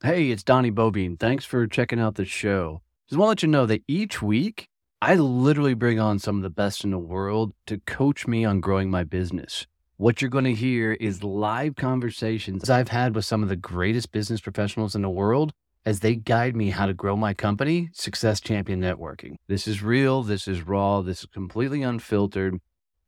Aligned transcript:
Hey, 0.00 0.30
it's 0.30 0.44
Donnie 0.44 0.70
Boivin. 0.70 1.18
Thanks 1.18 1.44
for 1.44 1.66
checking 1.66 1.98
out 1.98 2.14
the 2.14 2.24
show. 2.24 2.82
Just 3.08 3.18
want 3.18 3.26
to 3.26 3.30
let 3.30 3.42
you 3.42 3.48
know 3.48 3.66
that 3.66 3.82
each 3.88 4.22
week, 4.22 4.68
I 5.02 5.16
literally 5.16 5.74
bring 5.74 5.98
on 5.98 6.20
some 6.20 6.36
of 6.36 6.44
the 6.44 6.50
best 6.50 6.84
in 6.84 6.92
the 6.92 6.98
world 6.98 7.52
to 7.66 7.78
coach 7.78 8.24
me 8.24 8.44
on 8.44 8.60
growing 8.60 8.92
my 8.92 9.02
business. 9.02 9.66
What 9.96 10.22
you're 10.22 10.30
going 10.30 10.44
to 10.44 10.54
hear 10.54 10.92
is 10.92 11.24
live 11.24 11.74
conversations 11.74 12.70
I've 12.70 12.90
had 12.90 13.16
with 13.16 13.24
some 13.24 13.42
of 13.42 13.48
the 13.48 13.56
greatest 13.56 14.12
business 14.12 14.40
professionals 14.40 14.94
in 14.94 15.02
the 15.02 15.10
world 15.10 15.52
as 15.84 15.98
they 15.98 16.14
guide 16.14 16.54
me 16.54 16.70
how 16.70 16.86
to 16.86 16.94
grow 16.94 17.16
my 17.16 17.34
company, 17.34 17.88
Success 17.92 18.40
Champion 18.40 18.80
Networking. 18.80 19.34
This 19.48 19.66
is 19.66 19.82
real, 19.82 20.22
this 20.22 20.46
is 20.46 20.62
raw, 20.62 21.02
this 21.02 21.22
is 21.22 21.26
completely 21.26 21.82
unfiltered, 21.82 22.60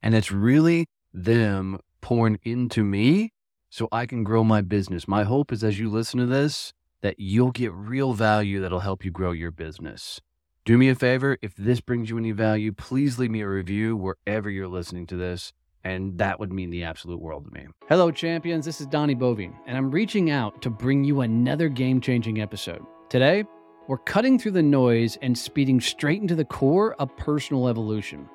and 0.02 0.16
it's 0.16 0.32
really 0.32 0.86
them 1.14 1.78
pouring 2.00 2.40
into 2.42 2.82
me 2.82 3.32
so 3.68 3.86
I 3.92 4.06
can 4.06 4.24
grow 4.24 4.42
my 4.42 4.60
business. 4.60 5.06
My 5.06 5.22
hope 5.22 5.52
is 5.52 5.62
as 5.62 5.78
you 5.78 5.88
listen 5.88 6.18
to 6.18 6.26
this, 6.26 6.72
that 7.02 7.18
you'll 7.18 7.50
get 7.50 7.72
real 7.72 8.12
value 8.12 8.60
that'll 8.60 8.80
help 8.80 9.04
you 9.04 9.10
grow 9.10 9.32
your 9.32 9.50
business. 9.50 10.20
Do 10.64 10.76
me 10.76 10.88
a 10.88 10.94
favor, 10.94 11.38
if 11.40 11.54
this 11.56 11.80
brings 11.80 12.10
you 12.10 12.18
any 12.18 12.32
value, 12.32 12.72
please 12.72 13.18
leave 13.18 13.30
me 13.30 13.40
a 13.40 13.48
review 13.48 13.96
wherever 13.96 14.50
you're 14.50 14.68
listening 14.68 15.06
to 15.06 15.16
this, 15.16 15.52
and 15.82 16.18
that 16.18 16.38
would 16.38 16.52
mean 16.52 16.70
the 16.70 16.84
absolute 16.84 17.20
world 17.20 17.46
to 17.46 17.50
me. 17.50 17.66
Hello, 17.88 18.10
champions. 18.10 18.66
This 18.66 18.80
is 18.80 18.86
Donnie 18.86 19.16
Boivin, 19.16 19.54
and 19.66 19.76
I'm 19.76 19.90
reaching 19.90 20.30
out 20.30 20.60
to 20.62 20.70
bring 20.70 21.02
you 21.02 21.22
another 21.22 21.68
game 21.70 22.00
changing 22.00 22.40
episode. 22.42 22.84
Today, 23.08 23.44
we're 23.88 23.98
cutting 23.98 24.38
through 24.38 24.52
the 24.52 24.62
noise 24.62 25.16
and 25.22 25.36
speeding 25.36 25.80
straight 25.80 26.20
into 26.20 26.34
the 26.34 26.44
core 26.44 26.94
of 27.00 27.16
personal 27.16 27.66
evolution. 27.66 28.28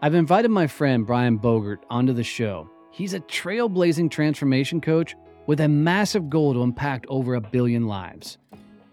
I've 0.00 0.14
invited 0.14 0.50
my 0.50 0.66
friend 0.66 1.06
Brian 1.06 1.38
Bogert 1.38 1.78
onto 1.90 2.14
the 2.14 2.24
show. 2.24 2.70
He's 2.90 3.14
a 3.14 3.20
trailblazing 3.20 4.10
transformation 4.10 4.80
coach 4.80 5.14
with 5.48 5.60
a 5.60 5.68
massive 5.68 6.28
goal 6.28 6.52
to 6.52 6.62
impact 6.62 7.06
over 7.08 7.34
a 7.34 7.40
billion 7.40 7.86
lives. 7.86 8.36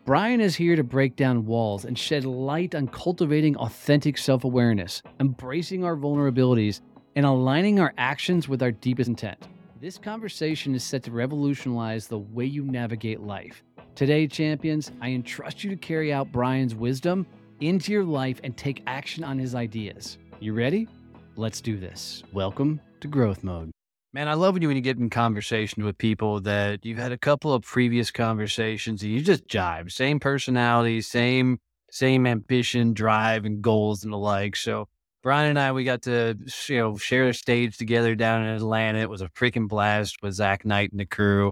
Brian 0.05 0.39
is 0.39 0.55
here 0.55 0.77
to 0.77 0.85
break 0.85 1.17
down 1.17 1.45
walls 1.45 1.83
and 1.83 1.99
shed 1.99 2.23
light 2.23 2.73
on 2.73 2.87
cultivating 2.87 3.57
authentic 3.57 4.17
self 4.17 4.45
awareness, 4.45 5.03
embracing 5.19 5.83
our 5.83 5.97
vulnerabilities, 5.97 6.79
and 7.17 7.25
aligning 7.25 7.81
our 7.81 7.93
actions 7.97 8.47
with 8.47 8.63
our 8.63 8.71
deepest 8.71 9.09
intent. 9.09 9.37
This 9.81 9.97
conversation 9.97 10.73
is 10.73 10.83
set 10.83 11.03
to 11.03 11.11
revolutionize 11.11 12.07
the 12.07 12.19
way 12.19 12.45
you 12.45 12.63
navigate 12.63 13.19
life. 13.19 13.61
Today, 13.93 14.25
champions, 14.25 14.93
I 15.01 15.09
entrust 15.09 15.61
you 15.61 15.69
to 15.71 15.75
carry 15.75 16.13
out 16.13 16.31
Brian's 16.31 16.73
wisdom 16.73 17.27
into 17.59 17.91
your 17.91 18.05
life 18.05 18.39
and 18.45 18.55
take 18.55 18.81
action 18.87 19.25
on 19.25 19.37
his 19.37 19.55
ideas. 19.55 20.19
You 20.39 20.53
ready? 20.53 20.87
Let's 21.35 21.59
do 21.59 21.77
this. 21.77 22.23
Welcome 22.31 22.79
to 23.01 23.09
Growth 23.09 23.43
Mode. 23.43 23.74
Man, 24.15 24.29
I 24.29 24.33
love 24.35 24.53
when 24.53 24.61
you 24.61 24.69
when 24.69 24.77
you 24.77 24.81
get 24.81 24.97
in 24.97 25.09
conversation 25.09 25.83
with 25.83 25.97
people 25.97 26.39
that 26.39 26.85
you've 26.85 26.97
had 26.97 27.11
a 27.11 27.17
couple 27.17 27.53
of 27.53 27.63
previous 27.63 28.11
conversations 28.11 29.03
and 29.03 29.11
you 29.11 29.19
just 29.19 29.45
jive. 29.45 29.91
Same 29.91 30.21
personality, 30.21 31.01
same 31.01 31.59
same 31.91 32.25
ambition, 32.25 32.93
drive, 32.93 33.43
and 33.43 33.61
goals 33.61 34.05
and 34.05 34.13
the 34.13 34.17
like. 34.17 34.55
So 34.55 34.87
Brian 35.21 35.49
and 35.49 35.59
I, 35.59 35.73
we 35.73 35.83
got 35.83 36.03
to 36.03 36.37
you 36.69 36.77
know 36.77 36.95
share 36.95 37.27
a 37.27 37.33
stage 37.33 37.75
together 37.75 38.15
down 38.15 38.45
in 38.45 38.55
Atlanta. 38.55 38.99
It 38.99 39.09
was 39.09 39.21
a 39.21 39.27
freaking 39.27 39.67
blast 39.67 40.23
with 40.23 40.35
Zach 40.35 40.63
Knight 40.63 40.91
and 40.91 41.01
the 41.01 41.05
crew. 41.05 41.51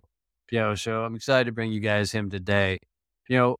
You 0.50 0.60
know, 0.60 0.76
so 0.76 1.04
I'm 1.04 1.16
excited 1.16 1.48
to 1.48 1.52
bring 1.52 1.74
you 1.74 1.82
guys 1.82 2.14
him 2.14 2.30
today. 2.30 2.80
You 3.28 3.40
know, 3.40 3.56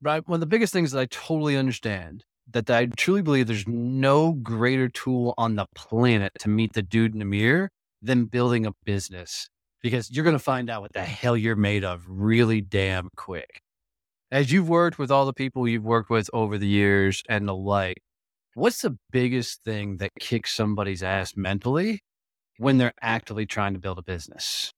right. 0.00 0.26
One 0.26 0.38
of 0.38 0.40
the 0.40 0.46
biggest 0.46 0.72
things 0.72 0.90
that 0.90 0.98
I 0.98 1.06
totally 1.06 1.56
understand 1.56 2.24
that 2.50 2.68
I 2.68 2.86
truly 2.86 3.22
believe 3.22 3.46
there's 3.46 3.68
no 3.68 4.32
greater 4.32 4.88
tool 4.88 5.32
on 5.38 5.54
the 5.54 5.66
planet 5.76 6.32
to 6.40 6.48
meet 6.48 6.72
the 6.72 6.82
dude 6.82 7.12
in 7.12 7.20
the 7.20 7.24
mirror 7.24 7.70
than 8.02 8.26
building 8.26 8.66
a 8.66 8.72
business 8.84 9.48
because 9.82 10.10
you're 10.10 10.24
going 10.24 10.36
to 10.36 10.42
find 10.42 10.68
out 10.68 10.82
what 10.82 10.92
the 10.92 11.02
hell 11.02 11.36
you're 11.36 11.56
made 11.56 11.84
of 11.84 12.04
really 12.08 12.60
damn 12.60 13.08
quick. 13.16 13.60
As 14.30 14.50
you've 14.50 14.68
worked 14.68 14.98
with 14.98 15.10
all 15.10 15.26
the 15.26 15.32
people 15.32 15.68
you've 15.68 15.84
worked 15.84 16.10
with 16.10 16.28
over 16.32 16.58
the 16.58 16.66
years 16.66 17.22
and 17.28 17.46
the 17.46 17.54
like, 17.54 17.98
what's 18.54 18.82
the 18.82 18.96
biggest 19.10 19.62
thing 19.64 19.98
that 19.98 20.10
kicks 20.18 20.54
somebody's 20.54 21.02
ass 21.02 21.34
mentally 21.36 22.00
when 22.58 22.78
they're 22.78 22.94
actively 23.00 23.46
trying 23.46 23.74
to 23.74 23.78
build 23.78 23.98
a 23.98 24.02
business? 24.02 24.72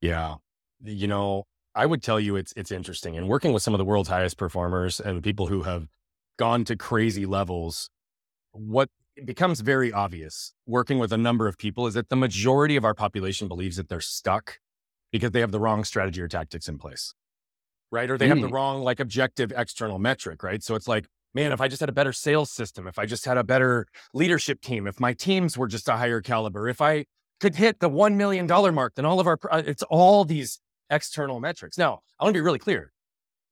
Yeah. 0.00 0.36
You 0.82 1.06
know, 1.06 1.44
I 1.74 1.86
would 1.86 2.02
tell 2.02 2.20
you 2.20 2.36
it's 2.36 2.52
it's 2.56 2.70
interesting. 2.70 3.16
And 3.16 3.28
working 3.28 3.52
with 3.52 3.62
some 3.62 3.74
of 3.74 3.78
the 3.78 3.84
world's 3.84 4.08
highest 4.08 4.36
performers 4.36 5.00
and 5.00 5.22
people 5.22 5.46
who 5.46 5.62
have 5.62 5.86
gone 6.38 6.64
to 6.64 6.76
crazy 6.76 7.26
levels, 7.26 7.88
what 8.52 8.88
it 9.16 9.24
becomes 9.24 9.60
very 9.60 9.92
obvious 9.92 10.52
working 10.66 10.98
with 10.98 11.12
a 11.12 11.16
number 11.16 11.48
of 11.48 11.56
people 11.56 11.86
is 11.86 11.94
that 11.94 12.10
the 12.10 12.16
majority 12.16 12.76
of 12.76 12.84
our 12.84 12.94
population 12.94 13.48
believes 13.48 13.76
that 13.76 13.88
they're 13.88 14.00
stuck 14.00 14.58
because 15.10 15.30
they 15.30 15.40
have 15.40 15.52
the 15.52 15.60
wrong 15.60 15.84
strategy 15.84 16.20
or 16.20 16.28
tactics 16.28 16.68
in 16.68 16.78
place. 16.78 17.14
Right. 17.90 18.10
Or 18.10 18.18
they 18.18 18.26
mm. 18.26 18.30
have 18.30 18.40
the 18.40 18.48
mm. 18.48 18.52
wrong, 18.52 18.82
like, 18.82 19.00
objective 19.00 19.52
external 19.56 19.98
metric. 19.98 20.42
Right. 20.42 20.62
So 20.62 20.74
it's 20.74 20.86
like, 20.86 21.06
man, 21.34 21.52
if 21.52 21.60
I 21.60 21.68
just 21.68 21.80
had 21.80 21.88
a 21.88 21.92
better 21.92 22.12
sales 22.12 22.50
system, 22.50 22.86
if 22.86 22.98
I 22.98 23.06
just 23.06 23.24
had 23.24 23.38
a 23.38 23.44
better 23.44 23.86
leadership 24.12 24.60
team, 24.60 24.86
if 24.86 25.00
my 25.00 25.14
teams 25.14 25.56
were 25.56 25.68
just 25.68 25.88
a 25.88 25.96
higher 25.96 26.20
caliber, 26.20 26.68
if 26.68 26.80
I 26.80 27.06
could 27.40 27.54
hit 27.54 27.80
the 27.80 27.88
$1 27.88 28.16
million 28.16 28.46
mark, 28.46 28.94
then 28.96 29.06
all 29.06 29.20
of 29.20 29.26
our, 29.26 29.38
uh, 29.50 29.62
it's 29.64 29.82
all 29.84 30.24
these 30.24 30.60
external 30.90 31.40
metrics. 31.40 31.78
Now, 31.78 32.00
I 32.18 32.24
want 32.24 32.34
to 32.34 32.38
be 32.38 32.44
really 32.44 32.58
clear. 32.58 32.92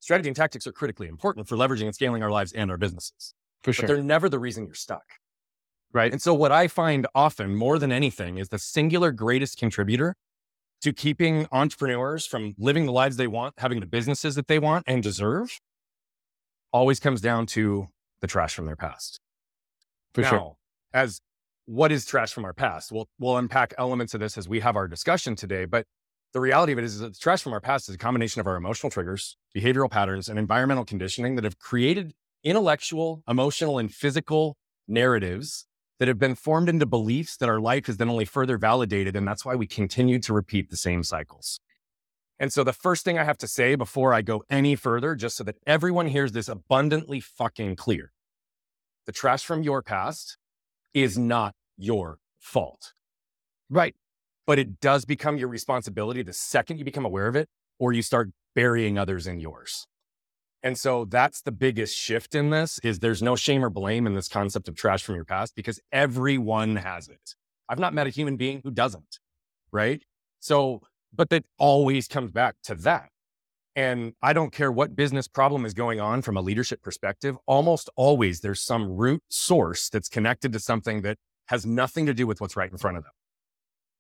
Strategy 0.01 0.29
and 0.29 0.37
tactics 0.37 0.67
are 0.67 0.73
critically 0.73 1.09
important 1.09 1.49
for 1.49 1.57
leveraging 1.57 1.87
and 1.87 1.95
scaling 1.95 2.23
our 2.23 2.31
lives 2.31 2.53
and 2.53 2.71
our 2.71 2.77
businesses. 2.77 3.35
For 3.63 3.73
sure. 3.73 3.87
But 3.87 3.95
they're 3.95 4.03
never 4.03 4.29
the 4.29 4.39
reason 4.39 4.67
you're 4.67 4.75
stuck. 4.75 5.05
Right. 5.95 6.11
And 6.11 6.21
so, 6.21 6.35
what 6.35 6.51
I 6.51 6.67
find 6.67 7.07
often 7.15 7.55
more 7.55 7.79
than 7.79 7.93
anything 7.93 8.37
is 8.37 8.49
the 8.49 8.59
singular 8.59 9.13
greatest 9.13 9.57
contributor 9.57 10.17
to 10.83 10.93
keeping 10.93 11.47
entrepreneurs 11.53 12.27
from 12.27 12.55
living 12.59 12.85
the 12.85 12.93
lives 12.93 13.17
they 13.17 13.29
want, 13.29 13.55
having 13.59 13.79
the 13.79 13.87
businesses 13.87 14.35
that 14.35 14.49
they 14.49 14.59
want 14.59 14.85
and 14.89 15.05
deserve, 15.05 15.61
always 16.73 16.99
comes 16.99 17.21
down 17.21 17.47
to 17.47 17.89
the 18.21 18.27
trash 18.27 18.55
from 18.55 18.67
their 18.67 18.75
past. 18.75 19.21
For 20.15 20.23
now, 20.23 20.31
sure. 20.31 20.57
As 20.93 21.21
what 21.67 21.93
is 21.93 22.05
trash 22.05 22.33
from 22.33 22.45
our 22.45 22.53
past? 22.53 22.91
We'll, 22.91 23.09
we'll 23.21 23.37
unpack 23.37 23.73
elements 23.79 24.15
of 24.15 24.21
this 24.21 24.37
as 24.37 24.49
we 24.49 24.61
have 24.61 24.75
our 24.75 24.89
discussion 24.89 25.37
today. 25.37 25.65
But 25.65 25.87
the 26.33 26.41
reality 26.41 26.73
of 26.73 26.79
it 26.79 26.85
is 26.85 26.99
that 26.99 27.15
the 27.15 27.19
trash 27.19 27.43
from 27.43 27.53
our 27.53 27.61
past 27.61 27.89
is 27.89 27.95
a 27.95 27.99
combination 27.99 28.41
of 28.41 28.49
our 28.49 28.57
emotional 28.57 28.91
triggers, 28.91 29.37
behavioral 29.57 29.91
patterns, 29.91 30.29
and 30.29 30.41
environmental 30.41 30.85
conditioning 30.85 31.37
that 31.37 31.45
have 31.45 31.61
created 31.61 32.15
intellectual, 32.43 33.23
emotional, 33.29 33.79
and 33.79 33.95
physical 33.95 34.57
narratives 34.89 35.67
that 35.99 36.09
have 36.09 36.19
been 36.19 36.35
formed 36.35 36.69
into 36.69 36.87
beliefs 36.87 37.37
that 37.37 37.49
our 37.49 37.61
life 37.61 37.89
is 37.89 37.97
then 37.97 38.11
only 38.11 38.25
further 38.25 38.59
validated. 38.59 39.15
And 39.17 39.27
that's 39.27 39.45
why 39.45 39.55
we 39.55 39.67
continue 39.67 40.19
to 40.21 40.33
repeat 40.33 40.71
the 40.71 40.77
same 40.77 41.03
cycles. 41.03 41.61
And 42.39 42.53
so 42.53 42.65
the 42.65 42.73
first 42.73 43.05
thing 43.05 43.19
I 43.19 43.25
have 43.25 43.39
to 43.39 43.47
say 43.47 43.77
before 43.77 44.13
I 44.13 44.23
go 44.23 44.43
any 44.51 44.75
further, 44.75 45.15
just 45.15 45.37
so 45.37 45.45
that 45.45 45.57
everyone 45.67 46.09
hears 46.09 46.33
this 46.33 46.49
abundantly 46.49 47.21
fucking 47.21 47.77
clear 47.77 48.13
the 49.07 49.13
trash 49.13 49.45
from 49.45 49.63
your 49.63 49.83
past 49.83 50.39
is 50.95 51.19
not 51.19 51.55
your 51.77 52.19
fault. 52.39 52.95
Right. 53.69 53.95
But 54.47 54.59
it 54.59 54.81
does 54.81 55.05
become 55.05 55.37
your 55.37 55.49
responsibility 55.49 56.23
the 56.23 56.33
second 56.33 56.79
you 56.79 56.85
become 56.85 57.05
aware 57.05 57.27
of 57.27 57.37
it 57.37 57.49
or 57.79 57.93
you 57.93 58.03
start 58.03 58.31
burying 58.55 58.99
others 58.99 59.27
in 59.27 59.41
yours. 59.41 59.87
And 60.65 60.79
so 60.79 61.05
that's 61.05 61.43
the 61.43 61.53
biggest 61.53 61.95
shift 61.95 62.35
in 62.35 62.49
this 62.49 62.81
is 62.83 63.01
there's 63.01 63.23
no 63.23 63.37
shame 63.37 63.63
or 63.63 63.69
blame 63.69 64.07
in 64.07 64.15
this 64.15 64.29
concept 64.29 64.67
of 64.67 64.75
trash 64.75 65.03
from 65.03 65.15
your 65.15 65.27
past 65.27 65.55
because 65.55 65.79
everyone 65.93 66.77
has 66.77 67.07
it. 67.09 67.35
I've 67.69 67.79
not 67.79 67.93
met 67.93 68.07
a 68.07 68.11
human 68.11 68.39
being 68.39 68.63
who 68.65 68.71
doesn't, 68.71 69.19
right? 69.73 70.03
So, 70.41 70.81
but 71.15 71.29
that 71.29 71.45
always 71.59 72.09
comes 72.09 72.33
back 72.33 72.57
to 72.65 72.75
that. 72.77 73.11
And 73.77 74.15
I 74.23 74.33
don't 74.33 74.53
care 74.53 74.73
what 74.73 74.97
business 74.97 75.29
problem 75.29 75.67
is 75.67 75.75
going 75.75 76.01
on 76.01 76.23
from 76.23 76.39
a 76.39 76.41
leadership 76.41 76.81
perspective, 76.81 77.37
almost 77.47 77.91
always 77.95 78.41
there's 78.41 78.63
some 78.63 78.89
root 78.97 79.23
source 79.29 79.91
that's 79.91 80.09
connected 80.09 80.53
to 80.55 80.61
something 80.61 81.03
that 81.03 81.19
has 81.49 81.67
nothing 81.67 82.07
to 82.07 82.15
do 82.15 82.27
with 82.27 82.41
what's 82.41 82.57
right 82.57 82.71
in 82.71 82.79
front 82.79 82.97
of 82.97 83.03
them. 83.03 83.13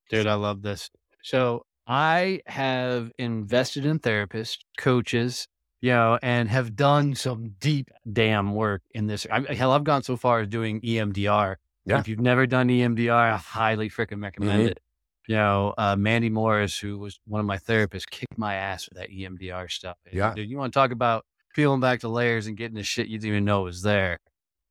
Dude, 0.08 0.26
I 0.26 0.34
love 0.34 0.62
this. 0.62 0.88
So 1.22 1.66
I 1.86 2.40
have 2.46 3.12
invested 3.18 3.84
in 3.84 3.98
therapists, 3.98 4.58
coaches, 4.78 5.46
you 5.84 5.90
know, 5.90 6.18
and 6.22 6.48
have 6.48 6.74
done 6.74 7.14
some 7.14 7.56
deep 7.60 7.90
damn 8.10 8.54
work 8.54 8.80
in 8.94 9.06
this. 9.06 9.26
I, 9.30 9.52
hell, 9.52 9.70
I've 9.70 9.84
gone 9.84 10.02
so 10.02 10.16
far 10.16 10.40
as 10.40 10.48
doing 10.48 10.80
EMDR. 10.80 11.56
Yeah. 11.84 11.98
If 11.98 12.08
you've 12.08 12.20
never 12.20 12.46
done 12.46 12.68
EMDR, 12.68 13.12
I 13.12 13.36
highly 13.36 13.90
freaking 13.90 14.22
recommend 14.22 14.60
mm-hmm. 14.60 14.68
it. 14.68 14.80
You 15.28 15.34
know, 15.34 15.74
uh, 15.76 15.94
Mandy 15.94 16.30
Morris, 16.30 16.78
who 16.78 16.98
was 16.98 17.20
one 17.26 17.38
of 17.38 17.44
my 17.44 17.58
therapists, 17.58 18.08
kicked 18.08 18.38
my 18.38 18.54
ass 18.54 18.88
with 18.88 18.96
that 18.96 19.10
EMDR 19.10 19.70
stuff. 19.70 19.98
And, 20.06 20.14
yeah. 20.14 20.32
Dude, 20.32 20.48
you 20.48 20.56
want 20.56 20.72
to 20.72 20.78
talk 20.78 20.90
about 20.90 21.26
peeling 21.54 21.80
back 21.80 22.00
the 22.00 22.08
layers 22.08 22.46
and 22.46 22.56
getting 22.56 22.76
the 22.76 22.82
shit 22.82 23.08
you 23.08 23.18
didn't 23.18 23.28
even 23.28 23.44
know 23.44 23.64
was 23.64 23.82
there. 23.82 24.20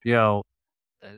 You 0.03 0.13
know, 0.13 0.41
uh, 1.05 1.09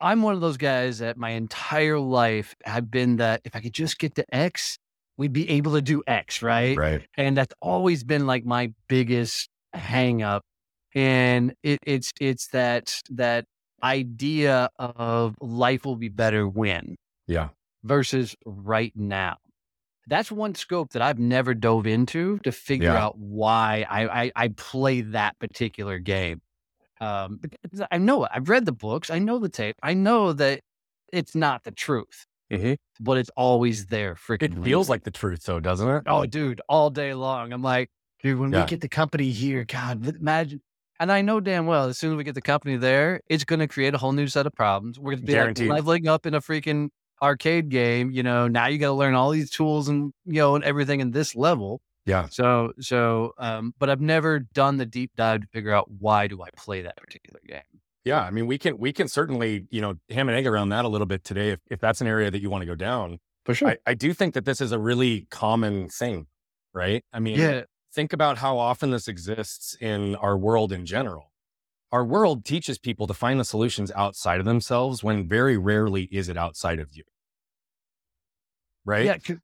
I'm 0.00 0.22
one 0.22 0.34
of 0.34 0.40
those 0.40 0.56
guys 0.56 0.98
that 0.98 1.16
my 1.16 1.30
entire 1.30 2.00
life 2.00 2.56
I've 2.66 2.90
been 2.90 3.18
that 3.18 3.42
if 3.44 3.54
I 3.54 3.60
could 3.60 3.74
just 3.74 3.96
get 4.00 4.16
to 4.16 4.34
X, 4.34 4.79
we'd 5.20 5.32
be 5.34 5.48
able 5.50 5.72
to 5.74 5.82
do 5.82 6.02
X, 6.06 6.40
right? 6.42 6.76
Right. 6.76 7.06
And 7.16 7.36
that's 7.36 7.54
always 7.60 8.02
been 8.04 8.26
like 8.26 8.44
my 8.44 8.72
biggest 8.88 9.48
hang 9.74 10.22
up. 10.22 10.42
And 10.94 11.54
it, 11.62 11.78
it's 11.86 12.10
it's 12.20 12.48
that 12.48 13.00
that 13.10 13.44
idea 13.82 14.70
of 14.78 15.36
life 15.40 15.84
will 15.84 15.96
be 15.96 16.08
better 16.08 16.48
when. 16.48 16.96
Yeah. 17.26 17.48
Versus 17.84 18.34
right 18.44 18.92
now. 18.96 19.36
that's 20.06 20.32
one 20.32 20.54
scope 20.54 20.90
that 20.92 21.02
I've 21.02 21.18
never 21.20 21.54
dove 21.54 21.86
into 21.86 22.38
to 22.44 22.50
figure 22.50 22.88
Yeah. 22.92 23.04
out 23.04 23.18
why 23.18 23.86
I, 23.88 24.22
I 24.24 24.32
I 24.44 24.48
play 24.48 25.02
that 25.02 25.38
particular 25.38 25.98
game. 26.00 26.40
Um, 27.00 27.40
I 27.90 27.98
know 27.98 28.24
it. 28.24 28.30
I've 28.34 28.48
read 28.48 28.64
the 28.66 28.72
books. 28.72 29.08
I 29.10 29.18
know 29.20 29.38
the 29.38 29.48
tape. 29.48 29.76
I 29.82 29.94
know 29.94 30.32
that 30.34 30.60
it's 31.12 31.34
not 31.34 31.64
the 31.64 31.70
truth, 31.70 32.26
but 33.00 33.18
it's 33.18 33.30
always 33.36 33.86
there. 33.86 34.14
Freaking 34.14 34.56
It 34.58 34.64
feels 34.64 34.88
like 34.88 35.04
the 35.04 35.10
truth, 35.10 35.44
though, 35.44 35.60
doesn't 35.60 35.88
it? 35.88 36.02
oh, 36.06 36.26
dude, 36.26 36.60
all 36.68 36.90
day 36.90 37.14
long. 37.14 37.52
I'm 37.52 37.62
like, 37.62 37.90
dude, 38.22 38.38
when 38.38 38.52
Yeah. 38.52 38.60
we 38.60 38.66
get 38.66 38.80
the 38.80 38.88
company 38.88 39.30
here, 39.30 39.64
God, 39.64 40.06
imagine. 40.06 40.60
And 40.98 41.10
I 41.10 41.22
know 41.22 41.40
damn 41.40 41.64
well, 41.66 41.86
as 41.88 41.96
soon 41.96 42.12
as 42.12 42.16
we 42.18 42.24
get 42.24 42.34
the 42.34 42.42
company 42.42 42.76
there, 42.76 43.20
it's 43.26 43.44
going 43.44 43.60
to 43.60 43.66
create 43.68 43.94
a 43.94 43.98
whole 43.98 44.12
new 44.12 44.26
set 44.26 44.46
of 44.46 44.52
problems. 44.52 44.98
We're 44.98 45.12
going 45.12 45.20
to 45.20 45.26
be 45.26 45.32
like 45.34 45.76
leveling 45.76 46.06
up 46.08 46.26
in 46.26 46.34
a 46.34 46.40
freaking 46.42 46.90
arcade 47.22 47.70
game. 47.70 48.10
You 48.10 48.22
know, 48.22 48.48
now 48.48 48.66
you 48.66 48.76
got 48.78 48.88
to 48.88 48.92
learn 48.92 49.14
all 49.14 49.30
these 49.30 49.50
tools 49.50 49.88
and 49.88 50.12
you 50.26 50.34
know 50.40 50.56
and 50.56 50.64
everything 50.64 51.00
in 51.00 51.10
this 51.12 51.34
level. 51.34 51.80
Yeah. 52.04 52.26
So, 52.30 52.72
so, 52.80 53.32
um, 53.38 53.72
but 53.78 53.88
I've 53.88 54.00
never 54.00 54.40
done 54.40 54.76
the 54.76 54.84
deep 54.86 55.12
dive 55.16 55.40
to 55.42 55.46
figure 55.46 55.72
out 55.72 55.90
why 55.90 56.26
do 56.26 56.42
I 56.42 56.48
play 56.56 56.82
that 56.82 56.96
particular 56.98 57.40
game. 57.46 57.60
Yeah, 58.04 58.22
I 58.22 58.30
mean, 58.30 58.46
we 58.46 58.58
can 58.58 58.78
we 58.78 58.92
can 58.92 59.08
certainly 59.08 59.66
you 59.70 59.80
know 59.80 59.94
ham 60.08 60.28
and 60.28 60.36
egg 60.36 60.46
around 60.46 60.70
that 60.70 60.84
a 60.84 60.88
little 60.88 61.06
bit 61.06 61.24
today 61.24 61.50
if, 61.50 61.60
if 61.70 61.80
that's 61.80 62.00
an 62.00 62.06
area 62.06 62.30
that 62.30 62.40
you 62.40 62.50
want 62.50 62.62
to 62.62 62.66
go 62.66 62.74
down. 62.74 63.18
For 63.44 63.54
sure. 63.54 63.70
I, 63.70 63.76
I 63.86 63.94
do 63.94 64.12
think 64.12 64.34
that 64.34 64.44
this 64.44 64.60
is 64.60 64.72
a 64.72 64.78
really 64.78 65.26
common 65.30 65.88
thing, 65.88 66.26
right? 66.72 67.04
I 67.12 67.20
mean, 67.20 67.38
yeah. 67.38 67.62
think 67.92 68.12
about 68.12 68.38
how 68.38 68.58
often 68.58 68.90
this 68.90 69.08
exists 69.08 69.76
in 69.80 70.14
our 70.16 70.36
world 70.36 70.72
in 70.72 70.86
general. 70.86 71.30
Our 71.92 72.04
world 72.04 72.44
teaches 72.44 72.78
people 72.78 73.06
to 73.06 73.14
find 73.14 73.40
the 73.40 73.44
solutions 73.44 73.90
outside 73.96 74.38
of 74.38 74.46
themselves 74.46 75.02
when 75.02 75.28
very 75.28 75.56
rarely 75.56 76.04
is 76.04 76.28
it 76.28 76.36
outside 76.36 76.78
of 76.78 76.90
you. 76.92 77.02
Right? 78.84 79.06
Yeah. 79.06 79.36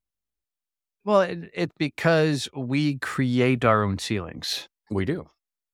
Well, 1.05 1.23
it, 1.23 1.51
it's 1.55 1.75
because 1.77 2.49
we 2.55 2.99
create 2.99 3.65
our 3.65 3.83
own 3.83 3.99
ceilings. 3.99 4.69
We 4.91 5.05
do. 5.05 5.29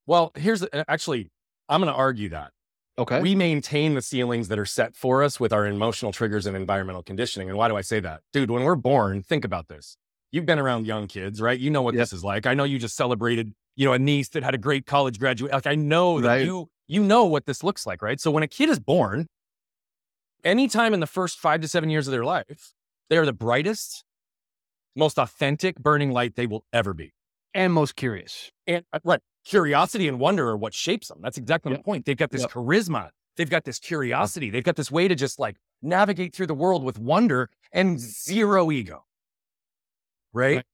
Well, 0.06 0.32
here's 0.34 0.64
actually, 0.88 1.30
I'm 1.68 1.80
going 1.80 1.92
to 1.92 1.98
argue 1.98 2.30
that. 2.30 2.52
Okay. 2.98 3.20
We 3.20 3.34
maintain 3.34 3.94
the 3.94 4.02
ceilings 4.02 4.48
that 4.48 4.58
are 4.58 4.66
set 4.66 4.94
for 4.94 5.22
us 5.22 5.40
with 5.40 5.52
our 5.52 5.66
emotional 5.66 6.12
triggers 6.12 6.44
and 6.46 6.54
environmental 6.56 7.02
conditioning. 7.02 7.48
And 7.48 7.56
why 7.56 7.68
do 7.68 7.76
I 7.76 7.80
say 7.80 8.00
that? 8.00 8.20
Dude, 8.32 8.50
when 8.50 8.64
we're 8.64 8.74
born, 8.76 9.22
think 9.22 9.44
about 9.44 9.68
this. 9.68 9.96
You've 10.30 10.44
been 10.46 10.58
around 10.58 10.86
young 10.86 11.06
kids, 11.06 11.40
right? 11.40 11.58
You 11.58 11.70
know 11.70 11.82
what 11.82 11.94
Yep. 11.94 12.02
this 12.02 12.12
is 12.12 12.22
like. 12.22 12.46
I 12.46 12.52
know 12.54 12.64
you 12.64 12.78
just 12.78 12.94
celebrated, 12.96 13.54
you 13.76 13.86
know, 13.86 13.92
a 13.94 13.98
niece 13.98 14.28
that 14.30 14.42
had 14.42 14.54
a 14.54 14.58
great 14.58 14.84
college 14.86 15.18
graduate. 15.18 15.52
Like 15.52 15.66
I 15.66 15.74
know 15.74 16.20
that 16.20 16.28
Right. 16.28 16.44
you 16.46 16.68
you 16.88 17.02
know 17.02 17.24
what 17.24 17.46
this 17.46 17.62
looks 17.64 17.86
like, 17.86 18.02
right? 18.02 18.20
So 18.20 18.30
when 18.30 18.42
a 18.42 18.48
kid 18.48 18.68
is 18.68 18.78
born, 18.78 19.26
anytime 20.44 20.92
in 20.94 21.00
the 21.00 21.06
first 21.06 21.38
5 21.38 21.60
to 21.62 21.68
7 21.68 21.88
years 21.88 22.06
of 22.06 22.12
their 22.12 22.24
life, 22.24 22.74
they 23.08 23.16
are 23.16 23.24
the 23.24 23.32
brightest, 23.32 24.04
most 24.94 25.18
authentic 25.18 25.76
burning 25.78 26.10
light 26.12 26.34
they 26.36 26.46
will 26.46 26.64
ever 26.72 26.92
be. 26.92 27.12
and 27.54 27.72
most 27.72 27.96
curious. 27.96 28.50
And 28.66 28.84
uh, 28.94 28.98
right, 29.04 29.20
curiosity 29.44 30.08
and 30.08 30.18
wonder 30.18 30.48
are 30.50 30.56
what 30.56 30.74
shapes 30.74 31.08
them. 31.08 31.18
That's 31.22 31.38
exactly 31.38 31.72
Yep. 31.72 31.80
the 31.80 31.84
point. 31.84 32.04
They've 32.06 32.16
got 32.16 32.30
this 32.30 32.42
Yep. 32.42 32.50
charisma. 32.50 33.10
They've 33.36 33.50
got 33.50 33.64
this 33.64 33.78
curiosity. 33.78 34.50
They've 34.50 34.64
got 34.64 34.76
this 34.76 34.90
way 34.90 35.08
to 35.08 35.14
just 35.14 35.38
like 35.38 35.56
navigate 35.80 36.34
through 36.34 36.46
the 36.48 36.54
world 36.54 36.84
with 36.84 36.98
wonder 36.98 37.50
and 37.72 37.98
zero 37.98 38.70
ego. 38.70 39.04
Right? 40.32 40.56
Right. 40.56 40.66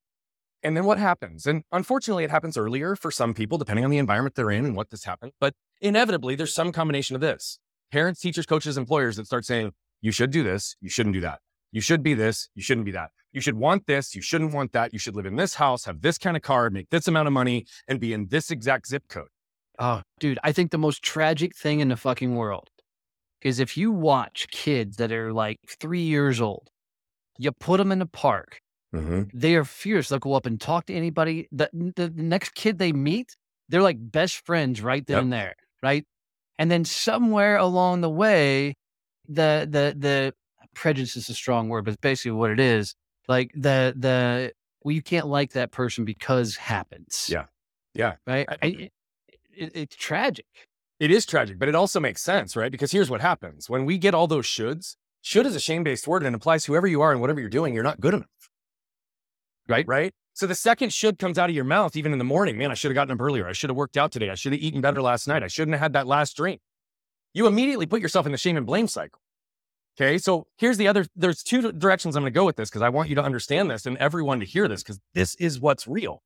And 0.62 0.76
then 0.76 0.84
what 0.84 0.98
happens? 0.98 1.46
And 1.46 1.62
unfortunately, 1.70 2.24
it 2.24 2.30
happens 2.30 2.56
earlier 2.56 2.96
for 2.96 3.10
some 3.12 3.32
people, 3.32 3.58
depending 3.58 3.84
on 3.84 3.90
the 3.92 3.98
environment 3.98 4.34
they're 4.34 4.50
in 4.50 4.64
and 4.64 4.74
what 4.76 4.90
this 4.90 5.04
happened. 5.04 5.32
But 5.38 5.54
inevitably, 5.80 6.34
there's 6.34 6.52
some 6.52 6.72
combination 6.72 7.14
of 7.14 7.20
this 7.20 7.58
parents, 7.92 8.20
teachers, 8.20 8.44
coaches, 8.44 8.76
employers 8.76 9.16
that 9.16 9.26
start 9.26 9.44
saying, 9.44 9.72
you 10.00 10.12
should 10.12 10.30
do 10.30 10.42
this, 10.42 10.76
you 10.80 10.90
shouldn't 10.90 11.14
do 11.14 11.20
that. 11.20 11.40
You 11.70 11.80
should 11.80 12.02
be 12.02 12.14
this, 12.14 12.48
you 12.54 12.62
shouldn't 12.62 12.86
be 12.86 12.92
that. 12.92 13.10
You 13.32 13.40
should 13.40 13.56
want 13.56 13.86
this, 13.86 14.14
you 14.14 14.22
shouldn't 14.22 14.54
want 14.54 14.72
that. 14.72 14.92
You 14.92 14.98
should 14.98 15.14
live 15.14 15.26
in 15.26 15.36
this 15.36 15.54
house, 15.54 15.84
have 15.84 16.00
this 16.00 16.16
kind 16.18 16.36
of 16.36 16.42
car, 16.42 16.70
make 16.70 16.88
this 16.90 17.06
amount 17.06 17.26
of 17.26 17.32
money, 17.32 17.66
and 17.86 18.00
be 18.00 18.12
in 18.12 18.28
this 18.28 18.50
exact 18.50 18.86
zip 18.88 19.04
code. 19.08 19.28
Oh, 19.78 20.02
dude, 20.18 20.38
I 20.42 20.52
think 20.52 20.70
the 20.70 20.78
most 20.78 21.02
tragic 21.02 21.54
thing 21.56 21.80
in 21.80 21.88
the 21.88 21.96
fucking 21.96 22.34
world 22.34 22.68
is 23.42 23.60
if 23.60 23.76
you 23.76 23.92
watch 23.92 24.48
kids 24.50 24.96
that 24.96 25.12
are 25.12 25.32
like 25.32 25.58
three 25.78 26.02
years 26.02 26.40
old, 26.40 26.68
you 27.38 27.52
put 27.52 27.76
them 27.76 27.92
in 27.92 28.02
a 28.02 28.06
park, 28.06 28.60
mm-hmm. 28.94 29.24
they 29.32 29.54
are 29.54 29.64
fierce. 29.64 30.08
They'll 30.08 30.18
go 30.18 30.32
up 30.32 30.46
and 30.46 30.60
talk 30.60 30.86
to 30.86 30.94
anybody. 30.94 31.48
The, 31.52 31.70
the, 31.72 32.08
the 32.08 32.22
next 32.22 32.54
kid 32.54 32.78
they 32.78 32.92
meet, 32.92 33.36
they're 33.68 33.82
like 33.82 33.98
best 34.00 34.44
friends 34.44 34.82
right 34.82 35.06
then 35.06 35.16
Yep. 35.16 35.22
and 35.22 35.32
there, 35.32 35.54
right? 35.82 36.04
And 36.58 36.70
then 36.70 36.84
somewhere 36.84 37.56
along 37.56 38.00
the 38.00 38.10
way, 38.10 38.74
the 39.28 39.68
the 39.70 39.94
the 39.96 40.34
prejudice 40.74 41.16
is 41.16 41.28
a 41.28 41.34
strong 41.34 41.68
word, 41.68 41.84
but 41.84 41.92
it's 41.94 42.00
basically 42.00 42.32
what 42.32 42.50
it 42.50 42.60
is. 42.60 42.94
Like 43.28 43.50
the 43.54 43.94
the 43.96 44.52
well, 44.82 44.94
you 44.94 45.02
can't 45.02 45.26
like 45.26 45.52
that 45.52 45.70
person 45.72 46.04
because 46.04 46.56
happens. 46.56 47.28
Yeah. 47.30 47.44
Yeah. 47.94 48.14
right. 48.26 48.46
I- 48.48 48.56
I, 48.62 48.66
it, 48.66 48.92
it, 49.56 49.72
it's 49.74 49.96
tragic. 49.96 50.46
It 51.00 51.10
is 51.10 51.26
tragic, 51.26 51.58
but 51.58 51.68
it 51.68 51.74
also 51.74 52.00
makes 52.00 52.22
sense, 52.22 52.56
right? 52.56 52.72
Because 52.72 52.90
here's 52.90 53.10
what 53.10 53.20
happens 53.20 53.68
when 53.70 53.84
we 53.84 53.98
get 53.98 54.14
all 54.14 54.26
those 54.26 54.46
shoulds. 54.46 54.96
Should 55.20 55.46
is 55.46 55.54
a 55.56 55.60
shame 55.60 55.82
based 55.82 56.06
word 56.06 56.22
and 56.22 56.34
it 56.34 56.36
applies 56.36 56.64
whoever 56.64 56.86
you 56.86 57.02
are 57.02 57.12
and 57.12 57.20
whatever 57.20 57.40
you're 57.40 57.50
doing, 57.50 57.74
you're 57.74 57.82
not 57.82 58.00
good 58.00 58.14
enough. 58.14 58.28
Right. 59.68 59.86
Right. 59.86 60.12
So 60.32 60.46
the 60.46 60.54
second 60.54 60.92
should 60.92 61.18
comes 61.18 61.36
out 61.38 61.50
of 61.50 61.56
your 61.56 61.64
mouth, 61.64 61.96
even 61.96 62.12
in 62.12 62.18
the 62.18 62.24
morning, 62.24 62.56
man, 62.56 62.70
I 62.70 62.74
should 62.74 62.90
have 62.90 62.94
gotten 62.94 63.12
up 63.12 63.20
earlier. 63.20 63.48
I 63.48 63.52
should 63.52 63.70
have 63.70 63.76
worked 63.76 63.96
out 63.96 64.12
today. 64.12 64.30
I 64.30 64.34
should 64.36 64.52
have 64.52 64.62
eaten 64.62 64.80
better 64.80 65.02
last 65.02 65.26
night. 65.26 65.42
I 65.42 65.48
shouldn't 65.48 65.74
have 65.74 65.80
had 65.80 65.92
that 65.94 66.06
last 66.06 66.36
drink. 66.36 66.60
You 67.34 67.46
immediately 67.48 67.86
put 67.86 68.00
yourself 68.00 68.24
in 68.24 68.32
the 68.32 68.38
shame 68.38 68.56
and 68.56 68.64
blame 68.64 68.86
cycle. 68.86 69.20
Okay. 70.00 70.18
So 70.18 70.46
here's 70.56 70.76
the 70.76 70.86
other, 70.86 71.06
there's 71.16 71.42
two 71.42 71.72
directions 71.72 72.14
I'm 72.16 72.22
going 72.22 72.32
to 72.32 72.34
go 72.38 72.44
with 72.44 72.56
this 72.56 72.70
because 72.70 72.82
I 72.82 72.88
want 72.88 73.08
you 73.08 73.14
to 73.16 73.22
understand 73.22 73.70
this 73.70 73.84
and 73.84 73.96
everyone 73.98 74.38
to 74.40 74.46
hear 74.46 74.68
this 74.68 74.82
because 74.82 75.00
this 75.14 75.34
is 75.36 75.58
what's 75.60 75.88
real. 75.88 76.22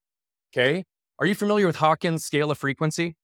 Okay. 0.55 0.85
Are 1.19 1.27
you 1.27 1.35
familiar 1.35 1.67
with 1.67 1.77
Hawkins' 1.77 2.25
scale 2.25 2.51
of 2.51 2.59
frequency? 2.59 3.17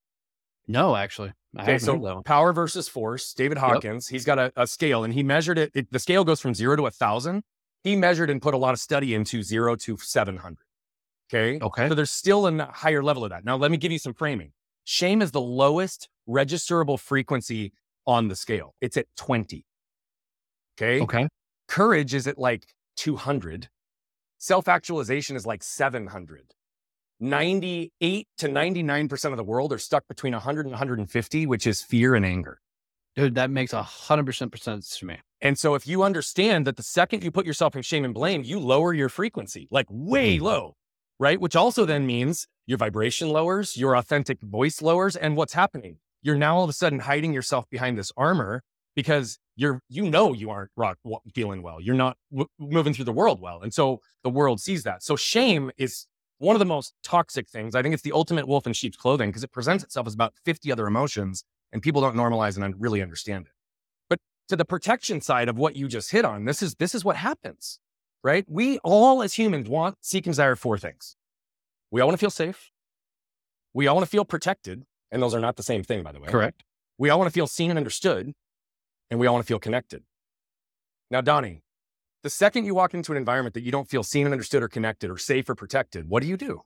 No, 0.67 0.97
actually. 0.97 1.33
I 1.57 1.63
Okay, 1.63 1.79
so 1.79 1.95
heard 1.95 2.03
that 2.05 2.15
one. 2.15 2.23
power 2.25 2.53
versus 2.53 2.89
force. 2.89 3.33
David 3.35 3.59
Hawkins, 3.59 4.11
yep. 4.11 4.15
he's 4.15 4.25
got 4.25 4.39
a, 4.39 4.53
a 4.57 4.67
scale 4.67 5.05
and 5.05 5.13
he 5.15 5.23
measured 5.23 5.59
it, 5.59 5.71
it. 5.75 5.91
The 5.93 5.99
scale 5.99 6.25
goes 6.25 6.41
from 6.41 6.55
zero 6.55 6.77
to 6.77 6.87
a 6.87 6.91
thousand. 6.91 7.43
He 7.85 7.97
measured 7.97 8.31
and 8.31 8.41
put 8.41 8.55
a 8.55 8.59
lot 8.59 8.73
of 8.75 8.81
study 8.81 9.15
into 9.15 9.43
zero 9.43 9.77
to 9.77 9.97
700. 9.97 10.59
Okay. 11.33 11.59
Okay. 11.63 11.89
So 11.89 11.95
there's 11.95 12.11
still 12.11 12.47
a 12.47 12.65
higher 12.73 13.03
level 13.03 13.25
of 13.25 13.31
that. 13.31 13.45
Now, 13.45 13.57
let 13.57 13.71
me 13.71 13.77
give 13.77 13.93
you 13.93 13.99
some 13.99 14.15
framing. 14.15 14.53
Shame 14.85 15.21
is 15.21 15.31
the 15.33 15.41
lowest 15.41 16.09
registerable 16.29 16.99
frequency 16.99 17.73
on 18.07 18.29
the 18.29 18.37
scale, 18.37 18.75
it's 18.81 18.97
at 18.97 19.05
20. 19.17 19.67
Okay. 20.81 21.01
Okay. 21.03 21.29
Courage 21.67 22.15
is 22.15 22.27
at 22.27 22.39
like 22.39 22.67
200. 22.97 23.69
Self 24.39 24.69
actualization 24.69 25.37
is 25.37 25.45
like 25.45 25.63
700. 25.63 26.55
98 27.21 28.29
to 28.39 28.49
99% 28.49 29.31
of 29.33 29.37
the 29.37 29.43
world 29.43 29.73
are 29.73 29.79
stuck 29.79 30.07
between 30.07 30.33
100 30.35 30.67
and 30.67 30.71
150, 30.71 31.47
which 31.47 31.67
is 31.67 31.83
fear 31.83 32.15
and 32.15 32.25
anger. 32.25 32.61
Dude, 33.17 33.35
that 33.35 33.51
makes 33.51 33.73
a 33.73 33.83
hundred 33.83 34.27
percent 34.27 34.57
sense 34.57 34.97
to 34.99 35.07
me. 35.07 35.17
And 35.41 35.59
so 35.59 35.75
if 35.75 35.89
you 35.89 36.05
understand 36.05 36.65
that 36.69 36.77
the 36.77 36.85
second 36.85 37.25
you 37.25 37.33
put 37.33 37.47
yourself 37.47 37.75
in 37.75 37.83
shame 37.83 38.05
and 38.05 38.15
blame, 38.15 38.45
you 38.45 38.61
lower 38.61 38.95
your 38.95 39.09
frequency 39.09 39.67
like 39.73 39.87
way 39.91 40.37
mm-hmm. 40.37 40.45
low, 40.45 40.75
right? 41.19 41.41
Which 41.41 41.57
also 41.57 41.85
then 41.85 42.07
means 42.07 42.47
your 42.67 42.79
vibration 42.79 43.31
lowers, 43.31 43.77
your 43.77 43.97
authentic 43.97 44.41
voice 44.41 44.81
lowers. 44.81 45.17
And 45.17 45.37
what's 45.37 45.55
happening? 45.55 45.97
You're 46.23 46.37
now 46.37 46.59
all 46.59 46.65
of 46.65 46.71
a 46.71 46.75
sudden 46.75 47.01
hiding 47.01 47.33
yourself 47.33 47.65
behind 47.69 47.99
this 47.99 48.13
armor 48.17 48.63
because 48.99 49.39
you're, 49.55 49.81
you 49.89 50.11
know, 50.11 50.33
you 50.33 50.51
aren't 50.51 50.73
rock, 50.77 50.99
w- 51.05 51.21
feeling 51.33 51.63
well. 51.63 51.81
You're 51.81 51.95
not 51.95 52.17
w- 52.33 52.49
moving 52.59 52.93
through 52.93 53.05
the 53.05 53.13
world 53.13 53.41
well. 53.41 53.63
And 53.63 53.73
so 53.73 54.01
the 54.25 54.29
world 54.29 54.61
sees 54.61 54.83
that. 54.83 55.05
So 55.05 55.15
shame 55.15 55.71
is 55.79 56.09
one 56.39 56.57
of 56.57 56.59
the 56.59 56.67
most 56.67 56.95
toxic 57.05 57.49
things. 57.49 57.77
I 57.77 57.83
think 57.83 57.95
it's 57.95 58.03
the 58.03 58.11
ultimate 58.11 58.49
wolf 58.49 58.67
in 58.67 58.73
sheep's 58.73 58.97
clothing 58.97 59.29
because 59.29 59.45
it 59.45 59.53
presents 59.53 59.85
itself 59.85 60.09
as 60.09 60.15
about 60.15 60.35
50 60.45 60.73
other 60.73 60.89
emotions 60.89 61.45
and 61.73 61.81
people 61.81 62.01
don't 62.01 62.17
normalize 62.17 62.61
and 62.61 62.75
really 62.77 63.01
understand 63.01 63.47
it. 63.47 63.53
But 64.11 64.19
to 64.49 64.57
the 64.57 64.65
protection 64.65 65.21
side 65.21 65.49
of 65.49 65.57
what 65.57 65.77
you 65.77 65.87
just 65.87 66.11
hit 66.11 66.25
on, 66.25 66.45
this 66.45 66.61
is 66.61 66.75
this 66.75 66.93
is 66.93 67.05
what 67.05 67.15
happens, 67.15 67.79
right? 68.25 68.45
We 68.49 68.79
all 68.79 69.23
as 69.23 69.35
humans 69.35 69.69
want, 69.69 69.99
seek, 70.01 70.27
and 70.27 70.33
desire 70.33 70.57
four 70.57 70.77
things. 70.77 71.15
We 71.93 72.01
all 72.01 72.09
want 72.09 72.19
to 72.19 72.21
feel 72.21 72.31
safe. 72.31 72.73
We 73.75 73.87
all 73.87 73.95
want 73.95 74.07
to 74.07 74.11
feel 74.11 74.25
protected, 74.25 74.83
and 75.13 75.23
those 75.23 75.35
are 75.35 75.41
not 75.41 75.55
the 75.55 75.63
same 75.63 75.85
thing, 75.85 76.03
by 76.03 76.11
the 76.11 76.19
way. 76.19 76.27
Correct. 76.27 76.65
We 76.99 77.11
all 77.11 77.19
want 77.21 77.29
to 77.29 77.33
feel 77.33 77.47
seen 77.47 77.71
and 77.71 77.79
understood, 77.79 78.33
and 79.11 79.19
we 79.19 79.27
all 79.27 79.35
want 79.35 79.45
to 79.45 79.49
feel 79.49 79.59
connected. 79.59 80.03
Now, 81.11 81.21
Donnie, 81.21 81.63
the 82.23 82.31
second 82.31 82.65
you 82.65 82.75
walk 82.75 82.95
into 82.95 83.13
an 83.13 83.19
environment 83.19 83.55
that 83.55 83.63
you 83.63 83.73
don't 83.73 83.89
feel 83.89 84.03
seen 84.03 84.27
and 84.27 84.33
understood 84.33 84.63
or 84.63 84.69
connected 84.69 85.11
or 85.11 85.17
safe 85.17 85.49
or 85.49 85.55
protected, 85.55 86.09
what 86.09 86.23
do 86.23 86.29
you 86.29 86.37
do? 86.37 86.63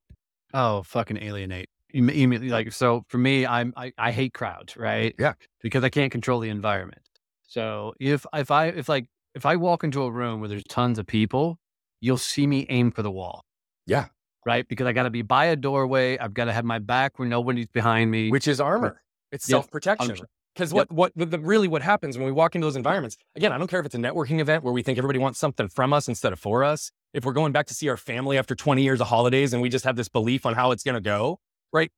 Oh, 0.55 0.83
fucking 0.83 1.19
alienate. 1.23 1.69
Immediately, 1.95 2.49
like 2.49 2.73
so. 2.73 3.05
For 3.09 3.19
me, 3.19 3.45
I'm 3.45 3.75
I, 3.77 3.93
I 3.99 4.13
hate 4.13 4.33
crowds, 4.33 4.79
right? 4.79 5.15
Yeah. 5.19 5.35
Because 5.61 5.85
I 5.85 5.91
can't 5.91 6.11
control 6.11 6.41
the 6.41 6.49
environment. 6.49 7.03
So 7.43 7.93
if 8.01 8.25
if 8.33 8.51
I 8.51 8.69
if 8.69 8.89
like 8.89 9.09
if 9.35 9.45
I 9.45 9.57
walk 9.57 9.85
into 9.85 10.03
a 10.03 10.11
room 10.11 10.41
where 10.41 10.49
there's 10.49 10.65
tons 10.65 10.99
of 10.99 11.07
people, 11.07 11.59
you'll 12.01 12.17
see 12.17 12.47
me 12.47 12.67
aim 12.71 12.93
for 12.93 13.03
the 13.03 13.11
wall. 13.11 13.45
Yeah. 13.87 14.07
Right. 14.47 14.67
Because 14.67 14.87
I 14.87 14.93
got 14.93 15.03
to 15.03 15.11
be 15.11 15.21
by 15.21 15.47
a 15.47 15.57
doorway. 15.57 16.17
I've 16.17 16.33
got 16.33 16.47
to 16.47 16.53
have 16.53 16.65
my 16.65 16.79
back 16.79 17.19
where 17.19 17.29
nobody's 17.29 17.69
behind 17.69 18.11
me. 18.11 18.31
Which 18.31 18.49
is 18.49 18.59
armor. 18.59 19.03
It's 19.31 19.47
Yep, 19.49 19.55
self 19.55 19.71
protection. 19.71 20.17
100%. 20.53 20.55
Because 20.55 20.75
what, 20.75 20.91
what 20.93 21.13
the, 21.17 21.27
the- 21.27 21.39
really 21.39 21.69
what 21.69 21.83
happens 21.83 22.17
when 22.17 22.27
we 22.27 22.33
walk 22.33 22.55
into 22.55 22.67
those 22.67 22.77
environments, 22.77 23.17
again, 23.37 23.53
I 23.53 23.59
don't 23.59 23.69
care 23.69 23.81
if 23.81 23.87
it's 23.87 23.95
a 23.95 23.99
networking 23.99 24.41
event 24.41 24.65
where 24.65 24.73
we 24.73 24.83
think 24.83 24.99
everybody 24.99 25.19
wants 25.19 25.39
something 25.39 25.69
from 25.69 25.93
us 25.93 26.09
instead 26.09 26.33
of 26.33 26.39
for 26.41 26.65
us. 26.65 26.91
if 27.15 27.25
we're 27.25 27.33
going 27.33 27.53
back 27.53 27.67
to 27.67 27.75
see 27.75 27.89
our 27.89 27.97
family 27.97 28.39
after 28.39 28.55
20 28.55 28.83
years 28.83 29.01
of 29.01 29.09
holidays 29.09 29.53
and 29.53 29.61
we 29.63 29.69
just 29.69 29.85
have 29.85 29.97
this 29.97 30.09
belief 30.09 30.47
on 30.47 30.55
how 30.55 30.71
it's 30.71 30.83
going 30.83 30.95
to 30.95 31.01
go, 31.01 31.39
right? 31.73 31.91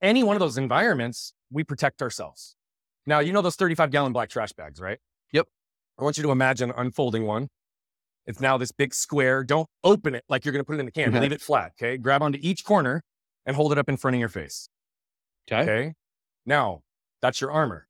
Any 0.00 0.22
one 0.22 0.36
of 0.36 0.40
those 0.40 0.58
environments, 0.58 1.32
we 1.50 1.64
protect 1.64 2.02
ourselves. 2.02 2.56
Now, 3.06 3.18
you 3.20 3.32
know 3.32 3.42
those 3.42 3.56
35 3.56 3.90
gallon 3.90 4.12
black 4.12 4.28
trash 4.28 4.52
bags, 4.52 4.80
right? 4.80 4.98
Yep. 5.32 5.46
I 5.98 6.04
want 6.04 6.16
you 6.16 6.22
to 6.24 6.30
imagine 6.30 6.72
unfolding 6.76 7.24
one. 7.26 7.48
It's 8.26 8.40
now 8.40 8.56
this 8.56 8.72
big 8.72 8.94
square. 8.94 9.44
Don't 9.44 9.68
open 9.82 10.14
it 10.14 10.24
like 10.28 10.44
you're 10.44 10.52
going 10.52 10.60
to 10.60 10.64
put 10.64 10.76
it 10.76 10.80
in 10.80 10.86
the 10.86 10.92
can. 10.92 11.10
Okay. 11.10 11.20
Leave 11.20 11.32
it 11.32 11.40
flat. 11.42 11.72
Okay. 11.80 11.96
Grab 11.98 12.22
onto 12.22 12.38
each 12.40 12.64
corner 12.64 13.02
and 13.44 13.54
hold 13.54 13.72
it 13.72 13.78
up 13.78 13.88
in 13.88 13.96
front 13.96 14.14
of 14.14 14.20
your 14.20 14.28
face. 14.30 14.68
Okay. 15.50 15.62
Okay. 15.62 15.94
Now 16.46 16.80
that's 17.24 17.40
your 17.40 17.50
armor. 17.50 17.86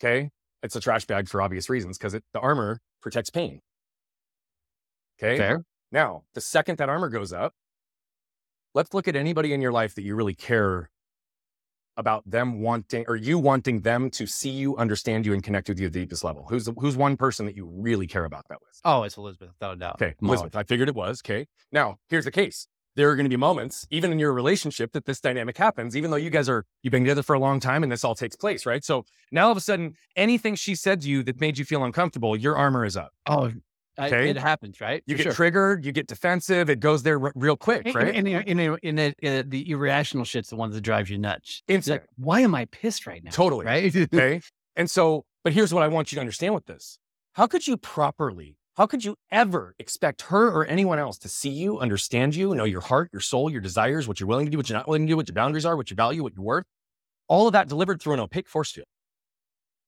Okay. 0.00 0.30
It's 0.62 0.76
a 0.76 0.80
trash 0.80 1.04
bag 1.04 1.28
for 1.28 1.42
obvious 1.42 1.68
reasons 1.68 1.98
because 1.98 2.12
the 2.12 2.38
armor 2.38 2.80
protects 3.02 3.28
pain. 3.28 3.58
Okay. 5.20 5.36
Fair. 5.36 5.64
Now, 5.90 6.22
the 6.34 6.40
second 6.40 6.78
that 6.78 6.88
armor 6.88 7.08
goes 7.08 7.32
up, 7.32 7.52
let's 8.72 8.94
look 8.94 9.08
at 9.08 9.16
anybody 9.16 9.52
in 9.52 9.60
your 9.60 9.72
life 9.72 9.96
that 9.96 10.02
you 10.02 10.14
really 10.14 10.36
care 10.36 10.88
about 11.96 12.22
them 12.30 12.60
wanting 12.60 13.04
or 13.08 13.16
you 13.16 13.40
wanting 13.40 13.80
them 13.80 14.08
to 14.10 14.24
see 14.24 14.50
you, 14.50 14.76
understand 14.76 15.26
you, 15.26 15.32
and 15.32 15.42
connect 15.42 15.68
with 15.68 15.80
you 15.80 15.86
at 15.88 15.92
the 15.92 15.98
deepest 15.98 16.22
level. 16.22 16.46
Who's 16.48 16.68
who's 16.78 16.96
one 16.96 17.16
person 17.16 17.46
that 17.46 17.56
you 17.56 17.66
really 17.66 18.06
care 18.06 18.24
about 18.24 18.46
that 18.50 18.60
with? 18.60 18.80
Oh, 18.84 19.02
it's 19.02 19.16
Elizabeth, 19.16 19.48
without 19.58 19.72
a 19.72 19.76
doubt. 19.76 20.00
Okay, 20.00 20.14
Elizabeth. 20.22 20.54
I 20.54 20.62
figured 20.62 20.88
it 20.88 20.94
was. 20.94 21.20
Okay. 21.24 21.48
Now, 21.72 21.96
here's 22.08 22.24
the 22.24 22.30
case. 22.30 22.68
There 22.96 23.08
are 23.10 23.16
going 23.16 23.24
to 23.24 23.30
be 23.30 23.36
moments, 23.36 23.86
even 23.90 24.10
in 24.12 24.18
your 24.18 24.32
relationship, 24.32 24.92
that 24.92 25.04
this 25.04 25.20
dynamic 25.20 25.56
happens, 25.56 25.96
even 25.96 26.10
though 26.10 26.16
you 26.16 26.30
guys 26.30 26.48
are, 26.48 26.64
you've 26.82 26.90
been 26.90 27.04
together 27.04 27.22
for 27.22 27.34
a 27.34 27.38
long 27.38 27.60
time 27.60 27.82
and 27.82 27.90
this 27.92 28.04
all 28.04 28.14
takes 28.16 28.34
place, 28.36 28.66
right? 28.66 28.84
So 28.84 29.04
now 29.30 29.46
all 29.46 29.52
of 29.52 29.56
a 29.56 29.60
sudden, 29.60 29.94
anything 30.16 30.56
she 30.56 30.74
said 30.74 31.00
to 31.02 31.08
you 31.08 31.22
that 31.22 31.40
made 31.40 31.56
you 31.56 31.64
feel 31.64 31.84
uncomfortable, 31.84 32.36
your 32.36 32.56
armor 32.56 32.84
is 32.84 32.96
up. 32.96 33.12
Oh, 33.26 33.52
I, 33.98 34.06
Okay. 34.06 34.30
it 34.30 34.36
happens, 34.36 34.80
right? 34.80 35.02
You 35.06 35.14
For 35.14 35.18
get 35.18 35.22
sure. 35.24 35.32
triggered, 35.34 35.84
you 35.84 35.92
get 35.92 36.06
defensive, 36.06 36.70
it 36.70 36.80
goes 36.80 37.02
there 37.02 37.22
r- 37.22 37.32
real 37.34 37.56
quick, 37.56 37.82
And- 37.86 37.94
right? 37.94 38.14
And, 38.14 38.26
and, 38.26 38.60
and, 38.60 38.78
and, 38.82 39.14
uh, 39.24 39.42
the 39.46 39.70
irrational 39.70 40.24
shit's 40.24 40.48
the 40.50 40.56
one 40.56 40.70
that 40.70 40.80
drives 40.80 41.10
you 41.10 41.18
nuts. 41.18 41.62
It's 41.68 41.86
like, 41.88 42.04
why 42.16 42.40
am 42.40 42.54
I 42.54 42.64
pissed 42.66 43.06
right 43.06 43.22
now? 43.22 43.30
Totally. 43.30 43.66
Right? 43.66 43.94
Okay. 44.14 44.40
And 44.76 44.90
so, 44.90 45.24
but 45.44 45.52
here's 45.52 45.74
what 45.74 45.82
I 45.82 45.88
want 45.88 46.10
you 46.12 46.16
to 46.16 46.20
understand 46.20 46.54
with 46.54 46.66
this. 46.66 46.98
How 47.34 47.46
could 47.46 47.66
you 47.66 47.76
properly, 47.76 48.56
how 48.80 48.86
could 48.86 49.04
you 49.04 49.14
ever 49.30 49.74
expect 49.78 50.22
her 50.22 50.48
or 50.50 50.64
anyone 50.64 50.98
else 50.98 51.18
to 51.18 51.28
see 51.28 51.50
you, 51.50 51.78
understand 51.78 52.34
you, 52.34 52.54
know 52.54 52.64
your 52.64 52.80
heart, 52.80 53.10
your 53.12 53.20
soul, 53.20 53.50
your 53.50 53.60
desires, 53.60 54.08
what 54.08 54.18
you're 54.18 54.26
willing 54.26 54.46
to 54.46 54.50
do, 54.50 54.56
what 54.56 54.70
you're 54.70 54.78
not 54.78 54.88
willing 54.88 55.06
to 55.06 55.12
do, 55.12 55.18
what 55.18 55.28
your 55.28 55.34
boundaries 55.34 55.66
are, 55.66 55.76
what 55.76 55.90
you 55.90 55.96
value, 55.96 56.22
what 56.22 56.32
you're 56.34 56.42
worth? 56.42 56.64
All 57.28 57.46
of 57.46 57.52
that 57.52 57.68
delivered 57.68 58.00
through 58.00 58.14
an 58.14 58.20
opaque 58.20 58.48
force 58.48 58.72
field. 58.72 58.86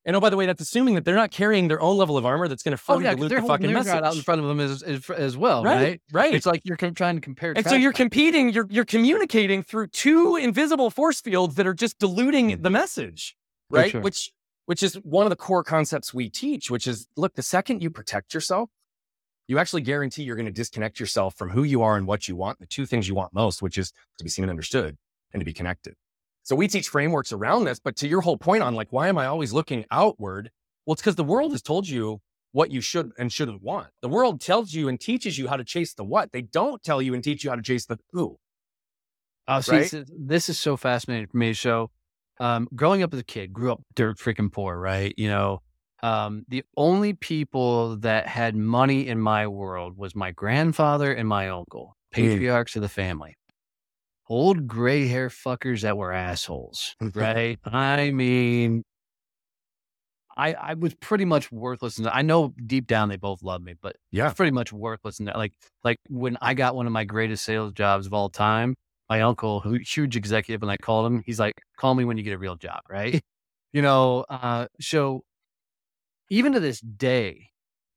And 0.04 0.14
oh, 0.14 0.20
by 0.20 0.28
the 0.28 0.37
way, 0.37 0.44
that's 0.44 0.61
assuming 0.61 0.94
that 0.96 1.06
they're 1.06 1.16
not 1.16 1.30
carrying 1.30 1.68
their 1.68 1.80
own 1.80 1.96
level 1.96 2.18
of 2.18 2.26
armor 2.26 2.49
that's 2.49 2.62
going 2.62 2.76
to 2.76 2.82
oh, 2.87 2.99
further 2.99 3.14
dilute 3.14 3.30
the 3.30 3.40
fucking 3.40 3.72
message. 3.72 3.94
Out 3.94 4.14
in 4.14 4.20
front 4.20 4.42
of 4.42 4.46
them 4.46 4.61
as, 4.61 4.82
as, 4.82 5.08
as 5.08 5.38
well, 5.38 5.64
right? 5.64 5.75
right? 5.75 6.02
Right. 6.12 6.34
It's 6.34 6.44
like 6.44 6.61
you're 6.64 6.76
trying 6.76 7.14
to 7.14 7.22
compare. 7.22 7.54
and 7.56 7.64
so 7.64 7.76
you're 7.76 7.94
competing, 7.94 8.50
you're, 8.50 8.66
you're 8.68 8.84
communicating 8.84 9.62
through 9.62 9.87
two 9.87 10.37
invisible 10.37 10.90
force 10.90 11.18
fields 11.18 11.54
that 11.54 11.66
are 11.66 11.72
just 11.72 11.99
diluting 11.99 12.61
the 12.61 12.68
message, 12.68 13.38
right? 13.70 13.90
sure. 13.90 14.02
Which, 14.02 14.32
which 14.66 14.82
is 14.82 14.96
one 14.96 15.25
of 15.25 15.30
the 15.30 15.37
core 15.37 15.64
concepts 15.64 16.12
we 16.12 16.28
teach, 16.28 16.70
which 16.70 16.87
is 16.87 17.08
look, 17.16 17.37
the 17.37 17.42
second 17.42 17.82
you 17.82 17.88
protect 17.88 18.34
yourself, 18.34 18.68
you 19.52 19.59
actually 19.59 19.82
guarantee 19.82 20.23
you're 20.23 20.35
going 20.35 20.47
to 20.47 20.52
disconnect 20.52 20.99
yourself 20.99 21.35
from 21.35 21.50
who 21.50 21.62
you 21.62 21.82
are 21.82 21.99
and 21.99 22.06
what 22.06 22.26
you 22.26 22.35
want, 22.35 22.59
the 22.59 22.64
two 22.64 22.87
things 22.87 23.06
you 23.06 23.14
want 23.14 23.35
most, 23.35 23.61
which 23.61 23.76
is 23.76 23.92
to 24.16 24.25
be 24.25 24.30
seen 24.30 24.44
and 24.44 24.50
understood 24.50 24.97
and 25.30 25.42
to 25.42 25.44
be 25.44 25.52
connected. 25.52 25.94
So 26.42 26.56
we 26.56 26.68
teach 26.68 26.88
frameworks 26.88 27.32
around 27.32 27.64
this, 27.64 27.78
but 27.78 27.94
to 27.97 28.09
your 28.09 28.23
whole 28.23 28.38
point 28.38 28.62
on 28.62 28.75
like, 28.75 28.88
why 28.94 29.09
am 29.09 29.18
I 29.18 29.26
always 29.26 29.52
looking 29.52 29.85
outward? 29.90 30.50
Well, 30.87 30.94
it's 30.94 31.02
because 31.02 31.16
the 31.16 31.23
world 31.23 31.52
has 31.52 31.61
told 31.61 31.87
you 31.87 32.23
what 32.52 32.71
you 32.71 32.80
should 32.80 33.12
and 33.18 33.30
shouldn't 33.30 33.62
want. 33.62 33.88
The 34.00 34.09
world 34.09 34.40
tells 34.40 34.73
you 34.73 34.88
and 34.88 34.99
teaches 34.99 35.37
you 35.37 35.49
how 35.49 35.59
to 35.59 35.64
chase 35.64 35.92
the 35.92 36.02
what. 36.02 36.32
They 36.32 36.40
don't 36.40 36.82
tell 36.82 37.02
you 37.02 37.12
and 37.12 37.23
teach 37.23 37.44
you 37.44 37.50
how 37.50 37.56
to 37.56 37.62
chase 37.62 37.85
the 37.85 37.99
who. 38.12 38.38
Oh, 39.49 39.61
see, 39.61 39.73
right? 39.73 40.04
this, 40.18 40.49
is 40.49 40.59
so 40.59 40.78
fascinating 40.78 41.26
for 41.26 41.37
me. 41.37 41.52
So, 41.52 41.90
um, 42.40 42.68
growing 42.75 43.02
up 43.02 43.12
as 43.12 43.21
a 43.21 43.25
kid, 43.25 43.52
grew 43.52 43.71
up 43.71 43.82
dirt 43.94 44.16
freaking 44.16 44.50
poor, 44.50 44.78
right? 44.78 45.12
You 45.18 45.28
know, 45.28 45.61
um, 46.02 46.44
the 46.49 46.64
only 46.76 47.14
people 47.14 47.97
that 47.99 48.26
had 48.26 48.56
money 48.56 49.06
in 49.09 49.21
my 49.21 49.47
world 49.47 49.97
was 49.97 50.14
my 50.14 50.30
grandfather 50.32 51.12
and 51.12 51.28
my 51.28 51.49
uncle, 51.49 51.97
patriarchs 52.12 52.76
of 52.76 52.82
the 52.82 52.88
family. 52.88 53.37
Old 54.28 54.66
gray 54.66 55.06
hair 55.06 55.28
fuckers 55.28 55.82
that 55.82 55.97
were 55.97 56.12
assholes, 56.12 56.97
right? 57.14 57.59
I 57.64 58.11
mean, 58.11 58.82
I 60.37 60.54
I 60.54 60.75
was 60.75 60.94
pretty 60.94 61.25
much 61.25 61.52
worthless. 61.52 61.99
And 61.99 62.09
I 62.09 62.23
know 62.23 62.54
deep 62.66 62.87
down 62.87 63.09
they 63.09 63.16
both 63.16 63.42
loved 63.42 63.64
me, 63.64 63.75
but 63.80 63.97
Yeah. 64.11 64.35
pretty 64.37 64.50
much 64.52 64.73
worthless. 64.73 65.18
And 65.21 65.28
like 65.35 65.52
like 65.85 65.99
when 66.09 66.37
I 66.40 66.54
got 66.54 66.75
one 66.75 66.87
of 66.87 66.92
my 66.92 67.04
greatest 67.04 67.44
sales 67.44 67.73
jobs 67.73 68.06
of 68.06 68.14
all 68.14 68.30
time, 68.30 68.75
my 69.11 69.21
uncle, 69.23 69.61
who 69.61 69.75
huge 69.75 70.16
executive, 70.16 70.62
and 70.62 70.71
I 70.71 70.76
called 70.78 71.06
him, 71.06 71.23
he's 71.26 71.38
like, 71.40 71.54
"Call 71.76 71.94
me 71.94 72.04
when 72.04 72.16
you 72.16 72.23
get 72.23 72.32
a 72.35 72.38
real 72.38 72.56
job," 72.56 72.80
right? 72.88 73.23
You 73.75 73.80
know, 73.80 74.26
uh, 74.28 74.66
so 74.82 75.25
even 76.31 76.52
to 76.52 76.61
this 76.61 76.81
day, 76.81 77.50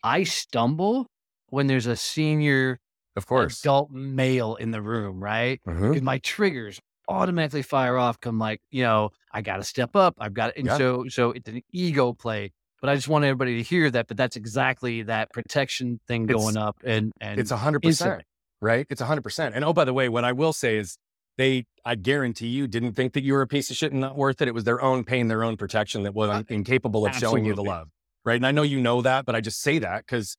I 0.04 0.24
stumble 0.24 1.08
when 1.50 1.68
there's 1.68 1.86
a 1.88 1.96
senior 1.96 2.80
Of 3.16 3.26
course. 3.28 3.62
adult 3.62 3.92
male 3.92 4.56
in 4.56 4.72
the 4.72 4.82
room, 4.82 5.24
right? 5.24 5.62
Mhm. 5.68 6.02
My 6.02 6.18
triggers 6.20 6.80
automatically 7.08 7.62
fire 7.62 7.98
off. 7.98 8.20
Come 8.20 8.40
like, 8.40 8.60
you 8.72 8.84
know, 8.84 9.12
I 9.32 9.42
got 9.42 9.58
to 9.58 9.64
step 9.64 9.96
up. 9.96 10.16
I've 10.20 10.34
got, 10.34 10.54
and 10.58 10.66
Yeah. 10.66 10.78
so 10.78 11.06
so 11.08 11.32
it's 11.32 11.48
an 11.48 11.62
ego 11.72 12.14
play. 12.14 12.52
But 12.82 12.90
I 12.90 12.96
just 12.96 13.08
want 13.08 13.24
everybody 13.26 13.56
to 13.58 13.64
hear 13.64 13.90
that. 13.92 14.08
But 14.08 14.18
that's 14.18 14.36
exactly 14.36 15.02
that 15.04 15.32
protection 15.32 16.00
thing 16.08 16.24
It's- 16.26 16.38
going 16.38 16.58
up, 16.58 16.78
and 16.84 17.12
and 17.22 17.40
It's 17.40 17.52
a 17.52 17.58
hundred 17.58 17.82
percent, 17.84 18.24
right? 18.62 18.86
It's 18.90 19.02
a 19.02 19.06
hundred 19.06 19.22
percent. 19.22 19.56
And 19.56 19.64
oh, 19.64 19.74
by 19.74 19.86
the 19.86 19.94
way, 19.94 20.10
what 20.10 20.24
I 20.26 20.34
will 20.34 20.54
say 20.54 20.78
is 20.78 20.98
they, 21.38 21.66
I 21.84 21.96
guarantee 21.96 22.48
you 22.48 22.68
didn't 22.68 22.94
think 22.94 23.14
that 23.14 23.24
you 23.24 23.34
were 23.34 23.42
a 23.42 23.48
piece 23.48 23.70
of 23.70 23.76
shit 23.78 23.92
and 23.92 24.02
not 24.02 24.16
worth 24.18 24.42
it. 24.42 24.48
It 24.48 24.54
was 24.54 24.64
their 24.66 24.82
own 24.82 25.04
pain, 25.04 25.28
their 25.28 25.44
own 25.44 25.58
protection 25.58 26.04
that 26.04 26.14
was 26.14 26.30
Uh, 26.30 26.44
incapable 26.50 27.06
of 27.06 27.16
showing 27.16 27.44
you 27.46 27.54
the 27.56 27.64
love. 27.64 27.90
Right. 28.26 28.36
And 28.36 28.48
I 28.48 28.52
know 28.52 28.64
you 28.64 28.82
know 28.82 29.02
that, 29.04 29.26
but 29.26 29.36
I 29.36 29.42
just 29.42 29.62
say 29.62 29.80
that 29.80 30.06
because 30.06 30.36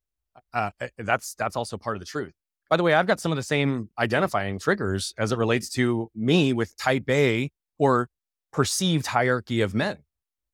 uh, 0.52 0.70
uh, 0.80 0.88
that's, 0.98 1.34
that's 1.34 1.54
also 1.54 1.78
part 1.78 1.96
of 1.96 2.00
the 2.00 2.06
truth. 2.06 2.32
By 2.68 2.76
the 2.76 2.82
way, 2.82 2.94
I've 2.94 3.06
got 3.06 3.20
some 3.20 3.30
of 3.30 3.36
the 3.36 3.44
same 3.44 3.90
identifying 3.96 4.58
triggers 4.58 5.14
as 5.16 5.30
it 5.30 5.38
relates 5.38 5.68
to 5.70 6.10
me 6.14 6.52
with 6.52 6.76
type 6.76 7.08
A 7.08 7.50
or 7.78 8.08
perceived 8.52 9.06
hierarchy 9.06 9.60
of 9.60 9.74
men. 9.74 9.98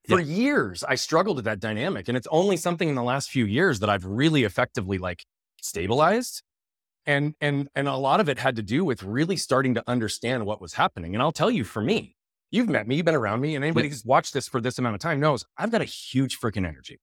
For 0.07 0.19
years, 0.19 0.83
I 0.83 0.95
struggled 0.95 1.37
with 1.37 1.45
that 1.45 1.59
dynamic. 1.59 2.07
And 2.07 2.17
it's 2.17 2.27
only 2.29 2.57
something 2.57 2.89
in 2.89 2.95
the 2.95 3.03
last 3.03 3.29
few 3.29 3.45
years 3.45 3.79
that 3.79 3.89
I've 3.89 4.05
really 4.05 4.43
effectively 4.43 4.97
like 4.97 5.25
stabilized. 5.61 6.43
And 7.05 7.35
and 7.41 7.67
and 7.73 7.87
a 7.87 7.95
lot 7.95 8.19
of 8.19 8.29
it 8.29 8.37
had 8.37 8.55
to 8.57 8.61
do 8.61 8.85
with 8.85 9.01
really 9.03 9.37
starting 9.37 9.73
to 9.73 9.83
understand 9.87 10.45
what 10.45 10.61
was 10.61 10.73
happening. 10.73 11.15
And 11.15 11.21
I'll 11.21 11.31
tell 11.31 11.51
you, 11.51 11.63
for 11.63 11.81
me, 11.81 12.15
you've 12.51 12.69
met 12.69 12.87
me, 12.87 12.95
you've 12.95 13.05
been 13.05 13.15
around 13.15 13.41
me, 13.41 13.55
and 13.55 13.63
anybody 13.63 13.89
who's 13.89 14.05
watched 14.05 14.33
this 14.33 14.47
for 14.47 14.61
this 14.61 14.77
amount 14.77 14.95
of 14.95 15.01
time 15.01 15.19
knows 15.19 15.45
I've 15.57 15.71
got 15.71 15.81
a 15.81 15.85
huge 15.85 16.39
freaking 16.39 16.67
energy. 16.67 16.99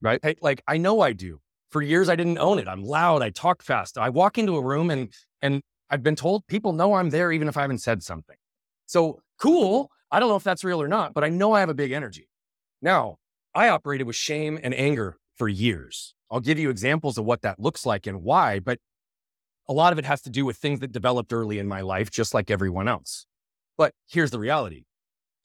Right? 0.00 0.20
Like 0.42 0.62
I 0.66 0.76
know 0.76 1.00
I 1.00 1.12
do. 1.12 1.40
For 1.70 1.82
years 1.82 2.08
I 2.08 2.16
didn't 2.16 2.38
own 2.38 2.58
it. 2.58 2.68
I'm 2.68 2.82
loud, 2.82 3.22
I 3.22 3.30
talk 3.30 3.62
fast. 3.62 3.98
I 3.98 4.08
walk 4.10 4.38
into 4.38 4.56
a 4.56 4.62
room 4.62 4.90
and 4.90 5.12
and 5.42 5.62
I've 5.90 6.02
been 6.02 6.16
told 6.16 6.46
people 6.46 6.72
know 6.72 6.94
I'm 6.94 7.10
there 7.10 7.32
even 7.32 7.48
if 7.48 7.56
I 7.56 7.62
haven't 7.62 7.78
said 7.78 8.02
something. 8.02 8.36
So 8.86 9.20
cool. 9.40 9.90
I 10.10 10.20
don't 10.20 10.28
know 10.28 10.36
if 10.36 10.44
that's 10.44 10.64
real 10.64 10.80
or 10.80 10.88
not, 10.88 11.14
but 11.14 11.24
I 11.24 11.28
know 11.28 11.52
I 11.52 11.60
have 11.60 11.68
a 11.68 11.74
big 11.74 11.92
energy. 11.92 12.28
Now, 12.80 13.16
I 13.54 13.68
operated 13.68 14.06
with 14.06 14.16
shame 14.16 14.58
and 14.62 14.74
anger 14.74 15.18
for 15.34 15.48
years. 15.48 16.14
I'll 16.30 16.40
give 16.40 16.58
you 16.58 16.70
examples 16.70 17.18
of 17.18 17.24
what 17.24 17.42
that 17.42 17.60
looks 17.60 17.86
like 17.86 18.06
and 18.06 18.22
why, 18.22 18.60
but 18.60 18.78
a 19.68 19.72
lot 19.72 19.92
of 19.92 19.98
it 19.98 20.04
has 20.04 20.22
to 20.22 20.30
do 20.30 20.44
with 20.44 20.56
things 20.56 20.80
that 20.80 20.92
developed 20.92 21.32
early 21.32 21.58
in 21.58 21.66
my 21.66 21.80
life, 21.80 22.10
just 22.10 22.34
like 22.34 22.50
everyone 22.50 22.88
else. 22.88 23.26
But 23.76 23.92
here's 24.06 24.30
the 24.30 24.38
reality 24.38 24.84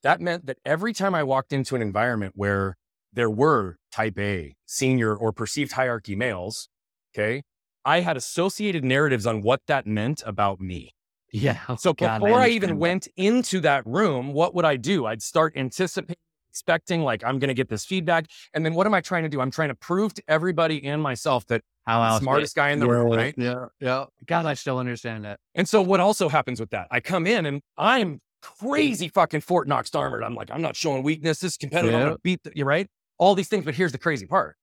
that 0.03 0.19
meant 0.19 0.47
that 0.47 0.57
every 0.65 0.93
time 0.93 1.13
I 1.13 1.23
walked 1.23 1.53
into 1.53 1.75
an 1.75 1.81
environment 1.81 2.33
where 2.35 2.75
there 3.13 3.29
were 3.29 3.77
type 3.91 4.17
A, 4.17 4.55
senior, 4.65 5.15
or 5.15 5.31
perceived 5.31 5.73
hierarchy 5.73 6.15
males, 6.15 6.69
okay, 7.13 7.43
I 7.83 8.01
had 8.01 8.15
associated 8.17 8.83
narratives 8.83 9.25
on 9.25 9.41
what 9.41 9.61
that 9.67 9.87
meant 9.87 10.23
about 10.25 10.61
me. 10.61 10.93
yeah. 11.33 11.59
oh 11.67 11.75
So 11.75 11.93
God, 11.93 12.21
before 12.21 12.39
I, 12.39 12.43
understand 12.43 12.63
even 12.63 12.77
went 12.79 13.07
into 13.17 13.59
that 13.61 13.85
room, 13.85 14.33
what 14.33 14.53
would 14.53 14.65
I 14.65 14.75
do? 14.75 15.05
I'd 15.05 15.21
start 15.21 15.53
anticipating, 15.55 16.15
expecting, 16.49 17.01
like, 17.01 17.23
I'm 17.23 17.39
going 17.39 17.47
to 17.47 17.53
get 17.53 17.69
this 17.69 17.85
feedback. 17.85 18.27
And 18.53 18.65
then 18.65 18.73
what 18.73 18.85
am 18.85 18.93
I 18.93 19.01
trying 19.01 19.23
to 19.23 19.29
do? 19.29 19.41
I'm 19.41 19.51
trying 19.51 19.69
to 19.69 19.75
prove 19.75 20.13
to 20.15 20.23
everybody 20.27 20.83
and 20.83 21.01
myself 21.01 21.45
that 21.47 21.61
how 21.85 22.01
I'm 22.01 22.15
the 22.15 22.19
smartest 22.19 22.55
guy 22.55 22.69
in 22.69 22.79
the 22.79 22.87
world, 22.87 23.15
right? 23.15 23.33
Yeah, 23.37 23.67
yeah. 23.79 24.05
God, 24.27 24.45
I 24.45 24.53
still 24.53 24.77
understand 24.77 25.25
that. 25.25 25.39
And 25.55 25.67
so 25.67 25.81
what 25.81 25.99
also 25.99 26.29
happens 26.29 26.59
with 26.59 26.69
that? 26.71 26.87
I 26.91 26.99
come 26.99 27.25
in 27.25 27.45
and 27.45 27.61
I'm 27.77 28.19
crazy 28.41 29.07
fucking 29.07 29.41
Fort 29.41 29.67
Knox 29.67 29.93
armored. 29.95 30.23
I'm 30.23 30.35
like, 30.35 30.51
I'm 30.51 30.61
not 30.61 30.75
showing 30.75 31.03
weakness. 31.03 31.39
This 31.39 31.53
is 31.53 31.57
competitive. 31.57 31.95
I'm 31.95 32.01
gonna 32.01 32.17
beat 32.23 32.39
you 32.53 32.65
right? 32.65 32.87
All 33.21 33.35
these 33.35 33.47
things. 33.47 33.63
But 33.63 33.75
here's 33.75 33.91
the 33.93 33.97
crazy 33.97 34.25
part. 34.25 34.57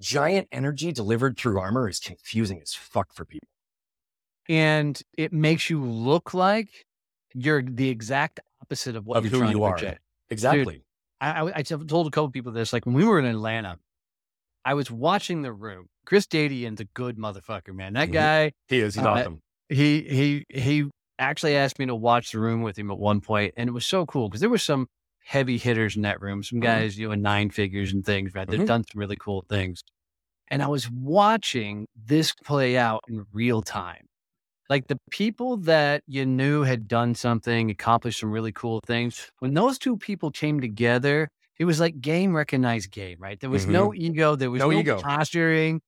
Giant 0.00 0.48
energy 0.50 0.90
delivered 0.90 1.36
through 1.38 1.60
armor 1.60 1.88
is 1.88 2.00
confusing 2.00 2.60
as 2.62 2.72
fuck 2.74 3.12
for 3.12 3.24
people. 3.24 3.46
and 4.48 5.00
it 5.16 5.32
makes 5.32 5.70
you 5.70 5.84
look 5.84 6.34
like 6.34 6.68
you're 7.34 7.62
the 7.62 7.88
exact 7.90 8.40
opposite 8.62 8.96
of 8.96 9.06
what 9.06 9.18
Of 9.18 9.24
you're 9.24 9.30
who 9.32 9.38
trying 9.40 9.50
you 9.52 9.58
to 9.58 9.64
are. 9.64 9.72
project. 9.72 10.00
Exactly. 10.30 10.82
I, 11.20 11.42
I, 11.42 11.52
I 11.56 11.62
told 11.62 12.06
a 12.06 12.10
couple 12.10 12.30
people 12.30 12.50
this, 12.50 12.72
like 12.72 12.86
when 12.86 12.94
we 12.94 13.04
were 13.04 13.18
in 13.18 13.26
Atlanta, 13.26 13.78
I 14.64 14.74
was 14.74 14.90
watching 14.90 15.42
the 15.42 15.52
room. 15.52 15.86
Chris 16.06 16.26
Dadian's 16.26 16.80
a 16.80 16.84
good 16.86 17.16
motherfucker, 17.18 17.74
man. 17.74 17.92
That 17.92 18.06
guy, 18.10 18.52
He 18.68 18.80
is. 18.80 18.94
He's 18.94 19.04
Uh, 19.04 19.10
awesome. 19.10 19.42
he 19.68 20.02
he 20.02 20.44
he 20.48 20.88
actually 21.18 21.54
asked 21.56 21.78
me 21.78 21.86
to 21.86 21.94
watch 21.94 22.32
the 22.32 22.40
room 22.40 22.62
with 22.62 22.78
him 22.78 22.90
at 22.90 22.98
one 22.98 23.20
point, 23.20 23.52
and 23.58 23.68
it 23.68 23.72
was 23.72 23.86
so 23.86 24.06
cool 24.06 24.28
because 24.28 24.40
there 24.40 24.50
was 24.50 24.62
some 24.62 24.88
heavy 25.30 25.58
hitters 25.58 25.94
in 25.96 26.02
that 26.02 26.20
room, 26.20 26.42
some 26.42 26.60
Mhm. 26.60 26.60
guys 26.60 26.96
doing 26.96 27.22
nine 27.22 27.50
figures 27.50 27.92
and 27.92 28.04
things, 28.04 28.34
right? 28.34 28.48
They've 28.50 28.58
Mhm. 28.58 28.66
done 28.66 28.82
some 28.90 28.98
really 28.98 29.16
cool 29.16 29.44
things. 29.48 29.82
And 30.48 30.62
I 30.62 30.68
was 30.68 30.90
watching 30.90 31.86
this 31.96 32.34
play 32.44 32.76
out 32.78 33.02
in 33.08 33.24
real 33.32 33.62
time. 33.62 34.06
Like 34.70 34.88
the 34.88 34.98
people 35.10 35.56
that 35.58 36.02
you 36.06 36.26
knew 36.26 36.62
had 36.62 36.88
done 36.88 37.14
something, 37.14 37.70
accomplished 37.70 38.20
some 38.20 38.32
really 38.32 38.52
cool 38.52 38.80
things, 38.86 39.30
when 39.40 39.54
those 39.54 39.78
two 39.78 39.96
people 39.98 40.30
came 40.32 40.60
together, 40.60 41.28
it 41.58 41.66
was 41.66 41.80
like 41.80 42.00
game 42.00 42.36
recognized 42.36 42.90
game, 42.92 43.18
right? 43.20 43.40
There 43.40 43.50
was 43.50 43.68
no 43.68 43.94
ego, 43.94 44.36
there 44.36 44.50
was 44.50 44.62
No 44.62 44.70
no, 44.70 44.80
ego. 44.80 45.02
posturing. 45.02 45.80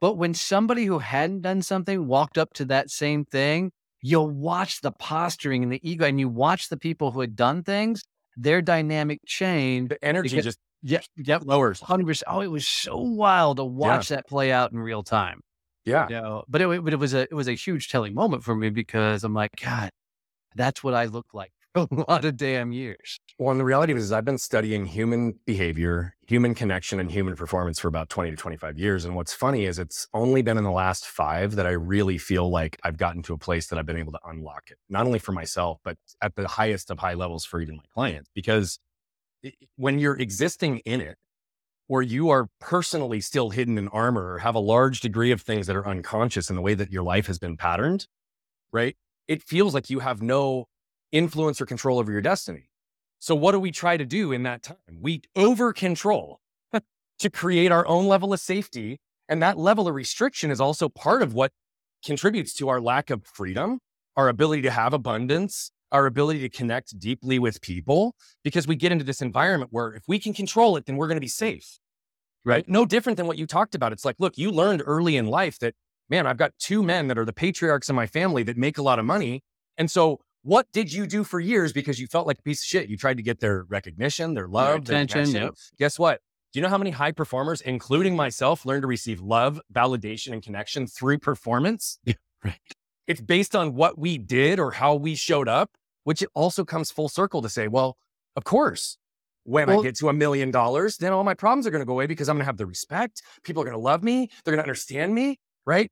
But 0.00 0.16
when 0.16 0.34
somebody 0.34 0.86
who 0.86 0.98
hadn't 1.00 1.42
done 1.42 1.62
something 1.62 2.06
walked 2.06 2.38
up 2.38 2.52
to 2.54 2.64
that 2.66 2.90
same 2.90 3.24
thing, 3.26 3.72
you'll 4.02 4.30
watch 4.30 4.80
the 4.82 4.92
posturing 4.92 5.62
and 5.64 5.72
the 5.72 5.80
ego, 5.88 6.06
and 6.06 6.20
you 6.20 6.28
watch 6.28 6.68
the 6.70 6.78
people 6.78 7.12
who 7.12 7.20
had 7.20 7.36
done 7.36 7.62
things, 7.64 8.02
their 8.42 8.62
dynamic 8.62 9.20
change. 9.26 9.90
The 9.90 10.04
energy 10.04 10.30
Because- 10.30 10.44
just 10.44 10.58
Yep, 10.82 11.04
yep, 11.18 11.42
lowers. 11.44 11.78
hundred 11.80 12.06
percent. 12.06 12.26
Oh, 12.32 12.40
it 12.40 12.46
was 12.46 12.66
so 12.66 12.96
wild 12.96 13.58
to 13.58 13.64
watch 13.64 14.08
that 14.08 14.26
play 14.26 14.50
out 14.50 14.72
in 14.72 14.78
real 14.78 15.02
time. 15.02 15.42
Yeah. 15.84 16.08
You 16.08 16.14
know, 16.14 16.44
but 16.48 16.62
it, 16.62 16.82
but 16.84 16.94
it 16.94 16.98
was 16.98 17.12
a 17.12 17.20
it 17.22 17.34
was 17.34 17.48
a 17.48 17.52
huge 17.52 17.90
telling 17.90 18.14
moment 18.14 18.44
for 18.44 18.54
me 18.54 18.70
because 18.70 19.22
I'm 19.22 19.34
like, 19.34 19.50
God, 19.62 19.90
that's 20.54 20.82
what 20.82 20.94
I 20.94 21.04
looked 21.04 21.34
like 21.34 21.52
a 21.74 21.86
lot 21.90 22.24
of 22.24 22.36
damn 22.36 22.72
years. 22.72 23.20
Well, 23.38 23.52
and 23.52 23.60
the 23.60 23.64
reality 23.64 23.94
is, 23.94 24.10
I've 24.10 24.24
been 24.24 24.38
studying 24.38 24.86
human 24.86 25.38
behavior, 25.46 26.14
human 26.26 26.54
connection, 26.54 26.98
and 26.98 27.10
human 27.10 27.36
performance 27.36 27.78
for 27.78 27.86
about 27.86 28.08
20 28.08 28.30
to 28.30 28.36
25 28.36 28.76
years. 28.76 29.04
And 29.04 29.14
what's 29.14 29.32
funny 29.32 29.66
is 29.66 29.78
it's 29.78 30.08
only 30.12 30.42
been 30.42 30.58
in 30.58 30.64
the 30.64 30.70
last 30.70 31.06
five 31.06 31.54
that 31.54 31.66
I 31.66 31.70
really 31.70 32.18
feel 32.18 32.50
like 32.50 32.78
I've 32.82 32.96
gotten 32.96 33.22
to 33.24 33.34
a 33.34 33.38
place 33.38 33.68
that 33.68 33.78
I've 33.78 33.86
been 33.86 33.96
able 33.96 34.12
to 34.12 34.20
unlock 34.24 34.64
it, 34.70 34.78
not 34.88 35.06
only 35.06 35.20
for 35.20 35.32
myself, 35.32 35.78
but 35.84 35.96
at 36.20 36.34
the 36.34 36.48
highest 36.48 36.90
of 36.90 36.98
high 36.98 37.14
levels 37.14 37.44
for 37.44 37.60
even 37.60 37.76
my 37.76 37.84
clients. 37.94 38.28
Because 38.34 38.80
when 39.76 39.98
you're 39.98 40.18
existing 40.18 40.78
in 40.78 41.00
it, 41.00 41.16
or 41.88 42.02
you 42.02 42.30
are 42.30 42.48
personally 42.60 43.20
still 43.20 43.50
hidden 43.50 43.76
in 43.76 43.88
armor 43.88 44.34
or 44.34 44.38
have 44.38 44.54
a 44.54 44.60
large 44.60 45.00
degree 45.00 45.32
of 45.32 45.40
things 45.40 45.66
that 45.66 45.74
are 45.74 45.86
unconscious 45.88 46.48
in 46.48 46.54
the 46.54 46.62
way 46.62 46.72
that 46.72 46.92
your 46.92 47.02
life 47.02 47.26
has 47.26 47.38
been 47.38 47.56
patterned, 47.56 48.06
right? 48.72 48.96
It 49.26 49.42
feels 49.42 49.74
like 49.74 49.90
you 49.90 49.98
have 49.98 50.22
no 50.22 50.66
influence 51.12 51.60
or 51.60 51.66
control 51.66 51.98
over 51.98 52.12
your 52.12 52.20
destiny. 52.20 52.70
So 53.18 53.34
what 53.34 53.52
do 53.52 53.60
we 53.60 53.70
try 53.70 53.96
to 53.96 54.04
do 54.04 54.32
in 54.32 54.42
that 54.44 54.62
time? 54.62 54.76
We 55.00 55.22
over 55.36 55.72
control 55.72 56.40
to 57.18 57.30
create 57.30 57.70
our 57.70 57.86
own 57.86 58.06
level 58.06 58.32
of 58.32 58.40
safety. 58.40 58.98
And 59.28 59.42
that 59.42 59.58
level 59.58 59.86
of 59.86 59.94
restriction 59.94 60.50
is 60.50 60.60
also 60.60 60.88
part 60.88 61.22
of 61.22 61.34
what 61.34 61.52
contributes 62.04 62.54
to 62.54 62.68
our 62.68 62.80
lack 62.80 63.10
of 63.10 63.24
freedom, 63.26 63.78
our 64.16 64.28
ability 64.28 64.62
to 64.62 64.70
have 64.70 64.94
abundance, 64.94 65.70
our 65.92 66.06
ability 66.06 66.40
to 66.40 66.48
connect 66.48 66.98
deeply 66.98 67.38
with 67.38 67.60
people, 67.60 68.14
because 68.42 68.66
we 68.66 68.74
get 68.74 68.90
into 68.90 69.04
this 69.04 69.20
environment 69.20 69.70
where 69.72 69.92
if 69.92 70.04
we 70.08 70.18
can 70.18 70.32
control 70.32 70.76
it, 70.76 70.86
then 70.86 70.96
we're 70.96 71.08
going 71.08 71.16
to 71.16 71.20
be 71.20 71.28
safe. 71.28 71.78
Right. 72.44 72.66
No 72.66 72.86
different 72.86 73.18
than 73.18 73.26
what 73.26 73.36
you 73.36 73.46
talked 73.46 73.74
about. 73.74 73.92
It's 73.92 74.04
like, 74.04 74.16
look, 74.18 74.38
you 74.38 74.50
learned 74.50 74.82
early 74.86 75.16
in 75.18 75.26
life 75.26 75.58
that, 75.58 75.74
man, 76.08 76.26
I've 76.26 76.38
got 76.38 76.52
two 76.58 76.82
men 76.82 77.08
that 77.08 77.18
are 77.18 77.26
the 77.26 77.34
patriarchs 77.34 77.90
in 77.90 77.96
my 77.96 78.06
family 78.06 78.42
that 78.44 78.56
make 78.56 78.78
a 78.78 78.82
lot 78.82 78.98
of 78.98 79.04
money. 79.04 79.42
And 79.76 79.90
so 79.90 80.20
what 80.42 80.66
did 80.72 80.92
you 80.92 81.06
do 81.06 81.24
for 81.24 81.40
years 81.40 81.72
because 81.72 82.00
you 82.00 82.06
felt 82.06 82.26
like 82.26 82.38
a 82.38 82.42
piece 82.42 82.62
of 82.62 82.66
shit? 82.66 82.88
You 82.88 82.96
tried 82.96 83.18
to 83.18 83.22
get 83.22 83.40
their 83.40 83.64
recognition, 83.64 84.34
their 84.34 84.48
love, 84.48 84.84
their 84.84 84.96
attention, 84.96 85.24
connection. 85.24 85.42
yep. 85.42 85.54
Guess 85.78 85.98
what? 85.98 86.20
Do 86.52 86.58
you 86.58 86.62
know 86.62 86.68
how 86.68 86.78
many 86.78 86.90
high 86.90 87.12
performers, 87.12 87.60
including 87.60 88.16
myself, 88.16 88.66
learn 88.66 88.80
to 88.80 88.86
receive 88.86 89.20
love, 89.20 89.60
validation, 89.72 90.32
and 90.32 90.42
connection 90.42 90.86
through 90.86 91.18
performance? 91.18 91.98
right. 92.44 92.58
It's 93.06 93.20
based 93.20 93.54
on 93.54 93.74
what 93.74 93.98
we 93.98 94.18
did 94.18 94.58
or 94.58 94.72
how 94.72 94.94
we 94.94 95.14
showed 95.14 95.48
up, 95.48 95.70
which 96.04 96.22
it 96.22 96.28
also 96.34 96.64
comes 96.64 96.90
full 96.90 97.08
circle 97.08 97.42
to 97.42 97.48
say, 97.48 97.68
well, 97.68 97.96
of 98.34 98.44
course, 98.44 98.98
when 99.44 99.68
I 99.70 99.80
get 99.82 99.96
to 99.96 100.08
a 100.08 100.12
million 100.12 100.50
dollars, 100.50 100.96
then 100.96 101.12
all 101.12 101.24
my 101.24 101.34
problems 101.34 101.66
are 101.66 101.70
going 101.70 101.80
to 101.80 101.86
go 101.86 101.92
away 101.92 102.06
because 102.06 102.28
I'm 102.28 102.36
going 102.36 102.42
to 102.42 102.46
have 102.46 102.56
the 102.56 102.66
respect. 102.66 103.22
People 103.42 103.62
are 103.62 103.64
going 103.64 103.76
to 103.76 103.82
love 103.82 104.02
me. 104.02 104.30
They're 104.44 104.52
going 104.52 104.62
to 104.62 104.68
understand 104.68 105.14
me. 105.14 105.38
Right. 105.66 105.90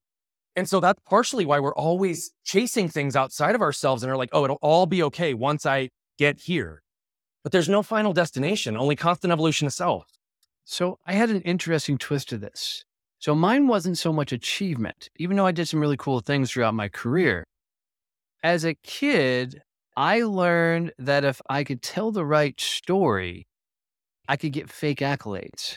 And 0.58 0.68
so 0.68 0.80
that's 0.80 1.00
partially 1.08 1.46
why 1.46 1.60
we're 1.60 1.74
always 1.74 2.32
chasing 2.44 2.88
things 2.88 3.14
outside 3.14 3.54
of 3.54 3.62
ourselves 3.62 4.02
and 4.02 4.10
are 4.10 4.16
like, 4.16 4.30
oh, 4.32 4.42
it'll 4.42 4.58
all 4.60 4.86
be 4.86 5.04
okay 5.04 5.32
once 5.32 5.64
I 5.64 5.90
get 6.18 6.40
here. 6.40 6.82
But 7.44 7.52
there's 7.52 7.68
no 7.68 7.84
final 7.84 8.12
destination, 8.12 8.76
only 8.76 8.96
constant 8.96 9.32
evolution 9.32 9.68
of 9.68 9.72
self. 9.72 10.06
So 10.64 10.98
I 11.06 11.12
had 11.12 11.30
an 11.30 11.42
interesting 11.42 11.96
twist 11.96 12.28
to 12.30 12.38
this. 12.38 12.84
So 13.20 13.36
mine 13.36 13.68
wasn't 13.68 13.98
so 13.98 14.12
much 14.12 14.32
achievement, 14.32 15.08
even 15.16 15.36
though 15.36 15.46
I 15.46 15.52
did 15.52 15.68
some 15.68 15.78
really 15.78 15.96
cool 15.96 16.18
things 16.18 16.50
throughout 16.50 16.74
my 16.74 16.88
career. 16.88 17.44
As 18.42 18.64
a 18.64 18.74
kid, 18.74 19.62
I 19.96 20.22
learned 20.22 20.92
that 20.98 21.24
if 21.24 21.40
I 21.48 21.62
could 21.62 21.82
tell 21.82 22.10
the 22.10 22.26
right 22.26 22.60
story, 22.60 23.46
I 24.28 24.36
could 24.36 24.52
get 24.52 24.70
fake 24.70 24.98
accolades. 24.98 25.76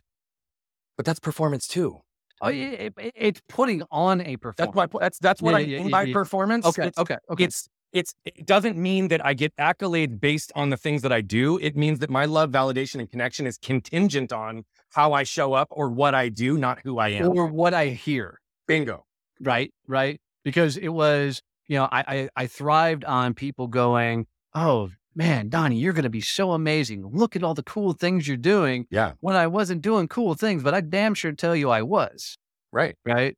But 0.97 1.05
that's 1.05 1.19
performance 1.19 1.67
too. 1.67 2.01
Oh, 2.41 2.49
yeah, 2.49 2.65
it, 2.69 2.93
it- 2.97 3.13
it's 3.15 3.41
putting 3.47 3.83
on 3.91 4.21
a 4.21 4.37
performance. 4.37 4.55
That's 4.57 4.75
my 4.75 4.87
point. 4.87 5.01
That's 5.01 5.19
that's 5.19 5.41
what 5.41 5.51
Yeah, 5.51 5.57
I 5.57 5.59
yeah, 5.61 5.77
mean 5.79 5.87
yeah, 5.87 5.91
by 5.91 6.11
performance. 6.13 6.65
Okay, 6.65 6.87
It's, 6.87 6.97
okay, 6.97 7.17
okay. 7.29 7.43
it's 7.43 7.67
it's 7.93 8.13
it 8.25 8.45
doesn't 8.45 8.77
mean 8.77 9.09
that 9.09 9.23
I 9.25 9.33
get 9.33 9.55
accolades 9.57 10.19
based 10.19 10.51
on 10.55 10.69
the 10.69 10.77
things 10.77 11.01
that 11.01 11.11
I 11.11 11.21
do. 11.21 11.57
It 11.59 11.75
means 11.75 11.99
that 11.99 12.09
my 12.09 12.25
love, 12.25 12.49
validation, 12.51 12.99
and 12.99 13.09
connection 13.09 13.45
is 13.45 13.57
contingent 13.57 14.31
on 14.31 14.63
how 14.93 15.13
I 15.13 15.23
show 15.23 15.53
up 15.53 15.67
or 15.71 15.89
what 15.89 16.15
I 16.15 16.29
do, 16.29 16.57
not 16.57 16.79
who 16.83 16.99
I 16.99 17.09
am. 17.09 17.29
or 17.37 17.47
what 17.47 17.73
I 17.73 17.87
hear. 17.87 18.39
Bingo. 18.67 19.05
right 19.41 19.73
right 19.87 20.21
because 20.43 20.77
it 20.77 20.89
was 20.89 21.41
you 21.67 21.75
know 21.77 21.89
I, 21.91 22.03
I 22.07 22.29
i 22.43 22.47
thrived 22.47 23.03
on 23.05 23.33
people 23.33 23.67
going 23.67 24.27
oh 24.53 24.91
man 25.15 25.49
donnie 25.49 25.77
you're 25.77 25.93
going 25.93 26.03
to 26.03 26.09
be 26.09 26.21
so 26.21 26.51
amazing 26.51 27.05
look 27.11 27.35
at 27.35 27.43
all 27.43 27.53
the 27.53 27.63
cool 27.63 27.93
things 27.93 28.27
you're 28.27 28.37
doing 28.37 28.85
Yeah. 28.89 29.13
when 29.19 29.35
i 29.35 29.47
wasn't 29.47 29.81
doing 29.81 30.07
cool 30.07 30.35
things 30.35 30.63
but 30.63 30.73
i 30.73 30.81
damn 30.81 31.13
sure 31.13 31.31
tell 31.33 31.55
you 31.55 31.69
i 31.69 31.81
was 31.81 32.37
Right. 32.71 32.95
right 33.05 33.35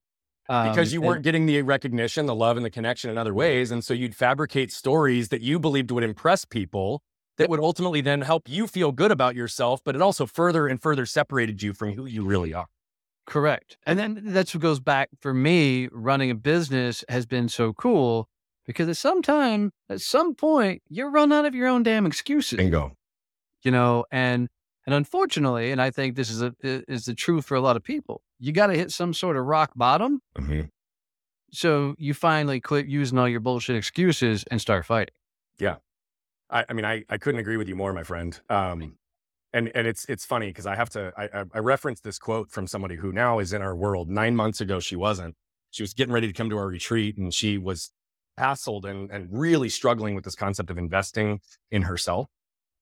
Because 0.48 0.90
Um, 0.90 0.94
you 0.94 1.02
weren't 1.02 1.24
getting 1.24 1.46
the 1.48 1.62
recognition, 1.64 2.28
the 2.28 2.36
love, 2.36 2.56
and 2.58 2.66
the 2.66 2.70
connection 2.70 3.10
in 3.10 3.18
other 3.18 3.34
ways. 3.34 3.72
And 3.72 3.84
so 3.84 3.94
you'd 3.96 4.16
fabricate 4.16 4.72
stories 4.72 5.30
that 5.30 5.42
you 5.42 5.58
believed 5.60 5.90
would 5.90 6.04
impress 6.04 6.46
people 6.46 7.02
that 7.38 7.50
would 7.50 7.60
ultimately 7.60 8.02
then 8.02 8.22
help 8.22 8.48
you 8.48 8.68
feel 8.68 8.92
good 8.92 9.10
about 9.12 9.34
yourself, 9.36 9.82
but 9.84 9.96
it 9.96 10.02
also 10.04 10.28
further 10.28 10.68
and 10.68 10.80
further 10.82 11.06
separated 11.08 11.64
you 11.64 11.74
from 11.74 11.94
who 11.94 12.06
you 12.06 12.24
really 12.24 12.54
are. 12.54 12.68
correct 13.26 13.78
and 13.88 13.98
then 13.98 14.20
that's 14.22 14.54
what 14.54 14.62
goes 14.62 14.80
back 14.82 15.10
for 15.22 15.34
me 15.34 15.88
running 15.94 16.30
a 16.30 16.36
business 16.36 17.06
has 17.08 17.26
been 17.26 17.48
so 17.48 17.72
cool 17.74 18.28
because 18.66 18.88
at 18.90 18.98
some 18.98 19.22
time 19.22 19.72
at 19.90 20.02
some 20.02 20.34
point 20.36 20.82
you 20.90 21.06
run 21.08 21.32
out 21.32 21.46
of 21.46 21.54
your 21.56 21.68
own 21.68 21.84
damn 21.84 22.06
excuses 22.06 22.58
Bingo. 22.58 22.94
you 23.64 23.72
know 23.72 24.06
and 24.12 24.50
and 24.86 24.94
unfortunately 24.96 25.72
and 25.72 25.82
i 25.82 25.90
think 25.92 26.16
this 26.16 26.30
is 26.30 26.42
a 26.42 26.54
is 26.64 27.06
the 27.06 27.14
truth 27.14 27.46
for 27.46 27.56
a 27.56 27.62
lot 27.62 27.76
of 27.76 27.84
people 27.84 28.22
you 28.40 28.52
got 28.52 28.68
to 28.68 28.74
hit 28.76 28.92
some 28.92 29.14
sort 29.14 29.38
of 29.38 29.46
rock 29.46 29.72
bottom 29.76 30.22
Mhm. 30.38 30.70
so 31.52 31.96
you 31.98 32.14
finally 32.14 32.60
quit 32.60 32.88
using 32.88 33.18
all 33.18 33.28
your 33.30 33.40
bullshit 33.40 33.76
excuses 33.76 34.44
and 34.52 34.60
start 34.62 34.86
fighting 34.86 35.14
I, 36.50 36.66
I 36.70 36.74
mean, 36.74 36.86
I, 36.86 37.04
I 37.10 37.18
couldn't 37.18 37.40
agree 37.40 37.58
with 37.58 37.68
you 37.68 37.76
more, 37.76 37.94
my 37.94 38.04
friend. 38.04 38.40
Um, 38.48 38.98
and 39.54 39.72
and 39.74 39.88
it's 39.88 40.06
it's 40.08 40.24
funny 40.24 40.48
because 40.48 40.68
I 40.68 40.76
have 40.76 40.90
to 40.92 41.12
I, 41.18 41.24
I 41.24 41.44
I 41.56 41.60
referenced 41.60 42.04
this 42.04 42.20
quote 42.20 42.52
from 42.52 42.68
somebody 42.68 42.96
who 42.98 43.12
now 43.12 43.40
is 43.40 43.54
in 43.54 43.62
our 43.64 43.76
world. 43.76 44.08
Nine 44.10 44.36
months 44.36 44.62
ago, 44.62 44.80
she 44.80 44.96
wasn't. 44.96 45.36
She 45.72 45.82
was 45.82 45.96
getting 45.96 46.14
ready 46.14 46.28
to 46.28 46.34
come 46.34 46.52
to 46.52 46.58
our 46.58 46.68
retreat, 46.68 47.18
and 47.18 47.34
she 47.34 47.58
was 47.58 47.92
hassled 48.40 48.86
and 48.86 49.12
and 49.12 49.28
really 49.32 49.70
struggling 49.70 50.16
with 50.16 50.24
this 50.24 50.36
concept 50.36 50.70
of 50.70 50.78
investing 50.78 51.40
in 51.72 51.84
herself. 51.84 52.30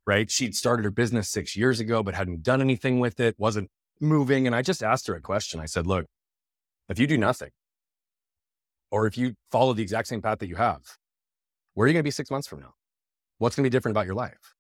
Right? 0.08 0.30
She'd 0.32 0.56
started 0.56 0.84
her 0.84 0.92
business 0.92 1.30
six 1.30 1.56
years 1.56 1.80
ago, 1.80 2.02
but 2.02 2.16
hadn't 2.16 2.44
done 2.44 2.62
anything 2.62 3.00
with 3.00 3.20
it. 3.20 3.36
wasn't 3.38 3.70
moving. 4.00 4.48
And 4.48 4.56
I 4.56 4.64
just 4.64 4.82
asked 4.82 5.08
her 5.08 5.16
a 5.16 5.22
question. 5.22 5.60
I 5.60 5.66
said, 5.66 5.86
"Look, 5.88 6.06
if 6.90 6.98
you 7.00 7.08
do 7.08 7.18
nothing, 7.18 7.52
or 8.90 9.08
if 9.08 9.18
you 9.18 9.36
follow 9.52 9.74
the 9.74 9.84
exact 9.84 10.08
same 10.08 10.22
path 10.22 10.40
that 10.40 10.48
you 10.48 10.56
have, 10.56 10.98
where 11.76 11.86
are 11.86 11.88
you 11.88 11.94
going 11.94 12.04
to 12.04 12.08
be 12.08 12.12
six 12.12 12.32
months 12.32 12.48
from 12.48 12.62
now?" 12.62 12.74
what's 13.42 13.56
going 13.56 13.64
to 13.64 13.70
be 13.70 13.72
different 13.72 13.94
about 13.94 14.06
your 14.06 14.16
life? 14.16 14.54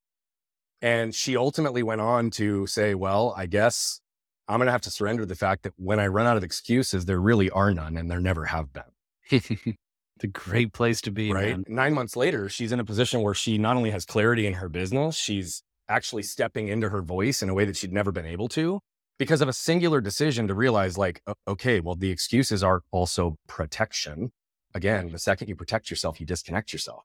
And 0.82 1.14
she 1.14 1.38
ultimately 1.38 1.84
went 1.84 2.02
on 2.02 2.32
to 2.32 2.66
say, 2.66 2.96
well, 2.96 3.34
I 3.38 3.46
guess 3.46 4.02
I'm 4.48 4.58
going 4.58 4.66
to 4.66 4.72
have 4.72 4.82
to 4.82 4.92
surrender 4.92 5.26
the 5.26 5.36
fact 5.36 5.62
that 5.64 5.74
when 5.78 6.00
I 6.00 6.08
run 6.08 6.26
out 6.26 6.36
of 6.36 6.44
excuses, 6.44 7.06
there 7.06 7.22
really 7.22 7.52
are 7.52 7.72
none 7.74 7.96
and 7.96 8.10
there 8.10 8.20
never 8.20 8.46
have 8.46 8.70
been. 8.74 9.78
it's 10.22 10.38
a 10.38 10.50
great 10.50 10.72
place 10.74 11.02
to 11.02 11.12
be 11.12 11.32
right. 11.32 11.50
man. 11.50 11.64
Nine 11.68 11.94
months 11.94 12.16
later, 12.16 12.48
she's 12.48 12.72
in 12.72 12.80
a 12.80 12.86
position 12.86 13.22
where 13.22 13.34
she 13.34 13.58
not 13.58 13.76
only 13.76 13.90
has 13.92 14.06
clarity 14.06 14.46
in 14.46 14.54
her 14.54 14.70
business, 14.70 15.16
she's 15.16 15.64
actually 15.90 16.24
stepping 16.24 16.68
into 16.68 16.90
her 16.90 17.02
voice 17.02 17.42
in 17.42 17.50
a 17.50 17.54
way 17.54 17.66
that 17.66 17.76
she'd 17.76 17.92
never 17.92 18.12
been 18.12 18.26
able 18.26 18.48
to 18.50 18.80
because 19.18 19.42
of 19.42 19.48
a 19.48 19.54
singular 19.54 20.00
decision 20.00 20.48
to 20.48 20.54
realize, 20.54 20.98
like, 20.98 21.22
okay, 21.48 21.80
well, 21.80 21.96
the 21.96 22.12
excuses 22.12 22.64
are 22.64 22.82
also 22.92 23.36
protection. 23.48 24.32
Again, 24.74 25.10
the 25.10 25.20
second 25.20 25.48
you 25.48 25.56
protect 25.56 25.90
yourself, 25.90 26.20
you 26.20 26.26
disconnect 26.26 26.72
yourself. 26.72 27.04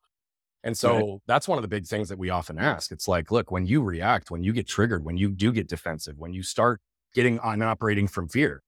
And 0.63 0.77
so 0.77 0.97
Right. 0.97 1.21
that's 1.27 1.49
one 1.49 1.59
of 1.59 1.63
the 1.63 1.69
big 1.69 1.87
things 1.87 2.09
that 2.09 2.19
we 2.19 2.31
often 2.31 2.59
ask. 2.59 2.91
It's 2.91 3.09
like, 3.09 3.31
look, 3.31 3.51
when 3.51 3.67
you 3.67 3.83
react, 3.83 4.31
when 4.31 4.43
you 4.43 4.53
get 4.53 4.67
triggered, 4.69 5.05
when 5.05 5.17
you 5.17 5.31
do 5.31 5.53
get 5.53 5.69
defensive, 5.69 6.19
when 6.19 6.33
you 6.33 6.43
start 6.43 6.81
getting 7.15 7.39
on 7.41 7.63
operating 7.63 8.09
from 8.09 8.29
fear. 8.29 8.63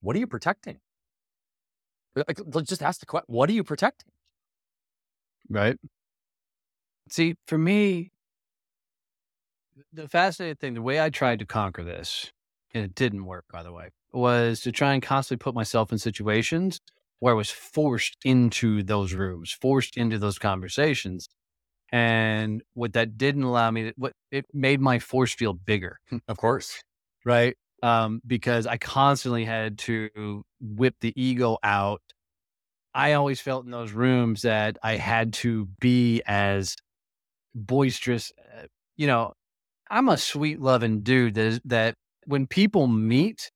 What 0.00 0.16
are 0.16 0.18
you 0.18 0.26
protecting? 0.26 0.80
Like, 2.16 2.40
just 2.64 2.82
ask 2.82 3.00
the 3.00 3.06
question: 3.06 3.26
What 3.28 3.50
are 3.50 3.52
you 3.52 3.64
protecting? 3.64 4.10
Right. 5.48 5.78
See, 7.08 7.36
for 7.46 7.58
me, 7.58 8.10
the 9.92 10.08
fascinating 10.08 10.56
thing, 10.56 10.74
the 10.74 10.82
way 10.82 11.00
I 11.00 11.10
tried 11.10 11.38
to 11.40 11.46
conquer 11.46 11.84
this, 11.84 12.32
and 12.74 12.84
it 12.84 12.94
didn't 12.94 13.24
work, 13.26 13.44
by 13.52 13.62
the 13.62 13.72
way, 13.72 13.90
was 14.12 14.60
to 14.60 14.72
try 14.72 14.94
and 14.94 15.02
constantly 15.02 15.42
put 15.42 15.54
myself 15.54 15.92
in 15.92 15.98
situations 15.98 16.80
where 17.18 17.32
I 17.34 17.36
was 17.36 17.50
forced 17.50 18.16
into 18.24 18.82
those 18.82 19.14
rooms, 19.14 19.50
forced 19.52 19.96
into 19.96 20.18
those 20.18 20.38
conversations. 20.38 21.28
And 21.92 22.62
what 22.74 22.94
that 22.94 23.18
didn't 23.18 23.44
allow 23.44 23.70
me 23.70 23.84
to, 23.84 23.94
what 23.96 24.14
it 24.32 24.46
made 24.52 24.80
my 24.80 24.98
force 24.98 25.34
feel 25.34 25.54
bigger. 25.54 25.98
Of 26.28 26.38
course. 26.38 26.82
right. 27.24 27.56
Um, 27.86 28.20
because 28.26 28.66
I 28.66 28.78
constantly 28.78 29.44
had 29.44 29.78
to 29.80 30.42
whip 30.60 30.96
the 31.00 31.12
ego 31.14 31.58
out. 31.62 32.02
I 32.94 33.12
always 33.12 33.40
felt 33.40 33.64
in 33.64 33.70
those 33.70 33.92
rooms 33.92 34.42
that 34.42 34.76
I 34.82 34.96
had 34.96 35.32
to 35.34 35.66
be 35.80 36.22
as 36.26 36.74
boisterous. 37.54 38.32
Uh, 38.38 38.66
you 38.96 39.06
know, 39.06 39.32
I'm 39.90 40.08
a 40.08 40.16
sweet 40.16 40.60
loving 40.60 41.02
dude 41.02 41.34
that 41.34 41.46
is, 41.46 41.60
that 41.66 41.94
when 42.24 42.46
people 42.46 42.86
meet, 42.86 43.50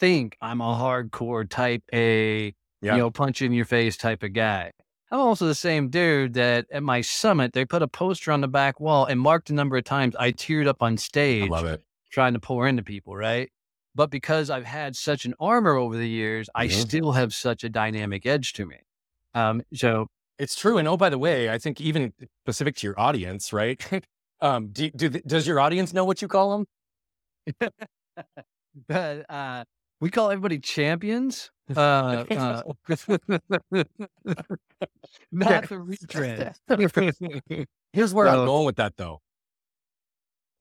think 0.00 0.36
I'm 0.40 0.60
a 0.60 0.74
hardcore 0.74 1.48
type 1.48 1.82
A, 1.92 2.54
Yeah. 2.82 2.92
you 2.94 2.98
know, 2.98 3.10
punch 3.10 3.42
in 3.42 3.52
your 3.52 3.64
face 3.66 3.96
type 3.96 4.22
of 4.22 4.32
guy. 4.32 4.72
I'm 5.12 5.20
also 5.20 5.46
the 5.46 5.54
same 5.54 5.88
dude 5.88 6.34
that 6.34 6.66
at 6.72 6.82
my 6.82 7.00
summit, 7.02 7.52
they 7.52 7.64
put 7.64 7.82
a 7.82 7.88
poster 7.88 8.32
on 8.32 8.40
the 8.40 8.48
back 8.48 8.80
wall 8.80 9.04
and 9.04 9.20
marked 9.20 9.48
the 9.48 9.54
number 9.54 9.76
of 9.76 9.84
times 9.84 10.16
I 10.18 10.32
teared 10.32 10.66
up 10.66 10.82
on 10.82 10.96
stage. 10.96 11.44
I 11.44 11.54
love 11.54 11.66
it. 11.66 11.82
trying 12.10 12.32
to 12.34 12.40
pour 12.40 12.66
into 12.66 12.82
people, 12.82 13.14
right? 13.14 13.48
But 13.96 14.10
because 14.10 14.50
I've 14.50 14.66
had 14.66 14.94
such 14.94 15.24
an 15.24 15.32
armor 15.40 15.74
over 15.74 15.96
the 15.96 16.08
years, 16.08 16.50
I 16.54 16.66
Mhm. 16.66 16.72
still 16.72 17.12
have 17.12 17.32
such 17.34 17.64
a 17.64 17.70
dynamic 17.70 18.26
edge 18.26 18.52
to 18.52 18.66
me. 18.66 18.76
Um, 19.34 19.62
so 19.74 20.06
It's 20.38 20.54
true. 20.54 20.76
And 20.76 20.86
oh, 20.86 20.98
by 20.98 21.08
the 21.08 21.16
way, 21.16 21.48
I 21.48 21.56
think 21.56 21.80
even 21.80 22.12
specific 22.44 22.76
to 22.76 22.86
your 22.86 23.00
audience, 23.00 23.54
right? 23.54 23.80
um, 24.42 24.68
do, 24.68 24.90
do 24.90 25.08
does 25.08 25.46
your 25.46 25.58
audience 25.58 25.94
know 25.94 26.04
what 26.04 26.20
you 26.20 26.28
call 26.28 26.58
them? 26.58 26.66
but 28.88 29.30
uh, 29.30 29.64
we 30.02 30.10
call 30.10 30.30
everybody 30.30 30.58
champions. 30.58 31.50
Uh, 31.74 32.26
uh, 32.30 32.62
not 35.32 35.68
the 35.70 35.78
retread. 35.80 36.54
Here's 37.94 38.12
where 38.12 38.28
I'm 38.28 38.44
going 38.44 38.66
with 38.66 38.76
that, 38.76 38.98
though. 38.98 39.20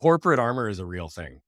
Corporate 0.02 0.40
armor 0.40 0.70
is 0.70 0.80
a 0.80 0.86
real 0.86 1.10
thing. 1.10 1.42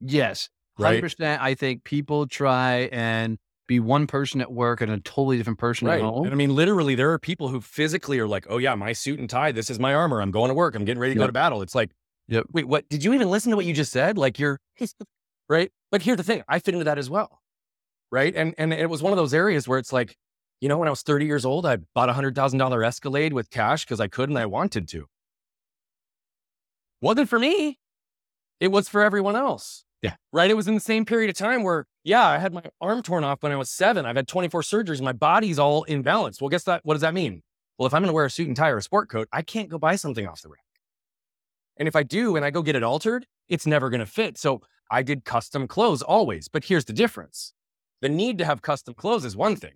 yes, 0.00 0.48
Right. 0.80 0.88
hundred 0.88 1.02
percent. 1.02 1.42
I 1.42 1.54
think 1.54 1.84
people 1.84 2.26
try 2.26 2.88
and 2.92 3.38
be 3.66 3.78
one 3.78 4.06
person 4.08 4.40
at 4.40 4.50
work 4.50 4.80
and 4.80 4.90
a 4.90 4.98
totally 4.98 5.36
different 5.36 5.58
person 5.60 5.86
at 5.88 6.00
home. 6.00 6.24
And 6.24 6.32
I 6.32 6.36
mean, 6.36 6.54
literally, 6.54 6.96
there 6.96 7.12
are 7.12 7.18
people 7.20 7.48
who 7.48 7.60
physically 7.60 8.18
are 8.18 8.26
like, 8.26 8.46
oh, 8.50 8.58
yeah, 8.58 8.74
my 8.74 8.92
suit 8.92 9.20
and 9.20 9.30
tie, 9.30 9.52
this 9.52 9.70
is 9.70 9.78
my 9.78 9.94
armor. 9.94 10.20
I'm 10.20 10.32
going 10.32 10.48
to 10.48 10.54
work. 10.54 10.74
I'm 10.74 10.84
getting 10.84 11.00
ready 11.00 11.14
to 11.14 11.20
go 11.20 11.26
to 11.26 11.32
battle. 11.32 11.62
It's 11.62 11.74
like, 11.74 11.92
Yep. 12.26 12.46
wait, 12.52 12.66
what? 12.66 12.88
Did 12.88 13.04
you 13.04 13.12
even 13.14 13.30
listen 13.30 13.50
to 13.50 13.56
what 13.56 13.66
you 13.66 13.72
just 13.72 13.92
said? 13.92 14.18
Like, 14.18 14.38
you're 14.38 14.58
right. 15.48 15.70
But 15.90 16.02
here's 16.02 16.16
the 16.16 16.22
thing 16.24 16.42
I 16.48 16.58
fit 16.58 16.74
into 16.74 16.84
that 16.84 16.98
as 16.98 17.08
well. 17.10 17.40
Right. 18.10 18.34
And, 18.34 18.54
and 18.58 18.72
it 18.72 18.90
was 18.90 19.02
one 19.02 19.12
of 19.12 19.16
those 19.16 19.34
areas 19.34 19.68
where 19.68 19.78
it's 19.78 19.92
like, 19.92 20.16
you 20.60 20.68
know, 20.68 20.78
when 20.78 20.88
I 20.88 20.90
was 20.90 21.02
30 21.02 21.26
years 21.26 21.44
old, 21.44 21.64
I 21.64 21.78
bought 21.94 22.08
a 22.08 22.12
$100,000 22.12 22.86
Escalade 22.86 23.32
with 23.32 23.50
cash 23.50 23.84
because 23.84 24.00
I 24.00 24.08
could 24.08 24.28
and 24.28 24.38
I 24.38 24.46
wanted 24.46 24.88
to. 24.88 25.06
Wasn't 27.00 27.28
for 27.28 27.38
me. 27.38 27.78
It 28.58 28.68
was 28.68 28.88
for 28.88 29.02
everyone 29.02 29.36
else. 29.36 29.84
Yeah. 30.02 30.14
Right. 30.32 30.50
It 30.50 30.54
was 30.54 30.66
in 30.66 30.74
the 30.74 30.80
same 30.80 31.04
period 31.04 31.28
of 31.30 31.36
time 31.36 31.62
where, 31.62 31.86
yeah, 32.04 32.26
I 32.26 32.38
had 32.38 32.54
my 32.54 32.62
arm 32.80 33.02
torn 33.02 33.22
off 33.22 33.42
when 33.42 33.52
I 33.52 33.56
was 33.56 33.70
seven. 33.70 34.06
I've 34.06 34.16
had 34.16 34.28
24 34.28 34.62
surgeries. 34.62 35.00
My 35.02 35.12
body's 35.12 35.58
all 35.58 35.84
imbalanced. 35.86 36.40
Well, 36.40 36.48
guess 36.48 36.64
that. 36.64 36.80
What 36.84 36.94
does 36.94 37.02
that 37.02 37.14
mean? 37.14 37.42
Well, 37.78 37.86
if 37.86 37.94
I'm 37.94 38.02
going 38.02 38.08
to 38.08 38.14
wear 38.14 38.24
a 38.24 38.30
suit 38.30 38.46
and 38.46 38.56
tie 38.56 38.70
or 38.70 38.78
a 38.78 38.82
sport 38.82 39.08
coat, 39.10 39.28
I 39.32 39.42
can't 39.42 39.68
go 39.68 39.78
buy 39.78 39.96
something 39.96 40.26
off 40.26 40.42
the 40.42 40.48
rack. 40.48 40.60
And 41.76 41.88
if 41.88 41.96
I 41.96 42.02
do 42.02 42.36
and 42.36 42.44
I 42.44 42.50
go 42.50 42.62
get 42.62 42.76
it 42.76 42.82
altered, 42.82 43.26
it's 43.48 43.66
never 43.66 43.90
going 43.90 44.00
to 44.00 44.06
fit. 44.06 44.38
So 44.38 44.62
I 44.90 45.02
did 45.02 45.24
custom 45.24 45.66
clothes 45.66 46.02
always. 46.02 46.48
But 46.48 46.64
here's 46.64 46.84
the 46.84 46.92
difference 46.92 47.52
the 48.00 48.08
need 48.08 48.38
to 48.38 48.44
have 48.44 48.62
custom 48.62 48.94
clothes 48.94 49.24
is 49.24 49.36
one 49.36 49.56
thing. 49.56 49.74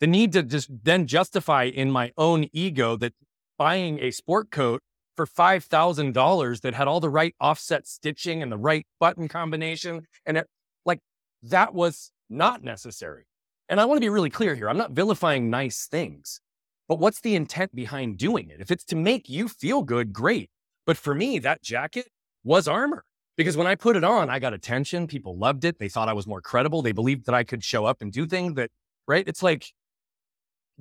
The 0.00 0.06
need 0.06 0.32
to 0.32 0.42
just 0.42 0.68
then 0.82 1.06
justify 1.06 1.64
in 1.64 1.90
my 1.90 2.12
own 2.16 2.48
ego 2.52 2.96
that 2.96 3.14
buying 3.58 4.00
a 4.00 4.10
sport 4.10 4.50
coat 4.50 4.82
for 5.16 5.26
$5,000 5.26 6.60
that 6.60 6.74
had 6.74 6.88
all 6.88 7.00
the 7.00 7.10
right 7.10 7.34
offset 7.40 7.86
stitching 7.86 8.42
and 8.42 8.50
the 8.50 8.58
right 8.58 8.86
button 8.98 9.28
combination. 9.28 10.06
And 10.26 10.38
it, 10.38 10.46
like 10.84 11.00
that 11.42 11.74
was 11.74 12.10
not 12.28 12.62
necessary. 12.62 13.24
And 13.68 13.80
I 13.80 13.84
want 13.84 13.96
to 13.98 14.04
be 14.04 14.10
really 14.10 14.30
clear 14.30 14.54
here. 14.54 14.68
I'm 14.68 14.76
not 14.76 14.92
vilifying 14.92 15.50
nice 15.50 15.86
things, 15.86 16.40
but 16.88 16.98
what's 16.98 17.20
the 17.20 17.34
intent 17.34 17.74
behind 17.74 18.18
doing 18.18 18.50
it? 18.50 18.60
If 18.60 18.70
it's 18.70 18.84
to 18.86 18.96
make 18.96 19.28
you 19.28 19.48
feel 19.48 19.82
good, 19.82 20.12
great. 20.12 20.50
But 20.86 20.96
for 20.96 21.14
me, 21.14 21.38
that 21.38 21.62
jacket 21.62 22.08
was 22.42 22.68
armor 22.68 23.04
because 23.36 23.56
when 23.56 23.66
I 23.66 23.74
put 23.74 23.96
it 23.96 24.04
on, 24.04 24.28
I 24.28 24.38
got 24.38 24.52
attention. 24.52 25.06
People 25.06 25.38
loved 25.38 25.64
it. 25.64 25.78
They 25.78 25.88
thought 25.88 26.08
I 26.08 26.12
was 26.12 26.26
more 26.26 26.42
credible. 26.42 26.82
They 26.82 26.92
believed 26.92 27.26
that 27.26 27.34
I 27.34 27.42
could 27.42 27.64
show 27.64 27.86
up 27.86 28.02
and 28.02 28.12
do 28.12 28.26
things 28.26 28.54
that, 28.54 28.70
right? 29.08 29.26
It's 29.26 29.42
like, 29.42 29.72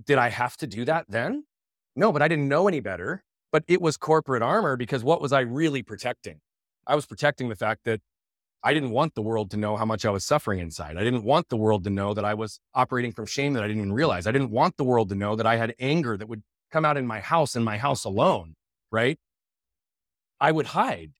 did 0.05 0.17
I 0.17 0.29
have 0.29 0.57
to 0.57 0.67
do 0.67 0.85
that 0.85 1.05
then? 1.07 1.45
No, 1.95 2.11
but 2.11 2.21
I 2.21 2.27
didn't 2.27 2.47
know 2.47 2.67
any 2.67 2.79
better. 2.79 3.23
But 3.53 3.63
it 3.69 3.81
was 3.81 3.95
corporate 3.95 4.41
armor 4.41 4.75
because 4.75 5.03
what 5.03 5.21
was 5.21 5.31
I 5.31 5.41
really 5.41 5.83
protecting? 5.83 6.41
I 6.85 6.95
was 6.95 7.05
protecting 7.05 7.47
the 7.47 7.55
fact 7.55 7.85
that 7.85 8.01
I 8.63 8.73
didn't 8.73 8.89
want 8.89 9.13
the 9.13 9.21
world 9.21 9.51
to 9.51 9.57
know 9.57 9.77
how 9.77 9.85
much 9.85 10.05
I 10.05 10.09
was 10.09 10.25
suffering 10.25 10.59
inside. 10.59 10.97
I 10.97 11.03
didn't 11.03 11.23
want 11.23 11.49
the 11.49 11.57
world 11.57 11.83
to 11.83 11.89
know 11.89 12.13
that 12.13 12.25
I 12.25 12.33
was 12.33 12.59
operating 12.73 13.11
from 13.11 13.27
shame 13.27 13.53
that 13.53 13.63
I 13.63 13.67
didn't 13.67 13.81
even 13.81 13.93
realize. 13.93 14.25
I 14.25 14.31
didn't 14.31 14.51
want 14.51 14.77
the 14.77 14.83
world 14.83 15.09
to 15.09 15.15
know 15.15 15.35
that 15.35 15.45
I 15.45 15.57
had 15.57 15.75
anger 15.79 16.17
that 16.17 16.27
would 16.27 16.41
come 16.71 16.83
out 16.83 16.97
in 16.97 17.05
my 17.05 17.19
house 17.19 17.55
and 17.55 17.63
my 17.63 17.77
house 17.77 18.05
alone, 18.05 18.55
right? 18.91 19.19
I 20.41 20.51
would 20.51 20.67
hide. 20.67 21.11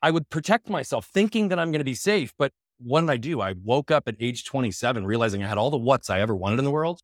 I 0.00 0.10
would 0.10 0.30
protect 0.30 0.70
myself 0.70 1.06
thinking 1.06 1.48
that 1.48 1.58
I'm 1.58 1.70
going 1.70 1.80
to 1.80 1.84
be 1.84 1.94
safe. 1.94 2.32
But 2.38 2.52
what 2.78 3.02
did 3.02 3.10
I 3.10 3.18
do? 3.18 3.40
I 3.40 3.54
woke 3.62 3.90
up 3.90 4.08
at 4.08 4.16
age 4.20 4.44
27 4.44 5.04
realizing 5.04 5.42
I 5.42 5.48
had 5.48 5.58
all 5.58 5.70
the 5.70 5.76
what's 5.76 6.08
I 6.08 6.20
ever 6.20 6.34
wanted 6.34 6.60
in 6.60 6.64
the 6.64 6.70
world 6.70 7.00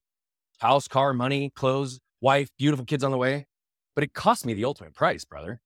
house, 0.60 0.88
car, 0.88 1.12
money, 1.12 1.50
clothes, 1.54 2.00
wife, 2.20 2.48
beautiful 2.58 2.84
kids 2.84 3.04
on 3.04 3.10
the 3.10 3.18
way. 3.18 3.46
But 3.94 4.04
it 4.04 4.12
cost 4.14 4.46
me 4.46 4.54
the 4.54 4.64
ultimate 4.64 4.94
price, 4.94 5.24
brother, 5.24 5.60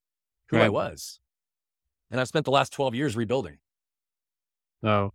who 0.49 0.59
I 0.59 0.69
was. 0.69 1.21
And 2.11 2.21
I've 2.21 2.29
spent 2.29 2.45
the 2.45 2.51
last 2.51 2.73
12 2.73 2.95
years 2.95 3.17
rebuilding. 3.17 3.59
So, 4.83 5.13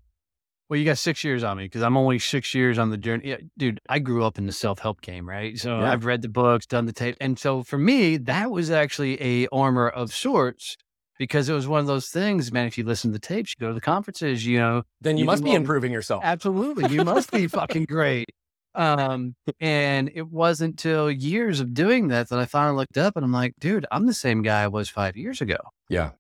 well, 0.70 0.78
you 0.78 0.86
got 0.86 0.98
six 0.98 1.24
years 1.24 1.44
on 1.44 1.58
me 1.58 1.66
because 1.66 1.82
I'm 1.82 1.98
only 1.98 2.20
six 2.20 2.54
years 2.54 2.78
on 2.78 2.90
the 2.90 2.98
journey. 2.98 3.30
Yeah, 3.30 3.38
dude, 3.58 3.80
I 3.90 4.00
grew 4.00 4.24
up 4.24 4.38
in 4.38 4.46
the 4.46 4.52
self 4.52 4.80
help 4.80 5.02
game, 5.02 5.28
right? 5.28 5.58
So 5.58 5.80
Yeah. 5.80 5.92
I've 5.92 6.06
read 6.06 6.22
the 6.22 6.30
books, 6.30 6.66
done 6.66 6.86
the 6.86 6.94
tape. 6.94 7.16
And 7.20 7.38
so 7.40 7.64
for 7.64 7.78
me, 7.78 8.18
that 8.18 8.52
was 8.52 8.70
actually 8.70 9.22
a 9.22 9.48
armor 9.52 9.88
of 9.90 10.14
sorts 10.14 10.76
because 11.18 11.50
it 11.50 11.54
was 11.54 11.68
one 11.68 11.80
of 11.80 11.88
those 11.88 12.10
things, 12.10 12.52
man. 12.52 12.66
If 12.68 12.78
you 12.78 12.84
listen 12.84 13.12
to 13.12 13.14
the 13.14 13.20
tapes, 13.20 13.54
you 13.58 13.66
go 13.66 13.70
to 13.70 13.74
the 13.74 13.82
conferences, 13.82 14.46
you 14.46 14.58
know, 14.60 14.84
Then 15.02 15.18
you 15.18 15.24
You 15.24 15.26
must 15.26 15.44
be 15.44 15.54
improving 15.54 15.92
yourself. 15.92 16.24
absolutely, 16.24 16.94
you 16.94 17.04
must 17.04 17.32
be 17.32 17.48
fucking 17.48 17.86
great. 17.86 18.30
Um, 18.76 19.36
and 19.60 20.12
it 20.14 20.30
wasn't 20.30 20.78
till 20.78 21.10
years 21.12 21.60
of 21.60 21.74
doing 21.74 22.10
that 22.10 22.30
that 22.30 22.40
I 22.40 22.46
finally 22.46 22.78
looked 22.78 22.98
up 22.98 23.16
and 23.16 23.26
I'm 23.26 23.32
like, 23.32 23.54
dude, 23.60 23.86
I'm 23.92 24.06
the 24.06 24.14
same 24.14 24.42
guy 24.42 24.64
I 24.64 24.68
was 24.68 24.90
five 24.90 25.18
years 25.18 25.42
ago. 25.42 25.58
Yeah. 25.90 26.12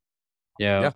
Yeah. 0.57 0.81
Yeah. 0.81 0.91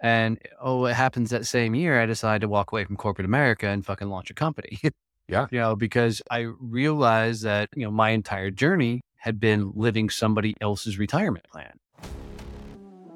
And 0.00 0.38
oh, 0.60 0.86
it 0.86 0.94
happens 0.94 1.30
that 1.30 1.46
same 1.46 1.74
year, 1.74 2.00
I 2.00 2.06
decided 2.06 2.40
to 2.40 2.48
walk 2.48 2.72
away 2.72 2.84
from 2.84 2.96
corporate 2.96 3.26
America 3.26 3.66
and 3.68 3.84
fucking 3.84 4.08
launch 4.08 4.30
a 4.30 4.34
company. 4.34 4.78
Yeah. 5.26 5.46
You 5.50 5.58
know, 5.58 5.74
because 5.74 6.20
I 6.30 6.40
realized 6.60 7.44
that, 7.44 7.70
you 7.74 7.84
know, 7.84 7.90
my 7.90 8.10
entire 8.10 8.50
journey 8.50 9.00
had 9.16 9.40
been 9.40 9.72
living 9.74 10.10
somebody 10.10 10.54
else's 10.60 10.98
retirement 10.98 11.46
plan. 11.50 11.78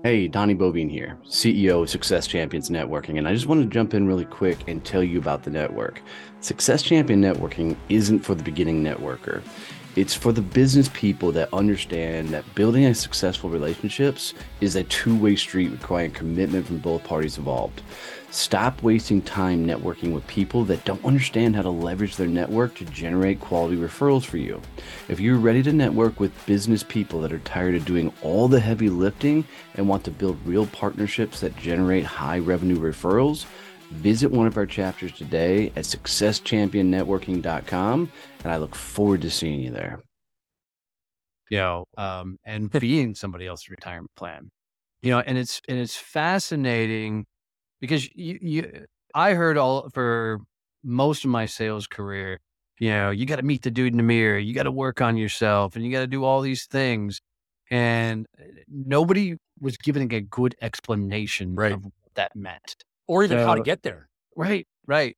Hey, 0.05 0.29
Donnie 0.29 0.55
Boivin 0.55 0.89
here, 0.89 1.19
CEO 1.27 1.83
of 1.83 1.91
Success 1.91 2.29
Champions 2.29 2.71
Networking, 2.71 3.19
and 3.19 3.27
I 3.27 3.35
just 3.35 3.47
wanted 3.47 3.65
to 3.65 3.75
jump 3.75 3.95
in 3.95 4.07
really 4.07 4.27
quick 4.27 4.57
and 4.69 4.85
tell 4.85 5.03
you 5.03 5.19
about 5.19 5.43
the 5.43 5.51
network. 5.51 6.01
Success 6.41 6.85
Champion 6.85 7.21
Networking 7.21 7.75
isn't 7.89 8.21
for 8.21 8.37
the 8.37 8.45
beginning 8.45 8.85
networker. 8.85 9.43
It's 9.97 10.15
for 10.15 10.31
the 10.31 10.41
business 10.41 10.89
people 10.95 11.33
that 11.33 11.53
understand 11.53 12.29
that 12.29 12.45
building 12.55 12.85
a 12.85 12.95
successful 12.95 13.51
relationships 13.51 14.35
is 14.61 14.77
a 14.77 14.85
two-way 14.85 15.35
street 15.35 15.73
requiring 15.73 16.13
commitment 16.13 16.69
from 16.69 16.79
both 16.79 17.03
parties 17.03 17.37
involved. 17.37 17.83
Stop 18.31 18.83
wasting 18.83 19.23
time 19.23 19.67
networking 19.67 20.13
with 20.13 20.27
people 20.27 20.65
that 20.67 20.85
don't 20.85 21.03
understand 21.05 21.57
how 21.57 21.63
to 21.63 21.71
leverage 21.71 22.17
their 22.17 22.27
network 22.29 22.75
to 22.75 22.85
generate 22.87 23.41
quality 23.41 23.77
referrals 23.77 24.25
for 24.25 24.37
you. 24.37 24.61
If 25.09 25.19
you're 25.19 25.39
ready 25.39 25.63
to 25.63 25.73
network 25.73 26.21
with 26.21 26.47
business 26.47 26.83
people 26.83 27.21
that 27.23 27.33
are 27.33 27.39
tired 27.41 27.75
of 27.75 27.87
doing 27.87 28.13
all 28.23 28.47
the 28.47 28.61
heavy 28.61 28.91
lifting 28.91 29.45
and 29.75 29.89
want 29.89 30.05
to 30.05 30.11
build 30.11 30.39
real 30.47 30.67
partnerships 30.67 31.41
that 31.41 31.57
generate 31.57 32.05
high 32.05 32.39
revenue 32.39 32.79
referrals, 32.79 33.47
visit 33.93 34.31
one 34.31 34.47
of 34.47 34.59
our 34.59 34.67
chapters 34.67 35.13
today 35.13 35.69
at 35.69 35.85
successchampionnetworking.com 35.85 38.13
and 38.45 38.53
I 38.53 38.57
look 38.59 38.75
forward 38.75 39.23
to 39.23 39.31
seeing 39.31 39.61
you 39.61 39.71
there. 39.71 40.01
you 41.51 41.59
know, 41.59 41.85
um, 41.97 42.39
and 42.45 42.71
being 42.71 43.15
somebody 43.15 43.47
else's 43.47 43.71
retirement 43.71 44.11
plan, 44.17 44.51
you 45.03 45.11
know, 45.11 45.21
and 45.21 45.39
it's 45.39 45.61
and 45.69 45.79
it's 45.79 45.97
fascinating 45.97 47.27
because 47.81 48.09
you 48.15 48.39
you 48.41 48.87
I 49.15 49.35
heard 49.35 49.57
all 49.57 49.89
for 49.91 50.41
most 50.85 51.25
of 51.25 51.31
my 51.31 51.47
sales 51.47 51.87
career, 51.87 52.41
you 52.79 52.91
know, 52.91 53.11
you 53.11 53.27
got 53.27 53.37
to 53.37 53.43
meet 53.43 53.63
the 53.63 53.71
dude 53.71 53.93
in 53.93 53.97
the 53.97 54.03
mirror, 54.03 54.39
you 54.39 54.55
got 54.55 54.65
to 54.65 54.71
work 54.71 55.01
on 55.01 55.17
yourself, 55.17 55.77
and 55.77 55.85
you 55.85 55.91
got 55.93 56.01
to 56.01 56.07
do 56.07 56.25
all 56.25 56.41
these 56.41 56.67
things. 56.67 57.21
And 57.71 58.27
uh, 58.39 58.45
nobody 58.69 59.37
was 59.61 59.77
giving 59.77 60.13
a 60.15 60.21
good 60.21 60.55
explanation 60.63 61.55
Right. 61.55 61.73
of 61.73 61.85
what 61.85 62.15
that 62.15 62.35
meant. 62.35 62.77
Or 63.07 63.25
even 63.25 63.39
how 63.39 63.55
to 63.55 63.63
get 63.63 63.83
there. 63.83 64.09
Right, 64.37 64.67
right. 64.87 65.17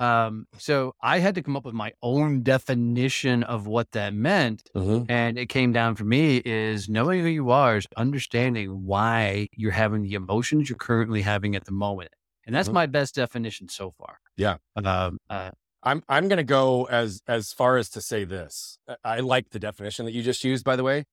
Um, 0.00 0.46
so 0.58 0.94
I 1.02 1.18
had 1.18 1.34
to 1.36 1.42
come 1.42 1.56
up 1.56 1.64
with 1.64 1.74
my 1.74 1.92
own 2.02 2.42
definition 2.42 3.42
of 3.44 3.66
what 3.66 3.92
that 3.92 4.14
meant. 4.14 4.68
And 4.74 5.38
it 5.38 5.46
came 5.50 5.72
down 5.72 5.94
for 5.94 6.04
me 6.04 6.38
is 6.44 6.88
knowing 6.88 7.20
who 7.20 7.28
you 7.28 7.50
are 7.50 7.76
is 7.76 7.86
understanding 7.96 8.84
why 8.86 9.48
you're 9.54 9.72
having 9.72 10.02
the 10.02 10.14
emotions 10.14 10.68
you're 10.70 10.78
currently 10.78 11.22
having 11.22 11.54
at 11.54 11.64
the 11.66 11.72
moment. 11.72 12.10
And 12.46 12.54
that's 12.54 12.68
Mhm. 12.70 12.72
my 12.72 12.86
best 12.86 13.14
definition 13.14 13.68
so 13.68 13.90
far. 13.92 14.18
Yeah. 14.36 14.56
Um, 14.76 15.18
uh, 15.28 15.50
I'm 15.82 16.02
I'm 16.08 16.28
going 16.28 16.38
to 16.38 16.42
go 16.44 16.84
as 16.84 17.20
as 17.28 17.52
far 17.52 17.76
as 17.76 17.88
to 17.90 18.00
say 18.00 18.24
this. 18.24 18.78
I- 18.88 18.96
I 19.04 19.20
like 19.20 19.50
the 19.50 19.58
definition 19.58 20.04
that 20.06 20.12
you 20.12 20.22
just 20.22 20.42
used. 20.44 20.64
By 20.64 20.76
the 20.76 20.82
way, 20.82 21.04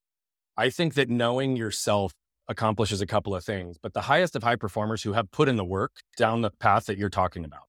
I 0.56 0.70
think 0.70 0.94
that 0.94 1.08
knowing 1.10 1.56
yourself 1.56 2.12
accomplishes 2.48 3.00
a 3.02 3.06
couple 3.06 3.34
of 3.34 3.44
things. 3.44 3.78
But 3.78 3.94
the 3.94 4.02
highest 4.02 4.34
of 4.36 4.42
high 4.42 4.56
performers 4.56 5.02
who 5.04 5.12
have 5.12 5.30
put 5.30 5.48
in 5.48 5.56
the 5.56 5.64
work 5.64 6.00
down 6.16 6.40
the 6.42 6.50
path 6.50 6.86
that 6.86 6.98
you're 6.98 7.10
talking 7.10 7.44
about, 7.44 7.67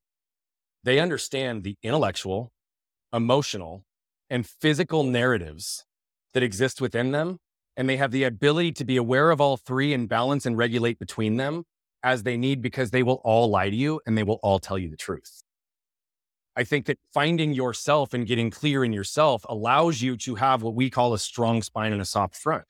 they 0.83 0.99
understand 0.99 1.63
the 1.63 1.75
intellectual, 1.83 2.51
emotional, 3.13 3.83
and 4.29 4.45
physical 4.45 5.03
narratives 5.03 5.85
that 6.33 6.43
exist 6.43 6.79
within 6.81 7.11
them, 7.11 7.39
and 7.75 7.89
they 7.89 7.97
have 7.97 8.11
the 8.11 8.23
ability 8.23 8.71
to 8.73 8.85
be 8.85 8.97
aware 8.97 9.31
of 9.31 9.41
all 9.41 9.57
three 9.57 9.93
and 9.93 10.07
balance 10.07 10.45
and 10.45 10.57
regulate 10.57 10.99
between 10.99 11.37
them 11.37 11.63
as 12.03 12.23
they 12.23 12.37
need 12.37 12.61
because 12.61 12.91
they 12.91 13.03
will 13.03 13.21
all 13.23 13.49
lie 13.49 13.69
to 13.69 13.75
you 13.75 13.99
and 14.05 14.17
they 14.17 14.23
will 14.23 14.39
all 14.41 14.59
tell 14.59 14.77
you 14.77 14.89
the 14.89 14.97
truth. 14.97 15.41
I 16.55 16.63
think 16.63 16.85
that 16.87 16.99
finding 17.13 17.53
yourself 17.53 18.13
and 18.13 18.27
getting 18.27 18.51
clear 18.51 18.83
in 18.83 18.91
yourself 18.91 19.45
allows 19.47 20.01
you 20.01 20.17
to 20.17 20.35
have 20.35 20.61
what 20.61 20.75
we 20.75 20.89
call 20.89 21.13
a 21.13 21.19
strong 21.19 21.61
spine 21.61 21.93
and 21.93 22.01
a 22.01 22.05
soft 22.05 22.35
front. 22.35 22.65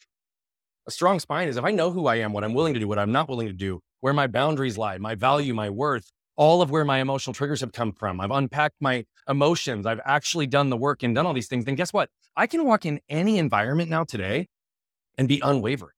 A 0.87 0.91
strong 0.91 1.19
spine 1.19 1.47
is 1.47 1.57
if 1.57 1.63
I 1.63 1.71
know 1.71 1.91
who 1.91 2.07
I 2.07 2.17
am, 2.17 2.33
what 2.33 2.43
I'm 2.43 2.53
willing 2.53 2.73
to 2.73 2.79
do, 2.79 2.87
what 2.87 2.99
I'm 2.99 3.11
not 3.11 3.29
willing 3.29 3.47
to 3.47 3.53
do, 3.53 3.79
where 4.01 4.13
my 4.13 4.27
boundaries 4.27 4.77
lie, 4.77 4.97
my 4.97 5.15
value, 5.15 5.53
my 5.53 5.69
worth, 5.69 6.11
all 6.39 6.61
of 6.61 6.71
where 6.71 6.85
my 6.85 6.99
emotional 6.99 7.33
triggers 7.33 7.59
have 7.59 7.73
come 7.73 7.91
from. 7.91 8.21
I've 8.21 8.31
unpacked 8.31 8.77
my 8.79 9.05
emotions. 9.27 9.85
I've 9.85 9.99
actually 10.05 10.47
done 10.47 10.69
the 10.69 10.77
work 10.77 11.03
and 11.03 11.13
done 11.13 11.25
all 11.25 11.33
these 11.33 11.49
things. 11.49 11.65
Then 11.65 11.75
guess 11.75 11.91
what? 11.91 12.09
I 12.33 12.47
can 12.47 12.63
walk 12.63 12.85
in 12.85 13.01
any 13.09 13.37
environment 13.37 13.89
now 13.89 14.05
today 14.05 14.47
and 15.17 15.27
be 15.27 15.41
unwavering. 15.43 15.95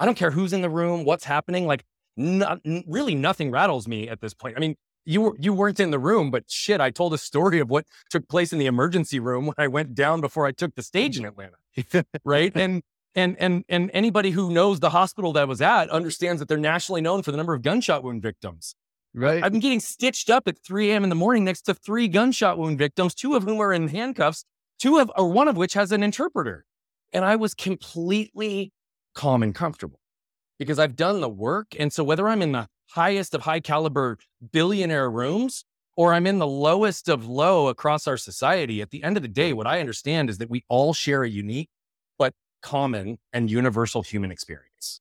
I 0.00 0.04
don't 0.04 0.16
care 0.16 0.32
who's 0.32 0.52
in 0.52 0.62
the 0.62 0.68
room, 0.68 1.04
what's 1.04 1.24
happening. 1.24 1.64
Like, 1.64 1.84
really, 2.16 3.14
nothing 3.14 3.52
rattles 3.52 3.86
me 3.86 4.08
at 4.08 4.20
this 4.20 4.34
point. 4.34 4.56
I 4.56 4.60
mean, 4.60 4.74
you 5.04 5.36
you 5.38 5.54
weren't 5.54 5.78
in 5.78 5.92
the 5.92 5.98
room, 6.00 6.32
but 6.32 6.42
shit, 6.48 6.80
I 6.80 6.90
told 6.90 7.14
a 7.14 7.18
story 7.18 7.60
of 7.60 7.70
what 7.70 7.86
took 8.10 8.28
place 8.28 8.52
in 8.52 8.58
the 8.58 8.66
emergency 8.66 9.20
room 9.20 9.46
when 9.46 9.54
I 9.56 9.68
went 9.68 9.94
down 9.94 10.20
before 10.20 10.44
I 10.44 10.50
took 10.50 10.74
the 10.74 10.82
stage 10.82 11.20
in 11.20 11.24
Atlanta, 11.24 12.04
right? 12.24 12.50
And 12.56 12.82
and 13.14 13.36
and 13.38 13.64
and 13.68 13.92
anybody 13.94 14.32
who 14.32 14.50
knows 14.50 14.80
the 14.80 14.90
hospital 14.90 15.32
that 15.34 15.42
I 15.42 15.44
was 15.44 15.62
at 15.62 15.88
understands 15.90 16.40
that 16.40 16.48
they're 16.48 16.58
nationally 16.58 17.00
known 17.00 17.22
for 17.22 17.30
the 17.30 17.36
number 17.36 17.54
of 17.54 17.62
gunshot 17.62 18.02
wound 18.02 18.22
victims. 18.22 18.74
Right. 19.16 19.42
I've 19.42 19.52
been 19.52 19.60
getting 19.60 19.80
stitched 19.80 20.30
up 20.30 20.46
at 20.46 20.58
3 20.64 20.92
a.m. 20.92 21.02
in 21.02 21.08
the 21.08 21.16
morning 21.16 21.44
next 21.44 21.62
to 21.62 21.74
three 21.74 22.06
gunshot 22.06 22.58
wound 22.58 22.78
victims, 22.78 23.14
two 23.14 23.34
of 23.34 23.42
whom 23.42 23.60
are 23.60 23.72
in 23.72 23.88
handcuffs, 23.88 24.44
two 24.78 24.98
of 24.98 25.10
or 25.16 25.28
one 25.28 25.48
of 25.48 25.56
which 25.56 25.74
has 25.74 25.90
an 25.92 26.02
interpreter. 26.02 26.64
And 27.12 27.24
I 27.24 27.36
was 27.36 27.54
completely 27.54 28.72
calm 29.14 29.42
and 29.42 29.54
comfortable 29.54 30.00
because 30.58 30.78
I've 30.78 30.96
done 30.96 31.20
the 31.20 31.28
work. 31.28 31.74
And 31.78 31.92
so 31.92 32.04
whether 32.04 32.28
I'm 32.28 32.42
in 32.42 32.52
the 32.52 32.68
highest 32.90 33.34
of 33.34 33.42
high 33.42 33.60
caliber 33.60 34.18
billionaire 34.52 35.10
rooms 35.10 35.64
or 35.96 36.12
I'm 36.12 36.26
in 36.26 36.38
the 36.38 36.46
lowest 36.46 37.08
of 37.08 37.26
low 37.26 37.68
across 37.68 38.06
our 38.06 38.16
society, 38.16 38.82
at 38.82 38.90
the 38.90 39.02
end 39.02 39.16
of 39.16 39.22
the 39.22 39.28
day, 39.28 39.52
what 39.52 39.66
I 39.66 39.80
understand 39.80 40.28
is 40.28 40.38
that 40.38 40.50
we 40.50 40.64
all 40.68 40.92
share 40.92 41.22
a 41.22 41.28
unique 41.28 41.70
but 42.18 42.34
common 42.62 43.18
and 43.32 43.50
universal 43.50 44.02
human 44.02 44.30
experience. 44.30 45.00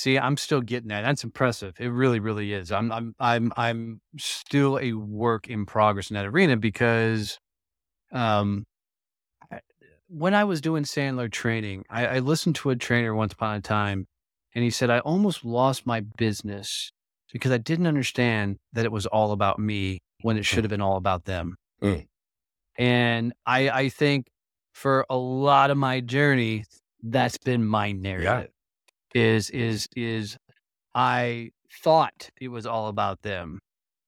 See, 0.00 0.18
I'm 0.18 0.38
still 0.38 0.62
getting 0.62 0.88
that. 0.88 1.02
That's 1.02 1.24
impressive. 1.24 1.74
It 1.78 1.88
really, 1.88 2.20
really 2.20 2.54
is. 2.54 2.72
I'm, 2.72 2.90
I'm, 2.90 3.14
I'm, 3.20 3.52
I'm 3.54 4.00
still 4.16 4.78
a 4.78 4.94
work 4.94 5.46
in 5.46 5.66
progress 5.66 6.08
in 6.08 6.14
that 6.14 6.24
arena 6.24 6.56
because, 6.56 7.38
um, 8.10 8.64
when 10.08 10.32
I 10.32 10.44
was 10.44 10.62
doing 10.62 10.84
Sandler 10.84 11.30
training, 11.30 11.84
I, 11.90 12.06
I 12.06 12.18
listened 12.20 12.56
to 12.56 12.70
a 12.70 12.76
trainer 12.76 13.14
once 13.14 13.34
upon 13.34 13.56
a 13.56 13.60
time, 13.60 14.06
and 14.54 14.64
he 14.64 14.70
said 14.70 14.88
I 14.88 15.00
almost 15.00 15.44
lost 15.44 15.84
my 15.84 16.00
business 16.00 16.92
because 17.30 17.52
I 17.52 17.58
didn't 17.58 17.86
understand 17.86 18.56
that 18.72 18.86
it 18.86 18.92
was 18.92 19.04
all 19.04 19.32
about 19.32 19.58
me 19.58 19.98
when 20.22 20.38
it 20.38 20.46
should 20.46 20.64
have 20.64 20.70
been 20.70 20.80
all 20.80 20.96
about 20.96 21.26
them. 21.26 21.56
Mm. 21.82 22.06
And 22.78 23.34
I, 23.44 23.68
I 23.68 23.88
think 23.90 24.28
for 24.72 25.04
a 25.10 25.16
lot 25.16 25.70
of 25.70 25.76
my 25.76 26.00
journey, 26.00 26.64
that's 27.02 27.36
been 27.36 27.66
my 27.66 27.92
narrative 27.92 28.50
is 29.14 29.50
is 29.50 29.88
is 29.96 30.36
I 30.94 31.50
thought 31.82 32.30
it 32.40 32.48
was 32.48 32.66
all 32.66 32.88
about 32.88 33.22
them, 33.22 33.60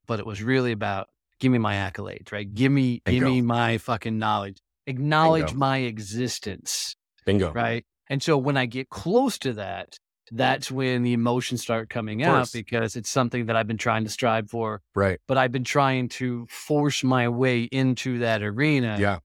but 0.06 0.18
it 0.20 0.26
was 0.26 0.42
really 0.42 0.72
about 0.72 1.08
give 1.40 1.52
me 1.52 1.58
my 1.58 1.74
accolades, 1.74 2.32
right? 2.32 2.52
Give 2.52 2.72
me 2.72 3.02
give 3.06 3.22
me 3.22 3.40
my 3.40 3.78
fucking 3.78 4.18
knowledge. 4.18 4.58
Acknowledge 4.86 5.46
Bingo. 5.46 5.58
my 5.58 5.78
existence, 5.78 6.96
Bingo. 7.24 7.52
right? 7.52 7.84
And 8.08 8.22
so 8.22 8.36
when 8.36 8.56
I 8.56 8.66
get 8.66 8.88
close 8.90 9.38
to 9.38 9.52
that, 9.54 9.96
that's 10.32 10.70
when 10.72 11.02
the 11.02 11.12
emotions 11.12 11.62
start 11.62 11.88
coming 11.88 12.22
out 12.24 12.50
because 12.52 12.96
it's 12.96 13.10
something 13.10 13.46
that 13.46 13.54
I've 13.56 13.66
been 13.68 13.76
trying 13.78 14.04
to 14.04 14.10
strive 14.10 14.50
for, 14.50 14.80
Right. 14.94 15.20
but 15.28 15.38
I've 15.38 15.52
been 15.52 15.62
trying 15.64 16.08
to 16.10 16.46
force 16.48 17.04
my 17.04 17.28
way 17.28 17.62
into 17.64 18.18
that 18.20 18.42
arena 18.42 18.96
Yeah. 18.98 19.18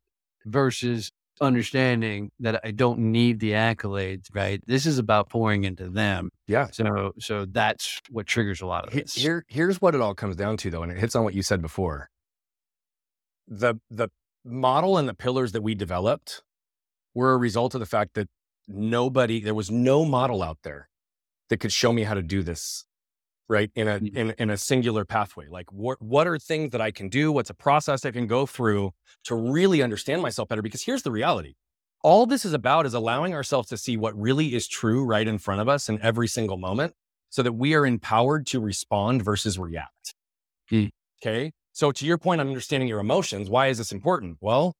versus 0.45 1.11
understanding 1.41 2.31
that 2.39 2.61
I 2.63 2.71
don't 2.71 2.99
need 2.99 3.39
the 3.39 3.51
accolades, 3.51 4.27
right? 4.33 4.61
This 4.65 4.85
is 4.85 4.97
about 4.97 5.29
pouring 5.29 5.63
into 5.63 5.89
them. 5.89 6.29
Yeah. 6.47 6.67
So 6.71 7.13
so 7.19 7.45
that's 7.45 8.01
what 8.09 8.25
triggers 8.25 8.61
a 8.61 8.65
lot 8.65 8.87
of 8.87 8.93
this. 8.93 9.13
Here, 9.13 9.45
here's 9.47 9.81
what 9.81 9.95
it 9.95 10.01
all 10.01 10.15
comes 10.15 10.35
down 10.35 10.57
to, 10.57 10.69
though, 10.69 10.83
and 10.83 10.91
it 10.91 10.97
hits 10.97 11.15
on 11.15 11.23
what 11.23 11.33
you 11.33 11.41
said 11.41 11.61
before. 11.61 12.09
The 13.47 13.75
the 13.89 14.09
model 14.43 14.97
and 14.97 15.07
the 15.07 15.13
pillars 15.13 15.51
that 15.51 15.61
we 15.61 15.75
developed 15.75 16.41
were 17.13 17.33
a 17.33 17.37
result 17.37 17.73
of 17.73 17.79
the 17.79 17.85
fact 17.85 18.13
that 18.15 18.29
nobody, 18.67 19.39
there 19.39 19.55
was 19.55 19.71
no 19.71 20.05
model 20.05 20.43
out 20.43 20.59
there 20.63 20.89
that 21.49 21.57
could 21.57 21.71
show 21.71 21.93
me 21.93 22.03
how 22.03 22.13
to 22.13 22.21
do 22.21 22.43
this, 22.43 22.85
right? 23.49 23.71
In 23.75 23.87
a 23.87 23.99
Mm. 23.99 24.15
in 24.15 24.31
in 24.37 24.49
a 24.49 24.57
singular 24.57 25.05
pathway. 25.05 25.47
Like, 25.47 25.71
what 25.71 26.01
what 26.01 26.27
are 26.27 26.37
things 26.37 26.71
that 26.71 26.81
I 26.81 26.91
can 26.91 27.09
do? 27.09 27.31
What's 27.31 27.49
a 27.49 27.53
process 27.53 28.05
I 28.05 28.11
can 28.11 28.27
go 28.27 28.45
through 28.45 28.91
to 29.25 29.35
really 29.35 29.81
understand 29.81 30.21
myself 30.21 30.47
better? 30.49 30.61
Because 30.61 30.83
here's 30.83 31.03
the 31.03 31.11
reality. 31.11 31.55
All 32.03 32.25
this 32.25 32.45
is 32.45 32.53
about 32.53 32.85
is 32.85 32.93
allowing 32.93 33.33
ourselves 33.33 33.69
to 33.69 33.77
see 33.77 33.97
what 33.97 34.17
really 34.19 34.53
is 34.53 34.67
true 34.67 35.03
right 35.03 35.27
in 35.27 35.37
front 35.39 35.61
of 35.61 35.67
us 35.67 35.89
in 35.89 35.99
every 36.01 36.27
single 36.27 36.57
moment 36.57 36.93
so 37.29 37.41
that 37.43 37.53
we 37.53 37.73
are 37.73 37.85
empowered 37.85 38.45
to 38.47 38.59
respond 38.59 39.23
versus 39.23 39.57
react. 39.57 40.13
Hmm. 40.69 40.85
Okay. 41.21 41.51
So, 41.73 41.91
to 41.91 42.05
your 42.05 42.17
point 42.17 42.41
on 42.41 42.47
understanding 42.47 42.87
your 42.89 42.99
emotions, 42.99 43.49
why 43.49 43.67
is 43.67 43.77
this 43.77 43.91
important? 43.91 44.37
Well, 44.41 44.73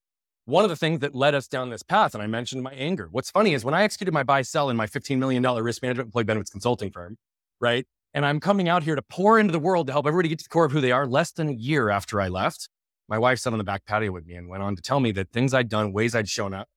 one 0.46 0.64
of 0.64 0.70
the 0.70 0.76
things 0.76 1.02
that 1.02 1.14
led 1.14 1.36
us 1.36 1.48
down 1.48 1.70
this 1.70 1.84
path, 1.84 2.14
and 2.14 2.24
I 2.24 2.28
mentioned 2.28 2.64
my 2.64 2.72
anger. 2.72 3.08
What's 3.12 3.30
funny 3.30 3.54
is 3.54 3.66
when 3.66 3.74
I 3.74 3.84
executed 3.84 4.14
my 4.14 4.24
buy 4.24 4.42
sell 4.44 4.70
in 4.70 4.78
my 4.78 4.88
$15 4.88 5.18
million 5.18 5.44
risk 5.44 5.82
management 5.82 6.08
employee 6.08 6.24
benefits 6.24 6.50
consulting 6.50 6.90
firm, 6.92 7.18
right? 7.60 7.86
And 8.14 8.26
I'm 8.26 8.40
coming 8.40 8.68
out 8.70 8.84
here 8.84 8.96
to 8.96 9.02
pour 9.02 9.38
into 9.40 9.52
the 9.52 9.60
world 9.60 9.88
to 9.88 9.94
help 9.94 10.08
everybody 10.08 10.30
get 10.30 10.40
to 10.40 10.46
the 10.46 10.50
core 10.50 10.66
of 10.66 10.72
who 10.72 10.82
they 10.82 10.92
are 10.92 11.06
less 11.06 11.32
than 11.32 11.50
a 11.50 11.54
year 11.54 11.90
after 11.90 12.20
I 12.20 12.30
left. 12.30 12.70
My 13.08 13.18
wife 13.18 13.40
sat 13.40 13.54
on 13.54 13.58
the 13.60 13.64
back 13.64 13.86
patio 13.86 14.12
with 14.12 14.26
me 14.26 14.36
and 14.36 14.50
went 14.50 14.64
on 14.64 14.76
to 14.76 14.82
tell 14.82 15.00
me 15.00 15.12
that 15.14 15.32
things 15.32 15.54
I'd 15.54 15.70
done, 15.70 15.94
ways 15.94 16.16
I'd 16.16 16.28
shown 16.28 16.54
up, 16.54 16.68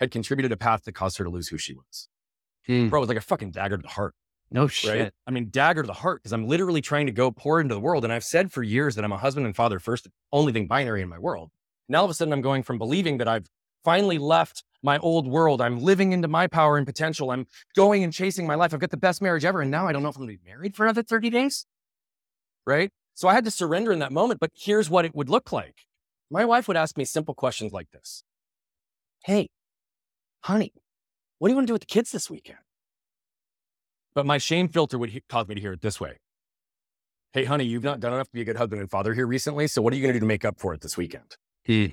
had 0.00 0.10
contributed 0.10 0.52
a 0.52 0.56
path 0.56 0.84
that 0.84 0.92
caused 0.92 1.18
her 1.18 1.24
to 1.24 1.30
lose 1.30 1.48
who 1.48 1.58
she 1.58 1.74
was. 1.74 2.08
Hmm. 2.66 2.88
Bro, 2.88 3.00
it 3.00 3.02
was 3.02 3.08
like 3.08 3.18
a 3.18 3.22
fucking 3.22 3.50
dagger 3.50 3.76
to 3.76 3.82
the 3.82 3.88
heart 3.88 4.14
No 4.50 4.66
shit. 4.66 4.98
right? 5.00 5.12
I 5.26 5.30
mean, 5.30 5.48
dagger 5.50 5.82
to 5.82 5.86
the 5.86 5.92
heart 5.92 6.22
because 6.22 6.32
I'm 6.32 6.46
literally 6.46 6.80
trying 6.80 7.06
to 7.06 7.12
go 7.12 7.30
pour 7.30 7.60
into 7.60 7.74
the 7.74 7.80
world. 7.80 8.04
And 8.04 8.12
I've 8.12 8.24
said 8.24 8.52
for 8.52 8.62
years 8.62 8.94
that 8.94 9.04
I'm 9.04 9.12
a 9.12 9.18
husband 9.18 9.46
and 9.46 9.54
father 9.54 9.78
first, 9.78 10.08
only 10.32 10.52
thing 10.52 10.66
binary 10.66 11.02
in 11.02 11.08
my 11.08 11.18
world. 11.18 11.50
Now 11.88 11.98
all 11.98 12.04
of 12.06 12.10
a 12.10 12.14
sudden 12.14 12.32
I'm 12.32 12.40
going 12.40 12.62
from 12.62 12.78
believing 12.78 13.18
that 13.18 13.28
I've 13.28 13.46
finally 13.84 14.16
left 14.16 14.64
my 14.84 14.98
old 14.98 15.26
world. 15.26 15.60
I'm 15.60 15.80
living 15.80 16.12
into 16.12 16.28
my 16.28 16.46
power 16.46 16.76
and 16.76 16.86
potential. 16.86 17.30
I'm 17.30 17.46
going 17.74 18.04
and 18.04 18.12
chasing 18.12 18.46
my 18.46 18.54
life. 18.54 18.74
I've 18.74 18.80
got 18.80 18.90
the 18.90 18.96
best 18.96 19.22
marriage 19.22 19.44
ever. 19.44 19.62
And 19.62 19.70
now 19.70 19.88
I 19.88 19.92
don't 19.92 20.02
know 20.02 20.10
if 20.10 20.16
I'm 20.16 20.24
going 20.26 20.36
to 20.36 20.42
be 20.42 20.50
married 20.50 20.76
for 20.76 20.84
another 20.84 21.02
30 21.02 21.30
days. 21.30 21.66
Right. 22.66 22.90
So 23.14 23.28
I 23.28 23.34
had 23.34 23.44
to 23.46 23.50
surrender 23.50 23.92
in 23.92 23.98
that 24.00 24.12
moment. 24.12 24.40
But 24.40 24.50
here's 24.54 24.90
what 24.90 25.04
it 25.04 25.14
would 25.14 25.28
look 25.28 25.52
like. 25.52 25.86
My 26.30 26.44
wife 26.44 26.68
would 26.68 26.76
ask 26.76 26.96
me 26.96 27.04
simple 27.04 27.34
questions 27.34 27.72
like 27.72 27.90
this 27.90 28.22
Hey, 29.24 29.48
honey, 30.42 30.72
what 31.38 31.48
do 31.48 31.52
you 31.52 31.56
want 31.56 31.66
to 31.66 31.70
do 31.70 31.74
with 31.74 31.82
the 31.82 31.86
kids 31.86 32.12
this 32.12 32.28
weekend? 32.28 32.58
But 34.14 34.26
my 34.26 34.38
shame 34.38 34.68
filter 34.68 34.98
would 34.98 35.10
he- 35.10 35.22
cause 35.28 35.48
me 35.48 35.54
to 35.54 35.60
hear 35.60 35.72
it 35.72 35.80
this 35.80 36.00
way. 36.00 36.18
Hey, 37.32 37.44
honey, 37.44 37.64
you've 37.64 37.82
not 37.82 37.98
done 37.98 38.12
enough 38.12 38.28
to 38.28 38.32
be 38.32 38.42
a 38.42 38.44
good 38.44 38.56
husband 38.56 38.80
and 38.80 38.88
father 38.88 39.12
here 39.12 39.26
recently. 39.26 39.66
So 39.66 39.82
what 39.82 39.92
are 39.92 39.96
you 39.96 40.02
going 40.02 40.12
to 40.12 40.20
do 40.20 40.20
to 40.20 40.26
make 40.26 40.44
up 40.44 40.60
for 40.60 40.72
it 40.72 40.82
this 40.82 40.96
weekend? 40.96 41.36
Hmm. 41.66 41.86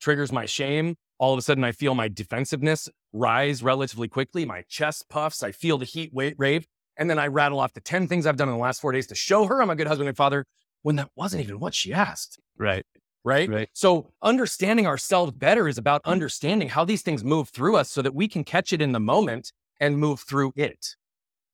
Triggers 0.00 0.30
my 0.30 0.46
shame. 0.46 0.94
All 1.18 1.32
of 1.32 1.38
a 1.38 1.42
sudden, 1.42 1.64
I 1.64 1.72
feel 1.72 1.94
my 1.94 2.08
defensiveness 2.08 2.88
rise 3.12 3.62
relatively 3.62 4.08
quickly. 4.08 4.44
My 4.44 4.62
chest 4.68 5.08
puffs. 5.08 5.42
I 5.42 5.52
feel 5.52 5.78
the 5.78 5.84
heat 5.84 6.12
wa- 6.12 6.30
rave. 6.36 6.66
And 6.96 7.08
then 7.08 7.18
I 7.18 7.26
rattle 7.26 7.60
off 7.60 7.72
the 7.72 7.80
10 7.80 8.08
things 8.08 8.26
I've 8.26 8.36
done 8.36 8.48
in 8.48 8.54
the 8.54 8.60
last 8.60 8.80
four 8.80 8.92
days 8.92 9.06
to 9.08 9.14
show 9.14 9.46
her 9.46 9.62
I'm 9.62 9.70
a 9.70 9.76
good 9.76 9.86
husband 9.86 10.08
and 10.08 10.16
father. 10.16 10.46
when 10.82 10.96
that 10.96 11.10
wasn't 11.16 11.42
even 11.42 11.58
what 11.58 11.74
she 11.74 11.92
asked. 11.92 12.38
Right. 12.56 12.86
Right. 13.24 13.48
Right. 13.48 13.68
So 13.72 14.12
understanding 14.22 14.86
ourselves 14.86 15.32
better 15.32 15.68
is 15.68 15.76
about 15.76 16.00
understanding 16.04 16.68
how 16.68 16.84
these 16.84 17.02
things 17.02 17.24
move 17.24 17.48
through 17.48 17.76
us 17.76 17.90
so 17.90 18.00
that 18.00 18.14
we 18.14 18.28
can 18.28 18.44
catch 18.44 18.72
it 18.72 18.80
in 18.80 18.92
the 18.92 19.00
moment 19.00 19.52
and 19.80 19.98
move 19.98 20.20
through 20.20 20.52
it. 20.56 20.96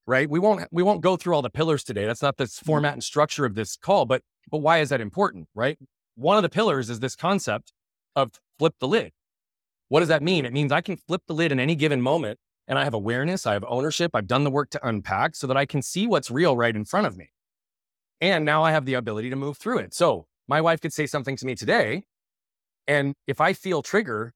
Right. 0.07 0.29
We 0.29 0.39
won't 0.39 0.69
we 0.71 0.83
won't 0.83 1.01
go 1.01 1.17
through 1.17 1.35
all 1.35 1.43
the 1.43 1.51
pillars 1.51 1.83
today. 1.83 2.05
That's 2.05 2.23
not 2.23 2.37
the 2.37 2.45
mm-hmm. 2.45 2.67
format 2.67 2.93
and 2.93 3.03
structure 3.03 3.47
of 3.47 3.55
this 3.55 3.77
call, 3.77 4.05
but 4.05 4.23
but 4.51 4.59
why 4.59 4.79
is 4.79 4.91
that 4.91 5.01
important? 5.01 5.49
Right. 5.55 5.79
One 6.17 6.37
of 6.37 6.43
the 6.43 6.51
pillars 6.51 6.91
is 6.91 7.01
this 7.01 7.17
concept 7.17 7.73
of 8.15 8.33
flip 8.59 8.75
the 8.79 8.87
lid. 8.87 9.13
What 9.89 10.01
does 10.01 10.09
that 10.09 10.23
mean? 10.23 10.45
It 10.45 10.53
means 10.53 10.73
I 10.73 10.81
can 10.81 10.97
flip 10.97 11.23
the 11.27 11.35
lid 11.35 11.53
in 11.53 11.61
any 11.61 11.75
given 11.75 12.01
moment 12.01 12.39
and 12.67 12.79
I 12.79 12.85
have 12.85 12.95
awareness, 12.95 13.47
I 13.47 13.53
have 13.53 13.65
ownership, 13.69 14.13
I've 14.15 14.27
done 14.27 14.45
the 14.45 14.51
work 14.51 14.71
to 14.71 14.87
unpack 14.87 15.37
so 15.37 15.47
that 15.47 15.57
I 15.57 15.67
can 15.67 15.83
see 15.83 16.07
what's 16.07 16.31
real 16.31 16.57
right 16.57 16.75
in 16.75 16.85
front 16.85 17.07
of 17.07 17.17
me. 17.17 17.31
And 18.21 18.45
now 18.45 18.63
I 18.63 18.73
have 18.73 18.87
the 18.87 18.95
ability 18.95 19.31
to 19.31 19.37
move 19.37 19.59
through 19.59 19.79
it. 19.79 19.93
So 19.93 20.27
my 20.49 20.61
wife 20.61 20.81
could 20.81 20.93
say 20.93 21.07
something 21.07 21.37
to 21.37 21.47
me 21.47 21.55
today. 21.55 22.05
And 22.87 23.15
if 23.27 23.41
I 23.41 23.53
feel 23.53 23.83
trigger, 23.83 24.33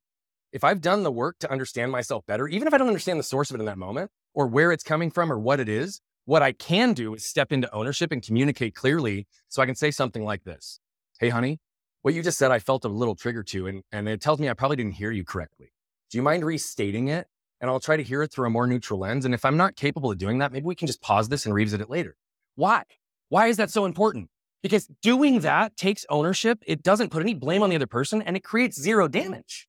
if 0.52 0.64
I've 0.64 0.80
done 0.80 1.02
the 1.02 1.12
work 1.12 1.38
to 1.40 1.50
understand 1.50 1.92
myself 1.92 2.24
better, 2.26 2.48
even 2.48 2.68
if 2.68 2.74
I 2.74 2.78
don't 2.78 2.88
understand 2.88 3.18
the 3.18 3.24
source 3.24 3.50
of 3.50 3.56
it 3.56 3.60
in 3.60 3.66
that 3.66 3.78
moment 3.78 4.10
or 4.34 4.46
where 4.46 4.72
it's 4.72 4.84
coming 4.84 5.10
from 5.10 5.32
or 5.32 5.38
what 5.38 5.60
it 5.60 5.68
is, 5.68 6.00
what 6.24 6.42
I 6.42 6.52
can 6.52 6.92
do 6.92 7.14
is 7.14 7.24
step 7.24 7.52
into 7.52 7.72
ownership 7.74 8.12
and 8.12 8.22
communicate 8.22 8.74
clearly 8.74 9.26
so 9.48 9.62
I 9.62 9.66
can 9.66 9.74
say 9.74 9.90
something 9.90 10.24
like 10.24 10.44
this 10.44 10.80
Hey, 11.18 11.30
honey, 11.30 11.58
what 12.02 12.14
you 12.14 12.22
just 12.22 12.38
said, 12.38 12.50
I 12.50 12.58
felt 12.58 12.84
a 12.84 12.88
little 12.88 13.14
trigger 13.14 13.42
to, 13.44 13.66
and, 13.66 13.82
and 13.92 14.08
it 14.08 14.20
tells 14.20 14.38
me 14.38 14.48
I 14.48 14.54
probably 14.54 14.76
didn't 14.76 14.92
hear 14.92 15.10
you 15.10 15.24
correctly. 15.24 15.72
Do 16.10 16.18
you 16.18 16.22
mind 16.22 16.44
restating 16.44 17.08
it? 17.08 17.26
And 17.60 17.68
I'll 17.68 17.80
try 17.80 17.96
to 17.96 18.02
hear 18.02 18.22
it 18.22 18.32
through 18.32 18.46
a 18.46 18.50
more 18.50 18.66
neutral 18.68 19.00
lens. 19.00 19.24
And 19.24 19.34
if 19.34 19.44
I'm 19.44 19.56
not 19.56 19.74
capable 19.74 20.12
of 20.12 20.18
doing 20.18 20.38
that, 20.38 20.52
maybe 20.52 20.64
we 20.64 20.76
can 20.76 20.86
just 20.86 21.02
pause 21.02 21.28
this 21.28 21.44
and 21.44 21.54
revisit 21.54 21.80
it 21.80 21.90
later. 21.90 22.16
Why? 22.54 22.84
Why 23.30 23.48
is 23.48 23.56
that 23.56 23.70
so 23.70 23.84
important? 23.84 24.30
Because 24.62 24.88
doing 25.02 25.40
that 25.40 25.76
takes 25.76 26.06
ownership. 26.08 26.62
It 26.66 26.82
doesn't 26.82 27.10
put 27.10 27.22
any 27.22 27.34
blame 27.34 27.62
on 27.62 27.70
the 27.70 27.76
other 27.76 27.88
person 27.88 28.22
and 28.22 28.36
it 28.36 28.44
creates 28.44 28.80
zero 28.80 29.08
damage. 29.08 29.68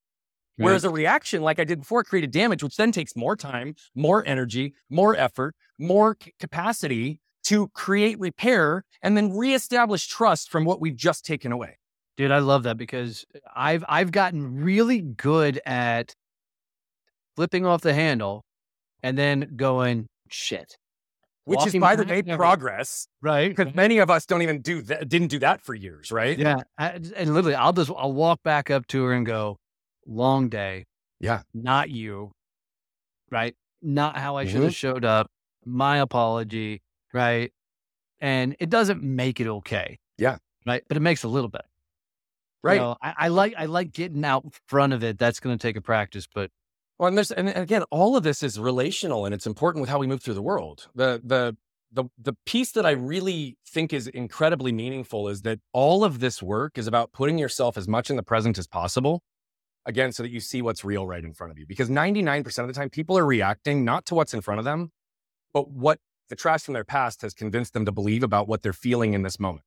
Right. 0.57 0.65
Whereas 0.65 0.83
a 0.83 0.89
reaction, 0.91 1.41
like 1.41 1.57
I 1.57 1.63
did 1.63 1.79
before, 1.79 2.03
created 2.03 2.31
damage, 2.31 2.61
which 2.61 2.75
then 2.75 2.91
takes 2.91 3.15
more 3.15 3.35
time, 3.35 3.75
more 3.95 4.23
energy, 4.25 4.75
more 4.89 5.15
effort, 5.15 5.55
more 5.79 6.15
c- 6.21 6.33
capacity 6.39 7.21
to 7.45 7.69
create 7.69 8.19
repair 8.19 8.83
and 9.01 9.17
then 9.17 9.35
reestablish 9.35 10.07
trust 10.07 10.51
from 10.51 10.65
what 10.65 10.79
we've 10.79 10.95
just 10.95 11.25
taken 11.25 11.51
away. 11.51 11.78
Dude, 12.19 12.31
I 12.31 12.39
love 12.39 12.63
that 12.63 12.75
because 12.75 13.25
I've 13.55 13.85
I've 13.87 14.11
gotten 14.11 14.61
really 14.61 14.99
good 14.99 15.61
at 15.65 16.13
flipping 17.37 17.65
off 17.65 17.79
the 17.79 17.93
handle 17.93 18.43
and 19.01 19.17
then 19.17 19.53
going 19.55 20.07
shit. 20.27 20.75
Which 21.45 21.65
is, 21.65 21.75
by 21.75 21.95
the 21.95 22.03
way, 22.03 22.21
progress, 22.21 23.07
right? 23.21 23.55
Because 23.55 23.73
many 23.73 23.99
of 23.99 24.09
us 24.09 24.25
don't 24.25 24.41
even 24.41 24.59
do 24.59 24.81
that, 24.81 25.07
didn't 25.07 25.29
do 25.29 25.39
that 25.39 25.61
for 25.61 25.73
years, 25.73 26.11
right? 26.11 26.37
Yeah, 26.37 26.57
I, 26.77 26.99
and 27.15 27.33
literally, 27.33 27.55
I'll 27.55 27.71
just 27.71 27.89
I'll 27.97 28.11
walk 28.11 28.43
back 28.43 28.69
up 28.69 28.85
to 28.87 29.01
her 29.05 29.13
and 29.13 29.25
go, 29.25 29.55
"Long 30.05 30.49
day, 30.49 30.87
yeah, 31.21 31.43
not 31.53 31.89
you, 31.89 32.33
right? 33.31 33.55
Not 33.81 34.17
how 34.17 34.35
I 34.35 34.43
mm-hmm. 34.43 34.51
should 34.51 34.63
have 34.63 34.75
showed 34.75 35.05
up. 35.05 35.31
My 35.63 35.99
apology, 35.99 36.81
right? 37.13 37.53
And 38.19 38.57
it 38.59 38.69
doesn't 38.69 39.01
make 39.01 39.39
it 39.39 39.47
okay, 39.47 39.99
yeah, 40.17 40.39
right? 40.67 40.83
But 40.89 40.97
it 40.97 40.99
makes 40.99 41.23
a 41.23 41.29
little 41.29 41.49
bit, 41.49 41.63
right? 42.63 42.75
You 42.75 42.79
know, 42.81 42.97
I, 43.01 43.13
I 43.17 43.27
like 43.29 43.53
I 43.57 43.65
like 43.65 43.91
getting 43.91 44.23
out 44.25 44.45
front 44.67 44.93
of 44.93 45.03
it. 45.03 45.17
That's 45.17 45.39
going 45.39 45.57
to 45.57 45.61
take 45.61 45.75
a 45.75 45.81
practice, 45.81 46.27
but 46.33 46.51
well, 46.97 47.07
and 47.07 47.17
there's 47.17 47.31
and 47.31 47.49
again, 47.49 47.83
all 47.91 48.15
of 48.15 48.23
this 48.23 48.43
is 48.43 48.59
relational 48.59 49.25
and 49.25 49.33
it's 49.33 49.47
important 49.47 49.81
with 49.81 49.89
how 49.89 49.99
we 49.99 50.07
move 50.07 50.21
through 50.21 50.33
the 50.33 50.41
world. 50.41 50.87
The 50.95 51.21
the 51.23 51.55
the 51.91 52.05
the 52.17 52.33
piece 52.45 52.71
that 52.73 52.85
I 52.85 52.91
really 52.91 53.57
think 53.65 53.93
is 53.93 54.07
incredibly 54.07 54.71
meaningful 54.71 55.27
is 55.27 55.41
that 55.43 55.59
all 55.73 56.03
of 56.03 56.19
this 56.19 56.43
work 56.43 56.77
is 56.77 56.87
about 56.87 57.13
putting 57.13 57.37
yourself 57.37 57.77
as 57.77 57.87
much 57.87 58.09
in 58.09 58.15
the 58.15 58.23
present 58.23 58.57
as 58.57 58.67
possible. 58.67 59.23
Again, 59.85 60.11
so 60.11 60.23
that 60.23 60.29
you 60.29 60.41
see 60.41 60.61
what's 60.61 60.83
real 60.83 61.07
right 61.07 61.23
in 61.23 61.33
front 61.33 61.51
of 61.51 61.57
you. 61.57 61.65
Because 61.65 61.89
99% 61.89 62.45
of 62.59 62.67
the 62.67 62.73
time, 62.73 62.89
people 62.89 63.17
are 63.17 63.25
reacting 63.25 63.85
not 63.85 64.05
to 64.07 64.13
what's 64.15 64.33
in 64.33 64.41
front 64.41 64.59
of 64.59 64.65
them, 64.65 64.91
but 65.53 65.71
what 65.71 65.99
the 66.27 66.35
trash 66.35 66.63
from 66.63 66.73
their 66.73 66.83
past 66.83 67.21
has 67.23 67.33
convinced 67.33 67.73
them 67.73 67.85
to 67.85 67.91
believe 67.91 68.21
about 68.21 68.47
what 68.47 68.61
they're 68.61 68.73
feeling 68.73 69.13
in 69.13 69.23
this 69.23 69.39
moment. 69.39 69.65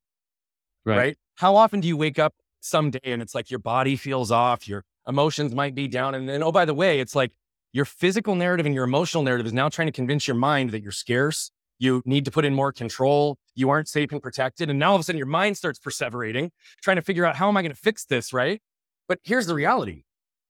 Right. 0.85 0.97
right? 0.97 1.17
How 1.35 1.55
often 1.55 1.81
do 1.81 1.87
you 1.87 1.97
wake 1.97 2.19
up 2.19 2.35
someday 2.63 2.99
and 3.03 3.21
it's 3.21 3.35
like 3.35 3.51
your 3.51 3.59
body 3.59 3.95
feels 3.95 4.31
off, 4.31 4.67
your 4.67 4.85
emotions 5.07 5.53
might 5.53 5.75
be 5.75 5.87
down. 5.87 6.15
And 6.15 6.27
then, 6.27 6.43
oh, 6.43 6.51
by 6.51 6.65
the 6.65 6.73
way, 6.73 6.99
it's 6.99 7.15
like 7.15 7.31
your 7.71 7.85
physical 7.85 8.35
narrative 8.35 8.65
and 8.65 8.73
your 8.75 8.83
emotional 8.83 9.23
narrative 9.23 9.45
is 9.45 9.53
now 9.53 9.69
trying 9.69 9.87
to 9.87 9.91
convince 9.91 10.27
your 10.27 10.35
mind 10.35 10.71
that 10.71 10.81
you're 10.81 10.91
scarce. 10.91 11.51
You 11.79 12.01
need 12.05 12.25
to 12.25 12.31
put 12.31 12.45
in 12.45 12.53
more 12.53 12.71
control. 12.71 13.37
You 13.55 13.69
aren't 13.69 13.87
safe 13.87 14.11
and 14.11 14.21
protected. 14.21 14.69
And 14.69 14.79
now 14.79 14.91
all 14.91 14.95
of 14.95 15.01
a 15.01 15.03
sudden 15.03 15.17
your 15.17 15.27
mind 15.27 15.57
starts 15.57 15.79
perseverating, 15.79 16.51
trying 16.81 16.95
to 16.95 17.01
figure 17.01 17.25
out 17.25 17.35
how 17.35 17.49
am 17.49 17.57
I 17.57 17.61
going 17.61 17.73
to 17.73 17.77
fix 17.77 18.05
this, 18.05 18.31
right? 18.31 18.61
But 19.07 19.19
here's 19.23 19.47
the 19.47 19.55
reality 19.55 20.03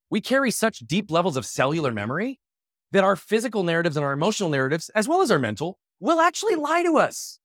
we 0.10 0.22
carry 0.22 0.52
such 0.52 0.80
deep 0.80 1.10
levels 1.10 1.38
of 1.38 1.46
cellular 1.46 1.92
memory 1.92 2.40
that 2.92 3.04
our 3.04 3.16
physical 3.16 3.64
narratives 3.64 3.98
and 3.98 4.06
our 4.06 4.14
emotional 4.14 4.50
narratives, 4.50 4.90
as 4.90 5.08
well 5.08 5.22
as 5.22 5.32
our 5.32 5.40
mental, 5.40 5.80
will 6.00 6.20
actually 6.20 6.56
lie 6.56 6.84
to 6.84 6.98
us. 6.98 7.40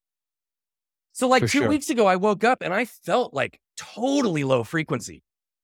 So, 1.13 1.27
like 1.27 1.43
For 1.43 1.49
two 1.49 1.59
sure. 1.61 1.69
weeks 1.69 1.89
ago, 1.89 2.07
I 2.07 2.17
woke 2.17 2.45
up 2.45 2.63
and 2.63 2.75
I 2.75 2.85
felt 2.85 3.33
like 3.33 3.59
totally 3.79 4.45
low 4.45 4.64
frequency 4.64 5.23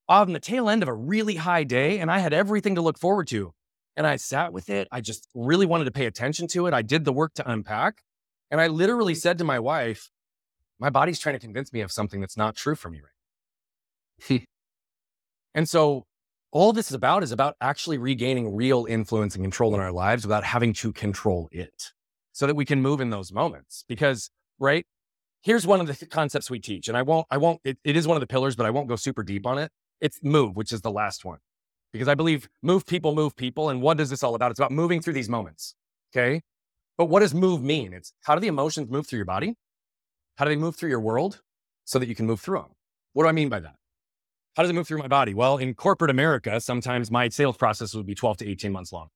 on 0.09 0.33
the 0.33 0.41
tail 0.41 0.69
end 0.69 0.83
of 0.83 0.89
a 0.89 0.95
really 0.95 1.37
high 1.37 1.65
day 1.65 1.99
and 1.99 2.11
I 2.11 2.19
had 2.19 2.33
everything 2.33 2.75
to 2.77 2.81
look 2.81 2.99
forward 2.99 3.27
to. 3.29 3.53
And 3.97 4.07
I 4.07 4.17
sat 4.17 4.53
with 4.53 4.71
it. 4.71 4.89
I 4.91 5.01
just 5.01 5.29
really 5.35 5.67
wanted 5.67 5.85
to 5.85 5.93
pay 5.93 6.07
attention 6.07 6.49
to 6.49 6.67
it. 6.67 6.75
I 6.75 6.83
did 6.83 7.05
the 7.05 7.13
work 7.13 7.35
to 7.35 7.51
unpack. 7.51 8.03
And 8.51 8.61
I 8.61 8.67
literally 8.67 9.15
said 9.15 9.39
to 9.39 9.45
my 9.45 9.59
wife, 9.61 10.11
my 10.79 10.91
body's 10.91 11.19
trying 11.19 11.37
to 11.37 11.41
convince 11.41 11.73
me 11.73 11.81
of 11.81 11.93
something 11.93 12.21
that's 12.21 12.37
not 12.37 12.57
true 12.57 12.75
for 12.75 12.91
me 12.91 13.01
right 14.31 14.47
and 15.55 15.69
so 15.69 16.07
all 16.55 16.73
this 16.73 16.89
is 16.89 16.95
about 16.95 17.25
is 17.25 17.33
about 17.33 17.57
actually 17.61 17.99
regaining 17.99 18.55
real 18.55 18.87
influence 18.89 19.35
and 19.35 19.45
control 19.45 19.75
in 19.75 19.81
our 19.81 19.91
lives 19.91 20.25
without 20.25 20.45
having 20.45 20.73
to 20.73 20.93
control 20.93 21.49
it 21.51 21.93
so 22.33 22.47
that 22.47 22.55
we 22.55 22.65
can 22.65 22.81
move 22.81 23.01
in 23.01 23.11
those 23.11 23.33
moments. 23.33 23.85
Because, 23.89 24.31
right? 24.61 24.87
Here's 25.45 25.67
one 25.67 25.79
of 25.81 25.87
the 25.87 26.07
concepts 26.07 26.51
we 26.51 26.59
teach. 26.59 26.89
And 26.89 26.97
I 26.97 27.03
won't, 27.03 27.27
I 27.31 27.37
won't, 27.37 27.61
it, 27.65 27.77
it 27.85 27.97
is 27.97 28.09
one 28.09 28.17
of 28.17 28.23
the 28.23 28.27
pillars, 28.27 28.57
but 28.57 28.65
I 28.65 28.71
won't 28.71 28.89
go 28.89 28.97
super 28.97 29.23
deep 29.23 29.47
on 29.47 29.59
it. 29.59 29.71
It's 30.01 30.19
move, 30.23 30.57
which 30.57 30.73
is 30.73 30.81
the 30.81 30.91
last 30.91 31.25
one. 31.25 31.39
Because 31.93 32.09
I 32.09 32.15
believe 32.15 32.49
move 32.63 32.87
people, 32.87 33.15
move 33.15 33.37
people. 33.37 33.69
And 33.69 33.83
what 33.83 34.01
is 34.01 34.09
this 34.09 34.23
all 34.23 34.35
about? 34.35 34.51
It's 34.51 34.59
about 34.59 34.73
moving 34.73 35.03
through 35.03 35.13
these 35.13 35.29
moments. 35.29 35.75
Okay. 36.17 36.41
But 36.97 37.07
what 37.07 37.21
does 37.21 37.35
move 37.35 37.63
mean? 37.63 37.93
It's 37.93 38.15
how 38.23 38.35
do 38.35 38.41
the 38.41 38.47
emotions 38.47 38.89
move 38.89 39.07
through 39.07 39.19
your 39.19 39.27
body? 39.27 39.55
How 40.37 40.47
do 40.47 40.49
they 40.49 40.57
move 40.57 40.77
through 40.77 40.91
your 40.91 41.01
world 41.01 41.43
so 41.85 41.99
that 41.99 42.09
you 42.09 42.15
can 42.15 42.27
move 42.27 42.41
through 42.41 42.61
them? 42.61 42.71
What 43.13 43.25
do 43.25 43.29
I 43.29 43.33
mean 43.33 43.51
by 43.51 43.61
that? 43.61 43.75
How 44.57 44.63
does 44.63 44.71
it 44.71 44.75
move 44.75 44.89
through 44.89 44.99
my 44.99 45.09
body? 45.09 45.35
Well, 45.35 45.59
in 45.59 45.75
corporate 45.75 46.11
America, 46.11 46.59
sometimes 46.61 47.11
my 47.11 47.29
sales 47.29 47.57
process 47.57 47.95
would 47.95 48.07
be 48.07 48.15
12 48.15 48.39
to 48.39 48.49
18 48.49 48.73
months 48.73 48.93
long. 48.93 49.09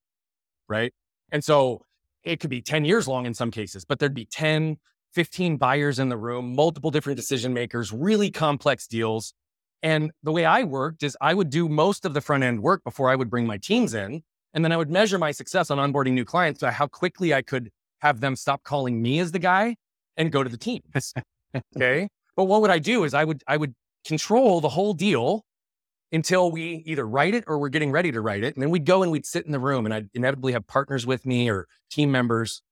Right. 0.68 0.92
And 1.32 1.42
so 1.42 1.82
it 2.22 2.38
could 2.40 2.50
be 2.50 2.60
10 2.60 2.84
years 2.84 3.08
long 3.08 3.24
in 3.24 3.34
some 3.34 3.50
cases, 3.50 3.84
but 3.84 3.98
there'd 3.98 4.14
be 4.14 4.26
10, 4.26 4.76
15 5.14 5.56
buyers 5.56 5.98
in 5.98 6.08
the 6.08 6.16
room, 6.16 6.54
multiple 6.54 6.90
different 6.90 7.16
decision 7.16 7.52
makers, 7.52 7.92
really 7.92 8.30
complex 8.30 8.86
deals. 8.86 9.34
And 9.82 10.10
the 10.22 10.32
way 10.32 10.44
I 10.44 10.64
worked 10.64 11.02
is 11.02 11.16
I 11.20 11.34
would 11.34 11.50
do 11.50 11.68
most 11.68 12.04
of 12.04 12.14
the 12.14 12.20
front 12.20 12.42
end 12.42 12.62
work 12.62 12.82
before 12.84 13.10
I 13.10 13.14
would 13.14 13.30
bring 13.30 13.46
my 13.46 13.58
teams 13.58 13.94
in. 13.94 14.22
And 14.54 14.64
then 14.64 14.72
I 14.72 14.76
would 14.76 14.90
measure 14.90 15.18
my 15.18 15.30
success 15.30 15.70
on 15.70 15.78
onboarding 15.78 16.12
new 16.12 16.24
clients 16.24 16.60
by 16.60 16.70
how 16.70 16.86
quickly 16.86 17.32
I 17.32 17.42
could 17.42 17.70
have 18.00 18.20
them 18.20 18.36
stop 18.36 18.62
calling 18.64 19.00
me 19.00 19.18
as 19.18 19.32
the 19.32 19.38
guy 19.38 19.76
and 20.16 20.32
go 20.32 20.42
to 20.42 20.48
the 20.48 20.56
team. 20.56 20.82
okay. 21.76 22.08
But 22.36 22.44
what 22.44 22.60
would 22.62 22.70
I 22.70 22.78
do 22.78 23.04
is 23.04 23.14
I 23.14 23.24
would 23.24 23.42
I 23.46 23.56
would 23.56 23.74
control 24.06 24.60
the 24.60 24.68
whole 24.68 24.94
deal 24.94 25.44
until 26.12 26.50
we 26.50 26.82
either 26.86 27.06
write 27.06 27.34
it 27.34 27.44
or 27.46 27.58
we're 27.58 27.68
getting 27.68 27.90
ready 27.90 28.10
to 28.12 28.20
write 28.20 28.42
it. 28.42 28.54
And 28.54 28.62
then 28.62 28.70
we'd 28.70 28.86
go 28.86 29.02
and 29.02 29.12
we'd 29.12 29.26
sit 29.26 29.44
in 29.44 29.52
the 29.52 29.58
room 29.58 29.84
and 29.84 29.94
I'd 29.94 30.08
inevitably 30.14 30.52
have 30.52 30.66
partners 30.66 31.06
with 31.06 31.26
me 31.26 31.50
or 31.50 31.66
team 31.90 32.10
members. 32.10 32.62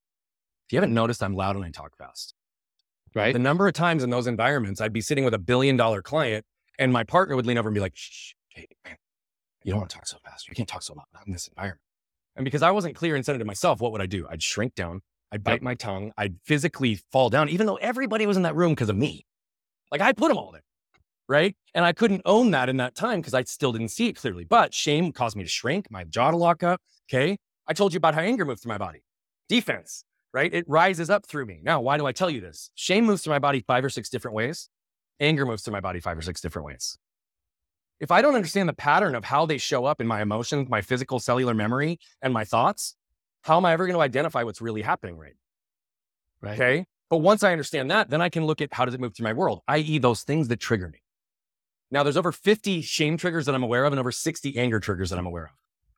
If 0.67 0.73
you 0.73 0.77
haven't 0.77 0.93
noticed, 0.93 1.23
I'm 1.23 1.35
loud 1.35 1.55
and 1.55 1.63
I 1.63 1.69
talk 1.69 1.95
fast. 1.97 2.33
Right. 3.15 3.31
The 3.31 3.39
number 3.39 3.67
of 3.67 3.73
times 3.73 4.03
in 4.03 4.09
those 4.09 4.27
environments, 4.27 4.81
I'd 4.81 4.93
be 4.93 5.01
sitting 5.01 5.23
with 5.23 5.33
a 5.33 5.39
billion 5.39 5.77
dollar 5.77 6.01
client 6.01 6.45
and 6.77 6.91
my 6.91 7.03
partner 7.03 7.35
would 7.35 7.45
lean 7.45 7.57
over 7.57 7.69
and 7.69 7.73
be 7.73 7.79
like, 7.79 7.95
shh, 7.95 8.33
hey, 8.49 8.67
man, 8.85 8.97
you 9.63 9.71
don't 9.71 9.79
want 9.79 9.89
to 9.89 9.95
talk 9.95 10.07
so 10.07 10.17
fast. 10.23 10.47
You 10.47 10.55
can't 10.55 10.67
talk 10.67 10.83
so 10.83 10.93
loud 10.93 11.05
in 11.25 11.33
this 11.33 11.47
environment. 11.47 11.81
And 12.35 12.43
because 12.43 12.61
I 12.61 12.71
wasn't 12.71 12.95
clear 12.95 13.15
and 13.15 13.25
said 13.25 13.35
it 13.35 13.39
to 13.39 13.45
myself, 13.45 13.79
what 13.79 13.91
would 13.91 14.01
I 14.01 14.05
do? 14.05 14.27
I'd 14.29 14.43
shrink 14.43 14.75
down. 14.75 15.01
I'd 15.31 15.43
bite 15.43 15.53
yep. 15.53 15.61
my 15.61 15.75
tongue. 15.75 16.11
I'd 16.17 16.35
physically 16.45 16.99
fall 17.11 17.29
down, 17.29 17.49
even 17.49 17.65
though 17.65 17.77
everybody 17.77 18.25
was 18.25 18.37
in 18.37 18.43
that 18.43 18.55
room 18.55 18.73
because 18.73 18.89
of 18.89 18.95
me. 18.95 19.25
Like 19.91 20.01
I 20.01 20.13
put 20.13 20.27
them 20.27 20.37
all 20.37 20.51
there. 20.51 20.63
Right. 21.29 21.55
And 21.73 21.83
I 21.83 21.91
couldn't 21.91 22.21
own 22.25 22.51
that 22.51 22.69
in 22.69 22.77
that 22.77 22.95
time 22.95 23.19
because 23.19 23.33
I 23.33 23.43
still 23.43 23.73
didn't 23.73 23.89
see 23.89 24.07
it 24.07 24.15
clearly. 24.15 24.45
But 24.45 24.73
shame 24.73 25.11
caused 25.11 25.35
me 25.35 25.43
to 25.43 25.49
shrink, 25.49 25.91
my 25.91 26.03
jaw 26.05 26.31
to 26.31 26.37
lock 26.37 26.63
up. 26.63 26.81
Okay. 27.09 27.37
I 27.67 27.73
told 27.73 27.93
you 27.93 27.97
about 27.97 28.13
how 28.13 28.21
anger 28.21 28.45
moves 28.45 28.61
through 28.61 28.69
my 28.69 28.77
body. 28.77 29.03
Defense, 29.49 30.05
right? 30.37 30.53
It 30.53 30.65
rises 30.67 31.09
up 31.09 31.25
through 31.25 31.47
me. 31.47 31.61
Now, 31.63 31.81
why 31.81 31.97
do 31.97 32.05
I 32.05 32.11
tell 32.11 32.29
you 32.29 32.41
this? 32.41 32.69
Shame 32.75 33.05
moves 33.05 33.23
through 33.23 33.33
my 33.33 33.39
body 33.39 33.63
five 33.65 33.83
or 33.83 33.89
six 33.89 34.07
different 34.07 34.35
ways 34.35 34.69
anger 35.19 35.47
moves 35.47 35.63
through 35.63 35.73
my 35.73 35.79
body 35.79 35.99
five 35.99 36.15
or 36.15 36.21
six 36.21 36.41
different 36.41 36.67
ways. 36.67 36.99
If 37.99 38.11
I 38.11 38.21
don't 38.21 38.35
understand 38.35 38.69
the 38.69 38.73
pattern 38.73 39.15
of 39.15 39.23
how 39.23 39.47
they 39.47 39.57
show 39.57 39.85
up 39.85 39.99
in 39.99 40.05
my 40.05 40.21
emotions, 40.21 40.69
my 40.69 40.81
physical 40.81 41.17
cellular 41.17 41.55
memory, 41.55 41.97
and 42.21 42.31
my 42.31 42.43
thoughts, 42.43 42.95
how 43.41 43.57
am 43.57 43.65
I 43.65 43.73
ever 43.73 43.87
going 43.87 43.95
to 43.95 44.01
identify 44.01 44.43
what's 44.43 44.61
really 44.61 44.83
happening 44.83 45.17
right? 45.17 45.33
Right. 46.39 46.53
Okay. 46.53 46.85
But 47.09 47.17
once 47.17 47.41
I 47.41 47.51
understand 47.51 47.89
that, 47.89 48.11
then 48.11 48.21
I 48.21 48.29
can 48.29 48.45
look 48.45 48.61
at 48.61 48.71
how 48.71 48.85
does 48.85 48.93
it 48.93 48.99
move 48.99 49.15
through 49.15 49.23
my 49.23 49.33
world, 49.33 49.61
i.e., 49.69 49.97
those 49.97 50.21
things 50.21 50.49
that 50.49 50.59
trigger 50.59 50.87
me. 50.87 50.99
Now, 51.89 52.03
there's 52.03 52.17
over 52.17 52.31
50 52.31 52.83
shame 52.83 53.17
triggers 53.17 53.47
that 53.47 53.55
I'm 53.55 53.63
aware 53.63 53.85
of 53.85 53.93
and 53.93 53.99
over 53.99 54.11
60 54.11 54.55
anger 54.55 54.79
triggers 54.79 55.09
that 55.09 55.17
I'm 55.17 55.25
aware 55.25 55.45
of. 55.45 55.51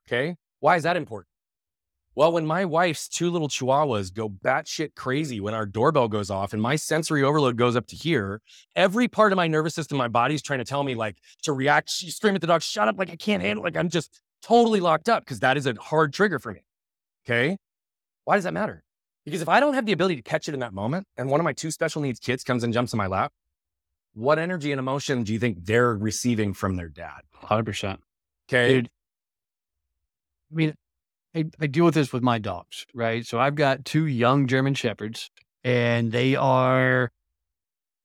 Okay. 0.08 0.38
Why 0.62 0.78
is 0.78 0.84
that 0.84 0.96
important? 0.96 1.29
Well, 2.20 2.34
when 2.34 2.46
my 2.46 2.66
wife's 2.66 3.08
two 3.08 3.32
little 3.32 3.48
chihuahuas 3.48 4.14
go 4.14 4.28
batshit 4.28 4.94
crazy 4.94 5.40
when 5.40 5.54
our 5.54 5.66
doorbell 5.66 6.10
goes 6.10 6.30
off 6.30 6.52
and 6.52 6.62
my 6.62 6.76
sensory 6.76 7.24
overload 7.24 7.56
goes 7.56 7.78
up 7.78 7.88
to 7.88 7.96
here, 7.96 8.42
every 8.76 9.08
part 9.08 9.32
of 9.32 9.38
my 9.38 9.48
nervous 9.48 9.74
system, 9.74 9.98
my 9.98 10.10
body's 10.10 10.42
trying 10.42 10.60
to 10.60 10.66
tell 10.66 10.84
me 10.84 10.96
like 10.96 11.16
to 11.44 11.54
react. 11.54 11.90
She 11.90 12.12
scream 12.12 12.36
at 12.36 12.42
the 12.42 12.48
dog, 12.48 12.62
shut 12.62 12.90
up, 12.90 13.00
like 13.00 13.10
I 13.10 13.16
can't 13.16 13.42
handle. 13.42 13.64
Like 13.64 13.78
I'm 13.78 13.88
just 13.88 14.20
totally 14.42 14.82
locked 14.82 15.08
up 15.08 15.24
because 15.24 15.40
that 15.40 15.56
is 15.56 15.66
a 15.66 15.76
hard 15.80 16.12
trigger 16.12 16.40
for 16.40 16.52
me. 16.52 16.60
Okay. 17.26 17.56
Why 18.26 18.36
does 18.36 18.44
that 18.44 18.54
matter? 18.54 18.84
Because 19.24 19.42
if 19.42 19.48
I 19.48 19.62
don't 19.62 19.76
have 19.76 19.86
the 19.86 19.94
ability 19.94 20.18
to 20.18 20.22
catch 20.22 20.50
it 20.50 20.54
in 20.54 20.60
that 20.60 20.74
moment, 20.74 21.08
and 21.16 21.30
one 21.30 21.40
of 21.40 21.46
my 21.46 21.54
two 21.54 21.72
special 21.72 22.02
needs 22.02 22.20
kids 22.20 22.44
comes 22.44 22.66
and 22.66 22.74
jumps 22.74 22.92
in 22.92 22.98
my 22.98 23.08
lap, 23.08 23.32
what 24.14 24.40
energy 24.40 24.74
and 24.74 24.80
emotion 24.80 25.24
do 25.24 25.32
you 25.32 25.40
think 25.40 25.64
they're 25.64 25.96
receiving 25.96 26.54
from 26.54 26.76
their 26.76 26.90
dad? 26.90 27.22
100%. 27.44 28.00
Okay. 28.50 28.74
Dude, 28.74 28.90
I 30.52 30.56
mean, 30.56 30.74
I, 31.40 31.46
I 31.62 31.68
deal 31.68 31.86
with 31.86 31.94
this 31.94 32.12
with 32.12 32.24
my 32.24 32.38
dogs, 32.38 32.86
right? 32.94 33.26
So 33.26 33.40
I've 33.40 33.56
got 33.56 33.86
two 33.86 34.06
young 34.06 34.48
German 34.48 34.74
Shepherds 34.74 35.30
and 35.64 36.12
they 36.12 36.36
are 36.36 37.12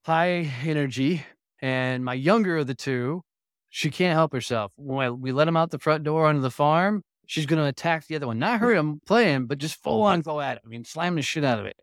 high 0.05 0.51
energy. 0.65 1.25
And 1.61 2.05
my 2.05 2.15
younger 2.15 2.59
of 2.59 2.67
the 2.67 2.75
two, 2.75 3.23
she 3.71 3.91
can't 3.91 4.15
help 4.15 4.33
herself. 4.33 4.73
When 4.77 5.21
we 5.21 5.33
let 5.33 5.47
them 5.47 5.57
out 5.57 5.71
the 5.71 5.79
front 5.79 6.05
door 6.05 6.27
onto 6.27 6.41
the 6.41 6.51
farm, 6.51 7.03
she's 7.27 7.47
going 7.47 7.61
to 7.61 7.69
attack 7.69 8.07
the 8.07 8.17
other 8.17 8.27
one. 8.27 8.39
Not 8.39 8.61
hurt 8.61 8.77
him 8.77 9.01
playing, 9.07 9.47
but 9.47 9.59
just 9.59 9.83
full 9.83 10.03
on 10.03 10.21
go 10.21 10.41
at 10.41 10.57
it. 10.57 10.63
I 10.65 10.69
mean, 10.69 10.85
slam 10.85 11.17
the 11.17 11.23
shit 11.23 11.45
out 11.45 11.59
of 11.59 11.67
it. 11.67 11.77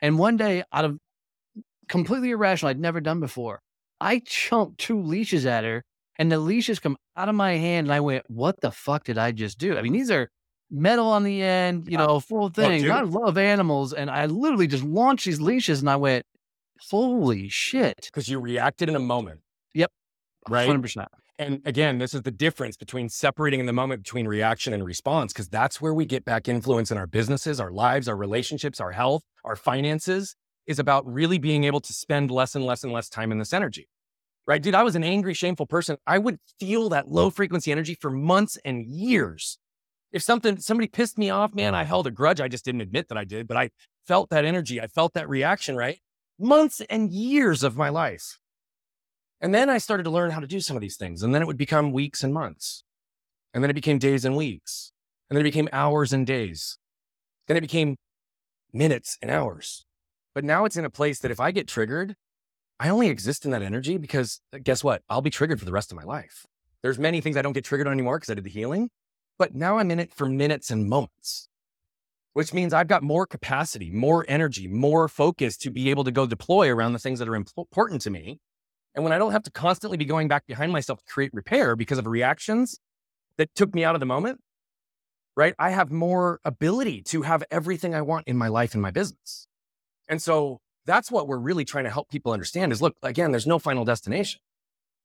And 0.00 0.18
one 0.18 0.36
day, 0.36 0.62
out 0.72 0.84
of 0.84 0.98
completely 1.88 2.30
irrational, 2.30 2.70
I'd 2.70 2.80
never 2.80 3.00
done 3.00 3.20
before, 3.20 3.60
I 4.00 4.20
chunked 4.20 4.78
two 4.78 5.00
leashes 5.00 5.44
at 5.46 5.64
her 5.64 5.84
and 6.16 6.30
the 6.30 6.38
leashes 6.38 6.78
come 6.78 6.96
out 7.16 7.28
of 7.28 7.34
my 7.34 7.52
hand. 7.52 7.88
And 7.88 7.94
I 7.94 8.00
went, 8.00 8.24
what 8.28 8.60
the 8.60 8.70
fuck 8.70 9.04
did 9.04 9.18
I 9.18 9.32
just 9.32 9.58
do? 9.58 9.76
I 9.76 9.82
mean, 9.82 9.92
these 9.92 10.10
are 10.10 10.30
metal 10.70 11.06
on 11.06 11.24
the 11.24 11.42
end, 11.42 11.86
you 11.88 11.98
uh, 11.98 12.06
know, 12.06 12.20
full 12.20 12.44
oh, 12.44 12.48
thing. 12.48 12.90
I 12.90 13.02
love 13.02 13.38
animals. 13.38 13.92
And 13.92 14.10
I 14.10 14.26
literally 14.26 14.66
just 14.66 14.84
launched 14.84 15.26
these 15.26 15.40
leashes 15.40 15.80
and 15.80 15.90
I 15.90 15.96
went, 15.96 16.26
holy 16.90 17.48
shit. 17.48 18.00
Because 18.04 18.28
you 18.28 18.40
reacted 18.40 18.88
in 18.88 18.96
a 18.96 19.00
moment. 19.00 19.40
Yep. 19.74 19.90
Right. 20.48 20.68
100%. 20.68 21.06
And 21.38 21.60
again, 21.64 21.98
this 21.98 22.14
is 22.14 22.22
the 22.22 22.30
difference 22.30 22.76
between 22.76 23.08
separating 23.08 23.58
in 23.58 23.66
the 23.66 23.72
moment 23.72 24.04
between 24.04 24.28
reaction 24.28 24.72
and 24.72 24.84
response, 24.84 25.32
because 25.32 25.48
that's 25.48 25.80
where 25.80 25.92
we 25.92 26.04
get 26.04 26.24
back 26.24 26.48
influence 26.48 26.92
in 26.92 26.98
our 26.98 27.08
businesses, 27.08 27.58
our 27.58 27.72
lives, 27.72 28.08
our 28.08 28.16
relationships, 28.16 28.80
our 28.80 28.92
health, 28.92 29.24
our 29.44 29.56
finances, 29.56 30.36
is 30.68 30.78
about 30.78 31.04
really 31.12 31.38
being 31.38 31.64
able 31.64 31.80
to 31.80 31.92
spend 31.92 32.30
less 32.30 32.54
and 32.54 32.64
less 32.64 32.84
and 32.84 32.92
less 32.92 33.08
time 33.08 33.32
in 33.32 33.38
this 33.38 33.52
energy. 33.52 33.88
Right. 34.46 34.62
Dude, 34.62 34.74
I 34.74 34.82
was 34.82 34.94
an 34.94 35.02
angry, 35.02 35.34
shameful 35.34 35.66
person. 35.66 35.96
I 36.06 36.18
would 36.18 36.38
feel 36.60 36.90
that 36.90 37.08
low 37.08 37.30
frequency 37.30 37.72
energy 37.72 37.96
for 37.98 38.10
months 38.10 38.58
and 38.64 38.86
years. 38.86 39.58
If 40.14 40.22
something, 40.22 40.60
somebody 40.60 40.86
pissed 40.86 41.18
me 41.18 41.28
off, 41.28 41.54
man, 41.54 41.74
I 41.74 41.82
held 41.82 42.06
a 42.06 42.10
grudge. 42.12 42.40
I 42.40 42.46
just 42.46 42.64
didn't 42.64 42.82
admit 42.82 43.08
that 43.08 43.18
I 43.18 43.24
did, 43.24 43.48
but 43.48 43.56
I 43.56 43.70
felt 44.06 44.30
that 44.30 44.44
energy. 44.44 44.80
I 44.80 44.86
felt 44.86 45.12
that 45.14 45.28
reaction, 45.28 45.76
right? 45.76 45.98
Months 46.38 46.80
and 46.88 47.10
years 47.10 47.64
of 47.64 47.76
my 47.76 47.88
life. 47.88 48.38
And 49.40 49.52
then 49.52 49.68
I 49.68 49.78
started 49.78 50.04
to 50.04 50.10
learn 50.10 50.30
how 50.30 50.38
to 50.38 50.46
do 50.46 50.60
some 50.60 50.76
of 50.76 50.80
these 50.80 50.96
things. 50.96 51.24
And 51.24 51.34
then 51.34 51.42
it 51.42 51.46
would 51.46 51.56
become 51.56 51.90
weeks 51.90 52.22
and 52.22 52.32
months. 52.32 52.84
And 53.52 53.62
then 53.62 53.70
it 53.70 53.74
became 53.74 53.98
days 53.98 54.24
and 54.24 54.36
weeks. 54.36 54.92
And 55.28 55.36
then 55.36 55.44
it 55.44 55.50
became 55.50 55.68
hours 55.72 56.12
and 56.12 56.24
days. 56.24 56.78
Then 57.48 57.56
it 57.56 57.62
became 57.62 57.96
minutes 58.72 59.18
and 59.20 59.32
hours. 59.32 59.84
But 60.32 60.44
now 60.44 60.64
it's 60.64 60.76
in 60.76 60.84
a 60.84 60.90
place 60.90 61.18
that 61.20 61.32
if 61.32 61.40
I 61.40 61.50
get 61.50 61.66
triggered, 61.66 62.14
I 62.78 62.88
only 62.88 63.08
exist 63.08 63.44
in 63.44 63.50
that 63.50 63.62
energy 63.62 63.98
because 63.98 64.40
uh, 64.52 64.58
guess 64.62 64.84
what? 64.84 65.02
I'll 65.08 65.22
be 65.22 65.30
triggered 65.30 65.58
for 65.58 65.64
the 65.64 65.72
rest 65.72 65.90
of 65.90 65.96
my 65.96 66.04
life. 66.04 66.46
There's 66.82 67.00
many 67.00 67.20
things 67.20 67.36
I 67.36 67.42
don't 67.42 67.52
get 67.52 67.64
triggered 67.64 67.88
on 67.88 67.92
anymore 67.92 68.18
because 68.18 68.30
I 68.30 68.34
did 68.34 68.44
the 68.44 68.50
healing, 68.50 68.90
but 69.38 69.54
now 69.54 69.78
I'm 69.78 69.90
in 69.90 70.00
it 70.00 70.12
for 70.12 70.28
minutes 70.28 70.70
and 70.70 70.88
moments, 70.88 71.48
which 72.32 72.52
means 72.52 72.72
I've 72.72 72.88
got 72.88 73.02
more 73.02 73.26
capacity, 73.26 73.90
more 73.90 74.24
energy, 74.28 74.68
more 74.68 75.08
focus 75.08 75.56
to 75.58 75.70
be 75.70 75.90
able 75.90 76.04
to 76.04 76.12
go 76.12 76.26
deploy 76.26 76.68
around 76.70 76.92
the 76.92 76.98
things 76.98 77.18
that 77.18 77.28
are 77.28 77.36
important 77.36 78.00
to 78.02 78.10
me 78.10 78.40
and 78.94 79.02
when 79.02 79.12
I 79.12 79.18
don't 79.18 79.32
have 79.32 79.42
to 79.44 79.50
constantly 79.50 79.96
be 79.96 80.04
going 80.04 80.28
back 80.28 80.46
behind 80.46 80.72
myself 80.72 81.00
to 81.00 81.12
create 81.12 81.32
repair 81.34 81.74
because 81.74 81.98
of 81.98 82.06
reactions 82.06 82.78
that 83.38 83.54
took 83.54 83.74
me 83.74 83.84
out 83.84 83.96
of 83.96 84.00
the 84.00 84.06
moment, 84.06 84.40
right? 85.36 85.54
I 85.58 85.70
have 85.70 85.90
more 85.90 86.40
ability 86.44 87.02
to 87.06 87.22
have 87.22 87.42
everything 87.50 87.94
I 87.94 88.02
want 88.02 88.28
in 88.28 88.36
my 88.36 88.48
life 88.48 88.74
and 88.74 88.82
my 88.82 88.92
business. 88.92 89.48
And 90.08 90.22
so 90.22 90.60
that's 90.86 91.10
what 91.10 91.26
we're 91.26 91.38
really 91.38 91.64
trying 91.64 91.84
to 91.84 91.90
help 91.90 92.08
people 92.08 92.32
understand 92.32 92.70
is 92.70 92.80
look, 92.80 92.94
again, 93.02 93.32
there's 93.32 93.46
no 93.46 93.58
final 93.58 93.84
destination. 93.84 94.40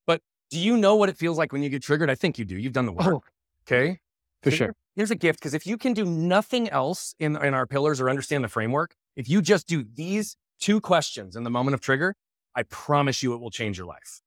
But 0.06 0.20
do 0.50 0.58
you 0.58 0.76
know 0.76 0.94
what 0.94 1.08
it 1.08 1.16
feels 1.16 1.36
like 1.36 1.52
when 1.52 1.62
you 1.62 1.68
get 1.68 1.82
triggered? 1.82 2.10
I 2.10 2.14
think 2.14 2.38
you 2.38 2.44
do. 2.44 2.56
You've 2.56 2.72
done 2.72 2.86
the 2.86 2.92
work. 2.92 3.06
Oh, 3.06 3.22
okay. 3.66 3.98
For 4.42 4.50
sure. 4.50 4.74
Here's 4.96 5.10
a 5.10 5.16
gift 5.16 5.38
because 5.40 5.54
if 5.54 5.66
you 5.66 5.76
can 5.76 5.92
do 5.92 6.04
nothing 6.04 6.68
else 6.68 7.14
in, 7.18 7.36
in 7.36 7.54
our 7.54 7.66
pillars 7.66 8.00
or 8.00 8.08
understand 8.08 8.42
the 8.42 8.48
framework, 8.48 8.94
if 9.16 9.28
you 9.28 9.42
just 9.42 9.66
do 9.66 9.84
these 9.94 10.36
two 10.60 10.80
questions 10.80 11.36
in 11.36 11.44
the 11.44 11.50
moment 11.50 11.74
of 11.74 11.80
trigger, 11.80 12.14
I 12.54 12.62
promise 12.64 13.22
you 13.22 13.34
it 13.34 13.40
will 13.40 13.50
change 13.50 13.78
your 13.78 13.86
life. 13.86 14.20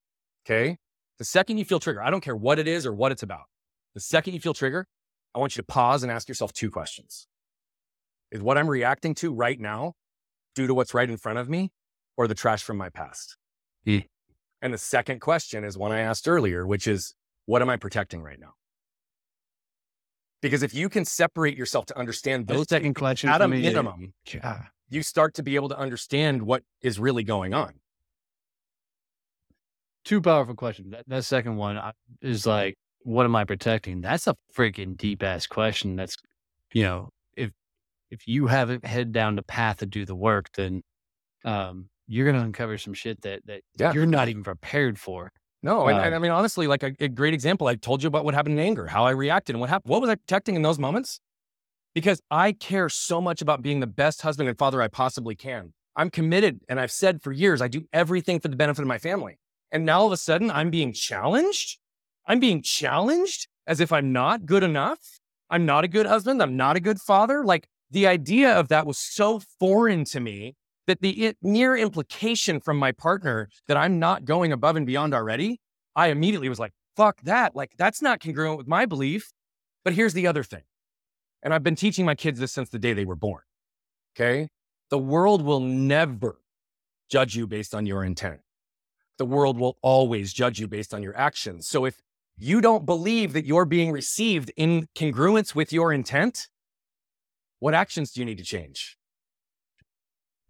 Okay. 0.46 0.78
The 1.20 1.26
second 1.26 1.58
you 1.58 1.66
feel 1.66 1.80
trigger, 1.80 2.02
I 2.02 2.10
don't 2.10 2.22
care 2.22 2.36
what 2.36 2.60
it 2.60 2.68
is 2.68 2.86
or 2.86 2.94
what 2.94 3.12
it's 3.12 3.24
about. 3.24 3.44
The 3.94 4.00
second 4.00 4.34
you 4.34 4.40
feel 4.40 4.54
trigger, 4.54 4.88
I 5.36 5.40
want 5.40 5.56
you 5.56 5.62
to 5.62 5.66
pause 5.66 6.04
and 6.04 6.12
ask 6.12 6.28
yourself 6.28 6.54
two 6.54 6.70
questions. 6.70 7.28
Is 8.32 8.42
what 8.42 8.58
I'm 8.58 8.68
reacting 8.68 9.14
to 9.16 9.34
right 9.34 9.60
now 9.60 9.94
due 10.56 10.68
to 10.68 10.74
what's 10.74 10.94
right 10.94 11.10
in 11.10 11.18
front 11.18 11.38
of 11.40 11.50
me 11.50 11.72
or 12.18 12.28
the 12.28 12.34
trash 12.34 12.64
from 12.64 12.78
my 12.78 12.90
past? 12.90 13.38
Mm. 13.86 14.06
And 14.62 14.74
the 14.74 14.78
second 14.78 15.20
question 15.20 15.64
is 15.64 15.78
one 15.78 15.92
I 15.92 16.00
asked 16.00 16.28
earlier, 16.28 16.66
which 16.66 16.88
is 16.88 17.14
what 17.46 17.62
am 17.62 17.70
I 17.70 17.78
protecting 17.78 18.24
right 18.24 18.40
now? 18.40 18.54
Because 20.44 20.62
if 20.62 20.76
you 20.76 20.90
can 20.90 21.06
separate 21.06 21.58
yourself 21.58 21.88
to 21.88 21.98
understand 21.98 22.46
those 22.46 22.70
second 22.70 22.94
question 22.94 23.30
at 23.30 23.42
a 23.42 23.48
minimum, 23.48 24.14
yeah. 24.32 24.66
you 24.90 25.02
start 25.02 25.34
to 25.36 25.44
be 25.44 25.56
able 25.56 25.70
to 25.70 25.78
understand 25.78 26.44
what 26.44 26.62
is 26.82 27.00
really 27.00 27.24
going 27.24 27.56
on 27.56 27.74
two 30.04 30.22
powerful 30.22 30.56
questions. 30.56 30.92
That, 30.92 31.08
that 31.08 31.26
second 31.26 31.58
one 31.58 31.80
is 32.22 32.46
like, 32.46 32.76
what 33.00 33.26
am 33.26 33.36
I 33.36 33.44
protecting? 33.46 34.02
That's 34.02 34.28
a 34.28 34.36
freaking 34.56 34.98
deep 34.98 35.24
ass 35.24 35.48
question. 35.48 35.96
That's, 35.96 36.16
you 36.74 36.84
know, 36.84 37.10
if 37.36 37.52
if 38.10 38.28
you 38.28 38.48
haven't 38.48 38.86
head 38.86 39.12
down 39.12 39.36
the 39.36 39.44
path 39.44 39.78
to 39.78 39.86
do 39.86 40.06
the 40.06 40.16
work, 40.16 40.50
then 40.56 40.82
um, 41.44 41.90
you're 42.08 42.26
going 42.26 42.40
to 42.40 42.46
uncover 42.46 42.78
some 42.78 42.94
shit 42.94 43.22
that 43.22 43.42
that 43.46 43.62
yeah. 43.78 43.94
you're 43.94 44.06
not 44.06 44.30
even 44.30 44.44
prepared 44.44 45.00
for. 45.00 45.32
No, 45.64 45.88
and, 45.88 45.98
and 45.98 46.14
I 46.14 46.20
mean 46.20 46.32
honestly, 46.32 46.68
like 46.68 46.84
a, 46.84 46.94
a, 47.00 47.08
great 47.08 47.34
example. 47.34 47.68
I 47.68 47.76
told 47.76 48.04
you 48.04 48.08
about 48.08 48.26
what 48.26 48.34
happened 48.34 48.60
in 48.60 48.66
anger, 48.66 48.88
how 48.88 49.06
I 49.06 49.12
reacted, 49.12 49.56
and 49.56 49.62
what 49.62 49.70
happened. 49.70 49.90
What 49.90 50.02
was 50.02 50.10
I 50.10 50.16
protecting 50.16 50.56
in 50.56 50.62
those 50.62 50.78
moments? 50.78 51.22
Because 51.96 52.22
I 52.30 52.52
care 52.52 52.90
so 52.90 53.22
much 53.22 53.42
about 53.42 53.62
being 53.62 53.80
the 53.80 53.88
best 53.88 54.24
husband 54.24 54.50
and 54.50 54.58
father 54.58 54.82
I 54.82 54.90
possibly 54.90 55.36
can. 55.36 55.74
I'm 55.96 56.10
committed, 56.10 56.60
and 56.68 56.82
I've 56.82 56.92
said 56.92 57.22
for 57.22 57.32
years, 57.32 57.62
I 57.62 57.70
do 57.70 57.86
everything 57.94 58.42
for 58.42 58.50
the 58.50 58.58
benefit 58.58 58.82
of 58.82 58.88
my 58.88 58.98
family. 58.98 59.40
And 59.72 59.86
now 59.86 60.02
all 60.02 60.08
of 60.08 60.12
a 60.12 60.18
sudden 60.18 60.52
I'm 60.52 60.70
being 60.70 60.92
challenged. 60.92 61.80
I'm 62.28 62.40
being 62.40 62.62
challenged 62.62 63.48
as 63.66 63.80
if 63.80 63.94
I'm 63.94 64.12
not 64.12 64.46
good 64.46 64.64
enough. 64.64 65.20
I'm 65.50 65.66
not 65.66 65.84
a 65.84 65.88
good 65.88 66.06
husband. 66.06 66.42
I'm 66.42 66.58
not 66.58 66.76
a 66.76 66.82
good 66.82 67.00
father. 67.00 67.44
Like 67.44 67.68
the 67.90 68.08
idea 68.08 68.54
of 68.54 68.68
that 68.68 68.86
was 68.86 68.98
so 68.98 69.42
foreign 69.60 70.04
to 70.06 70.20
me 70.20 70.56
that 70.88 71.02
the 71.02 71.36
mere 71.42 71.76
implication 71.76 72.60
from 72.60 72.78
my 72.78 72.92
partner 72.92 73.50
that 73.68 73.78
I'm 73.78 74.00
not 74.00 74.26
going 74.26 74.52
above 74.52 74.76
and 74.76 74.86
beyond 74.86 75.14
already, 75.14 75.60
I 75.96 76.08
immediately 76.08 76.50
was 76.50 76.60
like, 76.60 76.74
fuck 76.96 77.22
that. 77.22 77.56
Like 77.56 77.72
that's 77.78 78.02
not 78.02 78.22
congruent 78.22 78.58
with 78.58 78.68
my 78.68 78.86
belief. 78.86 79.32
But 79.84 79.94
here's 79.94 80.14
the 80.14 80.28
other 80.28 80.44
thing. 80.44 80.64
And 81.42 81.54
I've 81.54 81.64
been 81.64 81.76
teaching 81.76 82.06
my 82.06 82.16
kids 82.16 82.40
this 82.40 82.52
since 82.52 82.70
the 82.70 82.80
day 82.80 82.94
they 82.94 83.06
were 83.06 83.16
born. 83.16 83.42
Okay. 84.16 84.48
The 84.90 85.00
world 85.00 85.42
will 85.42 85.60
never 85.60 86.40
judge 87.10 87.36
you 87.36 87.48
based 87.48 87.76
on 87.76 87.86
your 87.86 88.04
intent 88.04 88.40
the 89.18 89.26
world 89.26 89.60
will 89.60 89.78
always 89.82 90.34
judge 90.34 90.60
you 90.60 90.68
based 90.68 90.94
on 90.94 91.04
your 91.04 91.16
actions. 91.16 91.68
So 91.68 91.86
if 91.86 92.02
you 92.38 92.62
don't 92.62 92.86
believe 92.86 93.34
that 93.34 93.46
you're 93.46 93.66
being 93.66 93.92
received 93.92 94.52
in 94.58 94.88
congruence 94.96 95.54
with 95.54 95.72
your 95.72 95.94
intent, 95.94 96.48
what 97.60 97.74
actions 97.74 98.12
do 98.12 98.22
you 98.22 98.26
need 98.26 98.40
to 98.40 98.44
change? 98.44 98.98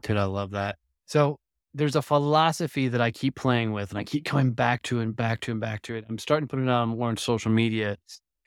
Dude, 0.04 0.18
I 0.18 0.26
love 0.26 0.52
that. 0.52 0.78
So 1.06 1.40
there's 1.74 1.96
a 1.96 2.02
philosophy 2.02 2.88
that 2.88 3.02
I 3.02 3.12
keep 3.12 3.36
playing 3.36 3.72
with 3.72 3.90
and 3.90 3.98
I 3.98 4.04
keep 4.04 4.26
coming 4.26 4.52
back 4.52 4.84
to 4.84 5.00
and 5.00 5.16
back 5.16 5.42
to 5.42 5.52
and 5.52 5.60
back 5.60 5.82
to 5.84 5.96
it. 5.96 6.06
I'm 6.08 6.20
starting 6.20 6.48
to 6.48 6.56
put 6.56 6.62
it 6.62 6.70
on 6.70 6.90
more 6.90 7.10
on 7.10 7.18
social 7.18 7.52
media. 7.52 7.98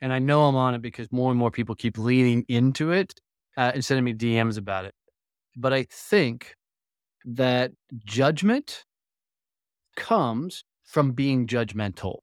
And 0.00 0.12
I 0.12 0.18
know 0.18 0.44
I'm 0.44 0.54
on 0.54 0.74
it 0.74 0.82
because 0.82 1.10
more 1.10 1.30
and 1.30 1.38
more 1.38 1.50
people 1.50 1.74
keep 1.74 1.98
leaning 1.98 2.44
into 2.48 2.92
it 2.92 3.14
uh, 3.56 3.72
and 3.74 3.84
sending 3.84 4.04
me 4.04 4.14
DMs 4.14 4.58
about 4.58 4.84
it. 4.84 4.94
But 5.56 5.72
I 5.72 5.86
think 5.90 6.54
that 7.24 7.72
judgment 8.04 8.84
comes 9.96 10.64
from 10.84 11.12
being 11.12 11.46
judgmental. 11.46 12.18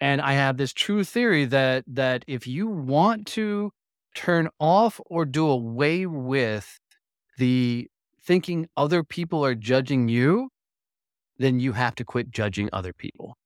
And 0.00 0.20
I 0.20 0.32
have 0.32 0.56
this 0.56 0.72
true 0.72 1.04
theory 1.04 1.44
that 1.46 1.84
that 1.86 2.24
if 2.26 2.46
you 2.46 2.66
want 2.66 3.26
to 3.28 3.70
turn 4.14 4.48
off 4.58 5.00
or 5.06 5.24
do 5.24 5.46
away 5.46 6.06
with 6.06 6.78
the 7.38 7.88
thinking 8.22 8.68
other 8.76 9.02
people 9.04 9.44
are 9.44 9.54
judging 9.54 10.08
you, 10.08 10.48
then 11.38 11.60
you 11.60 11.72
have 11.72 11.94
to 11.96 12.04
quit 12.04 12.30
judging 12.30 12.68
other 12.72 12.92
people. 12.92 13.36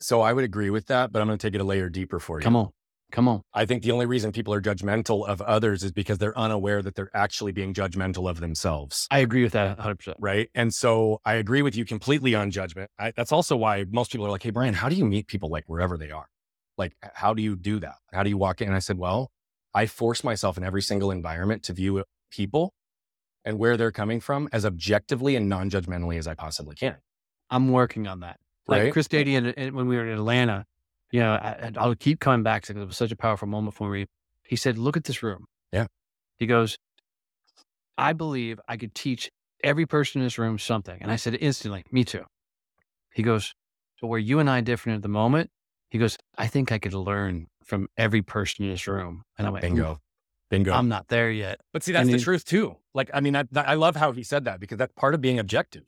So 0.00 0.20
I 0.20 0.32
would 0.32 0.44
agree 0.44 0.70
with 0.70 0.86
that, 0.86 1.12
but 1.12 1.22
I'm 1.22 1.28
going 1.28 1.38
to 1.38 1.46
take 1.46 1.54
it 1.54 1.60
a 1.60 1.64
layer 1.64 1.88
deeper 1.88 2.18
for 2.18 2.38
you. 2.38 2.44
Come 2.44 2.56
on. 2.56 2.70
Come 3.12 3.28
on. 3.28 3.42
I 3.54 3.66
think 3.66 3.82
the 3.82 3.92
only 3.92 4.04
reason 4.04 4.32
people 4.32 4.52
are 4.52 4.60
judgmental 4.60 5.26
of 5.26 5.40
others 5.40 5.84
is 5.84 5.92
because 5.92 6.18
they're 6.18 6.36
unaware 6.36 6.82
that 6.82 6.96
they're 6.96 7.10
actually 7.14 7.52
being 7.52 7.72
judgmental 7.72 8.28
of 8.28 8.40
themselves. 8.40 9.06
I 9.10 9.20
agree 9.20 9.44
with 9.44 9.52
that 9.52 9.78
100%. 9.78 10.14
Right. 10.18 10.50
And 10.54 10.74
so 10.74 11.20
I 11.24 11.34
agree 11.34 11.62
with 11.62 11.76
you 11.76 11.84
completely 11.84 12.34
on 12.34 12.50
judgment. 12.50 12.90
I, 12.98 13.12
that's 13.16 13.32
also 13.32 13.56
why 13.56 13.84
most 13.90 14.10
people 14.10 14.26
are 14.26 14.30
like, 14.30 14.42
Hey, 14.42 14.50
Brian, 14.50 14.74
how 14.74 14.88
do 14.88 14.96
you 14.96 15.04
meet 15.04 15.28
people 15.28 15.48
like 15.48 15.64
wherever 15.66 15.96
they 15.96 16.10
are? 16.10 16.26
Like, 16.76 16.94
how 17.14 17.32
do 17.32 17.42
you 17.42 17.56
do 17.56 17.78
that? 17.80 17.94
How 18.12 18.22
do 18.22 18.28
you 18.28 18.36
walk 18.36 18.60
in? 18.60 18.66
And 18.66 18.76
I 18.76 18.80
said, 18.80 18.98
Well, 18.98 19.30
I 19.72 19.86
force 19.86 20.24
myself 20.24 20.58
in 20.58 20.64
every 20.64 20.82
single 20.82 21.10
environment 21.10 21.62
to 21.64 21.72
view 21.72 22.02
people 22.30 22.74
and 23.44 23.58
where 23.58 23.76
they're 23.76 23.92
coming 23.92 24.20
from 24.20 24.48
as 24.52 24.64
objectively 24.66 25.36
and 25.36 25.48
non 25.48 25.70
judgmentally 25.70 26.18
as 26.18 26.26
I 26.26 26.34
possibly 26.34 26.74
can. 26.74 26.96
I'm 27.50 27.70
working 27.70 28.06
on 28.06 28.20
that. 28.20 28.40
Like 28.66 28.82
Right. 28.82 28.92
Chris 28.92 29.06
Dady, 29.08 29.36
and, 29.38 29.54
and 29.56 29.74
when 29.74 29.86
we 29.86 29.96
were 29.96 30.06
in 30.06 30.12
Atlanta, 30.12 30.66
you 31.12 31.20
know, 31.20 31.34
I, 31.34 31.52
and 31.52 31.78
I'll 31.78 31.94
keep 31.94 32.18
coming 32.18 32.42
back 32.42 32.62
because 32.62 32.82
it 32.82 32.84
was 32.84 32.96
such 32.96 33.12
a 33.12 33.16
powerful 33.16 33.46
moment 33.46 33.74
for 33.76 33.88
me. 33.88 34.06
He 34.42 34.56
said, 34.56 34.76
"Look 34.76 34.96
at 34.96 35.04
this 35.04 35.22
room." 35.22 35.46
Yeah. 35.72 35.86
He 36.36 36.46
goes, 36.46 36.76
"I 37.96 38.12
believe 38.12 38.60
I 38.66 38.76
could 38.76 38.94
teach 38.94 39.30
every 39.62 39.86
person 39.86 40.20
in 40.20 40.26
this 40.26 40.38
room 40.38 40.58
something," 40.58 40.98
and 41.00 41.12
I 41.12 41.16
said 41.16 41.36
instantly, 41.40 41.84
"Me 41.92 42.02
too." 42.04 42.24
He 43.14 43.22
goes, 43.22 43.54
"So 44.00 44.08
where 44.08 44.18
you 44.18 44.40
and 44.40 44.50
I 44.50 44.60
different 44.60 44.96
at 44.96 45.02
the 45.02 45.08
moment?" 45.08 45.50
He 45.88 45.98
goes, 45.98 46.18
"I 46.36 46.48
think 46.48 46.72
I 46.72 46.78
could 46.78 46.94
learn 46.94 47.46
from 47.64 47.86
every 47.96 48.22
person 48.22 48.64
in 48.64 48.72
this 48.72 48.88
room," 48.88 49.22
and 49.38 49.46
I 49.46 49.50
went, 49.50 49.62
Bingo. 49.62 50.00
"Ooh, 50.46 50.50
Bingo. 50.50 50.72
I'm 50.72 50.88
not 50.88 51.08
there 51.08 51.30
yet." 51.30 51.60
But 51.72 51.82
see, 51.82 51.92
that's 51.92 52.02
And 52.02 52.12
the 52.12 52.18
he- 52.18 52.24
truth 52.24 52.44
too. 52.44 52.76
Like, 52.94 53.10
I 53.12 53.20
mean, 53.20 53.36
I, 53.36 53.44
I 53.54 53.74
love 53.74 53.96
how 53.96 54.12
he 54.12 54.22
said 54.22 54.44
that 54.44 54.60
because 54.60 54.78
that's 54.78 54.92
part 54.94 55.14
of 55.14 55.20
being 55.20 55.38
objective, 55.38 55.84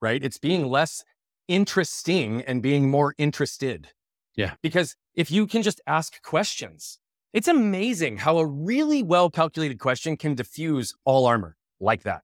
right? 0.00 0.22
It's 0.22 0.38
being 0.38 0.68
less 0.68 1.04
interesting 1.48 2.42
and 2.42 2.62
being 2.62 2.90
more 2.90 3.14
interested. 3.18 3.88
Yeah. 4.34 4.54
Because 4.62 4.96
if 5.14 5.30
you 5.30 5.46
can 5.46 5.62
just 5.62 5.80
ask 5.86 6.20
questions, 6.22 6.98
it's 7.32 7.48
amazing 7.48 8.18
how 8.18 8.38
a 8.38 8.46
really 8.46 9.02
well 9.02 9.30
calculated 9.30 9.78
question 9.78 10.16
can 10.16 10.34
diffuse 10.34 10.94
all 11.04 11.26
armor 11.26 11.56
like 11.80 12.02
that. 12.02 12.22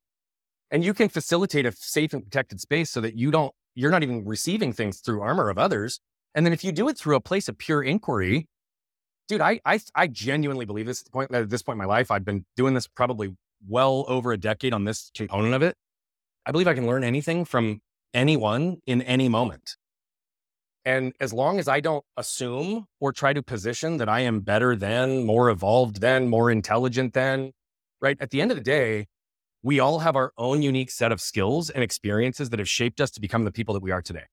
And 0.71 0.85
you 0.85 0.95
can 0.95 1.09
facilitate 1.09 1.67
a 1.67 1.73
safe 1.73 2.13
and 2.15 2.23
protected 2.25 2.61
space 2.61 2.91
so 2.91 3.01
that 3.01 3.15
you 3.15 3.31
don't, 3.31 3.53
you're 3.75 3.91
not 3.91 4.03
even 4.03 4.25
receiving 4.25 4.73
things 4.73 5.01
through 5.01 5.21
armor 5.23 5.49
of 5.51 5.59
others. 5.59 6.01
And 6.35 6.45
then 6.47 6.53
if 6.53 6.65
you 6.65 6.73
do 6.73 6.89
it 6.89 6.99
through 6.99 7.17
a 7.17 7.21
place 7.21 7.49
of 7.49 7.59
pure 7.59 7.83
inquiry, 7.83 8.49
dude, 9.33 9.41
I, 9.41 9.61
I, 9.65 9.81
I 9.95 10.09
genuinely 10.09 10.67
believe 10.67 10.85
this 10.85 11.03
point, 11.05 11.35
at 11.35 11.49
this 11.49 11.63
point 11.63 11.77
in 11.77 11.79
my 11.79 11.87
life. 11.87 12.11
I've 12.11 12.25
been 12.25 12.45
doing 12.55 12.75
this 12.75 12.87
probably 12.87 13.35
well 13.67 14.05
over 14.07 14.31
a 14.33 14.37
decade 14.37 14.75
on 14.75 14.85
this 14.85 15.11
component 15.15 15.55
of 15.55 15.63
it. 15.63 15.75
I 16.45 16.53
believe 16.53 16.69
I 16.69 16.75
can 16.75 16.87
learn 16.87 17.03
anything 17.03 17.47
from 17.47 17.81
anyone 18.13 18.79
in 18.87 19.01
any 19.01 19.31
moment. 19.31 19.77
And 20.85 21.15
as 21.19 21.33
long 21.33 21.59
as 21.59 21.67
I 21.67 21.81
don't 21.81 22.05
assume 22.17 22.85
or 23.01 23.13
try 23.13 23.33
to 23.33 23.43
position 23.43 23.97
that 23.99 24.09
I 24.09 24.21
am 24.21 24.41
better 24.41 24.77
than, 24.77 25.25
more 25.25 25.49
evolved 25.49 26.03
than, 26.03 26.29
more 26.29 26.51
intelligent 26.51 27.15
than, 27.15 27.53
right? 28.03 28.19
At 28.21 28.31
the 28.31 28.43
end 28.43 28.51
of 28.51 28.59
the 28.59 28.63
day, 28.63 29.07
we 29.63 29.81
all 29.81 30.01
have 30.01 30.15
our 30.15 30.33
own 30.37 30.61
unique 30.61 30.91
set 30.91 31.11
of 31.11 31.23
skills 31.23 31.71
and 31.71 31.83
experiences 31.83 32.51
that 32.51 32.59
have 32.59 32.69
shaped 32.69 33.01
us 33.01 33.11
to 33.13 33.21
become 33.21 33.45
the 33.45 33.53
people 33.53 33.73
that 33.73 33.83
we 33.83 33.93
are 33.93 34.03
today 34.03 34.25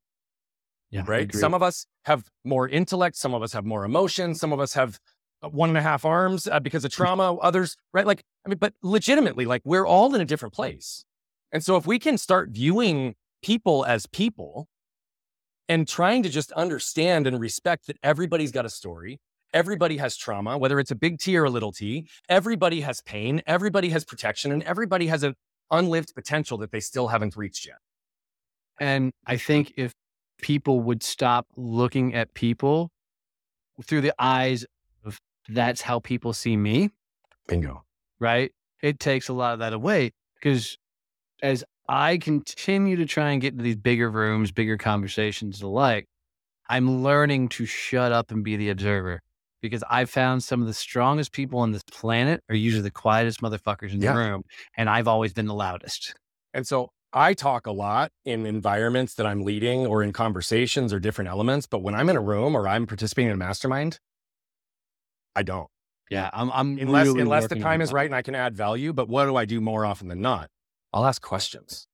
Yeah, 0.91 1.03
right? 1.05 1.33
Some 1.33 1.53
of 1.53 1.61
us 1.61 1.85
have 2.05 2.23
more 2.43 2.67
intellect, 2.67 3.15
some 3.15 3.33
of 3.33 3.43
us 3.43 3.53
have 3.53 3.65
more 3.65 3.85
emotion, 3.85 4.33
some 4.33 4.51
of 4.51 4.59
us 4.59 4.73
have 4.73 4.99
uh, 5.43 5.49
one 5.49 5.69
and 5.69 5.77
a 5.77 5.81
half 5.81 6.03
arms 6.03 6.47
uh, 6.47 6.59
because 6.59 6.83
of 6.83 6.91
trauma, 6.91 7.35
others, 7.41 7.77
right? 7.93 8.07
Like, 8.07 8.23
I 8.45 8.49
mean, 8.49 8.57
but 8.57 8.73
legitimately, 8.81 9.45
like 9.45 9.61
we're 9.65 9.85
all 9.85 10.13
in 10.15 10.21
a 10.21 10.25
different 10.25 10.53
place. 10.53 11.05
And 11.51 11.63
so 11.63 11.77
if 11.77 11.85
we 11.85 11.99
can 11.99 12.17
start 12.17 12.49
viewing 12.49 13.15
people 13.41 13.85
as 13.85 14.05
people 14.07 14.67
and 15.67 15.87
trying 15.87 16.23
to 16.23 16.29
just 16.29 16.51
understand 16.53 17.27
and 17.27 17.39
respect 17.39 17.87
that 17.87 17.97
everybody's 18.03 18.51
got 18.51 18.65
a 18.65 18.69
story, 18.69 19.19
everybody 19.53 19.97
has 19.97 20.17
trauma, 20.17 20.57
whether 20.57 20.79
it's 20.79 20.91
a 20.91 20.95
big 20.95 21.19
T 21.19 21.37
or 21.37 21.45
a 21.45 21.49
little 21.49 21.71
t, 21.71 22.07
everybody 22.27 22.81
has 22.81 23.01
pain, 23.01 23.41
everybody 23.47 23.89
has 23.89 24.03
protection, 24.03 24.51
and 24.51 24.63
everybody 24.63 25.07
has 25.07 25.23
an 25.23 25.35
unlived 25.71 26.13
potential 26.15 26.57
that 26.57 26.71
they 26.71 26.79
still 26.79 27.07
haven't 27.07 27.35
reached 27.35 27.65
yet. 27.65 27.77
And 28.79 29.11
I 29.25 29.37
think 29.37 29.73
if 29.77 29.93
people 30.41 30.79
would 30.81 31.03
stop 31.03 31.47
looking 31.55 32.13
at 32.13 32.33
people 32.33 32.91
through 33.83 34.01
the 34.01 34.13
eyes 34.19 34.65
of 35.05 35.19
that's 35.47 35.81
how 35.81 35.99
people 35.99 36.33
see 36.33 36.57
me, 36.57 36.89
Bingo. 37.47 37.83
right? 38.19 38.51
It 38.81 38.99
takes 38.99 39.29
a 39.29 39.33
lot 39.33 39.53
of 39.53 39.59
that 39.59 39.73
away 39.73 40.11
because 40.35 40.77
as 41.41 41.63
I 41.87 42.17
continue 42.17 42.95
to 42.97 43.05
try 43.05 43.31
and 43.31 43.41
get 43.41 43.53
into 43.53 43.63
these 43.63 43.75
bigger 43.75 44.09
rooms, 44.09 44.51
bigger 44.51 44.77
conversations 44.77 45.61
alike, 45.61 46.05
I'm 46.69 47.03
learning 47.03 47.49
to 47.49 47.65
shut 47.65 48.11
up 48.11 48.31
and 48.31 48.43
be 48.43 48.55
the 48.57 48.69
observer 48.69 49.21
because 49.61 49.83
I 49.89 50.05
found 50.05 50.43
some 50.43 50.61
of 50.61 50.67
the 50.67 50.73
strongest 50.73 51.31
people 51.31 51.59
on 51.59 51.71
this 51.71 51.83
planet 51.89 52.41
are 52.49 52.55
usually 52.55 52.83
the 52.83 52.91
quietest 52.91 53.41
motherfuckers 53.41 53.91
in 53.91 54.01
Yeah. 54.01 54.13
the 54.13 54.19
room. 54.19 54.43
And 54.77 54.89
I've 54.89 55.07
always 55.07 55.33
been 55.33 55.47
the 55.47 55.53
loudest. 55.55 56.13
And 56.53 56.65
so 56.67 56.91
I 57.11 57.33
talk 57.33 57.65
a 57.67 57.71
lot 57.71 58.11
in 58.25 58.45
environments 58.45 59.15
that 59.15 59.25
I'm 59.25 59.41
leading 59.43 59.85
or 59.85 60.03
in 60.03 60.13
conversations 60.13 60.93
or 60.93 60.99
different 60.99 61.29
elements. 61.29 61.65
But 61.65 61.81
when 61.81 61.95
I'm 61.95 62.09
in 62.09 62.15
a 62.15 62.21
room 62.21 62.55
or 62.55 62.67
I'm 62.67 62.85
participating 62.85 63.29
in 63.29 63.33
a 63.33 63.37
mastermind, 63.37 63.99
I 65.35 65.43
don't. 65.43 65.67
Yeah. 66.09 66.29
I'm, 66.33 66.51
I'm 66.51 66.77
Unless, 66.77 67.07
really 67.07 67.21
unless 67.21 67.47
the 67.47 67.55
time 67.55 67.81
is 67.81 67.93
right 67.93 68.05
and 68.05 68.15
I 68.15 68.21
can 68.21 68.35
add 68.35 68.55
value. 68.55 68.93
But 68.93 69.09
what 69.09 69.25
do 69.25 69.35
I 69.35 69.45
do 69.45 69.61
more 69.61 69.85
often 69.85 70.07
than 70.07 70.21
not? 70.21 70.49
I'll 70.93 71.05
ask 71.05 71.21
questions. 71.21 71.87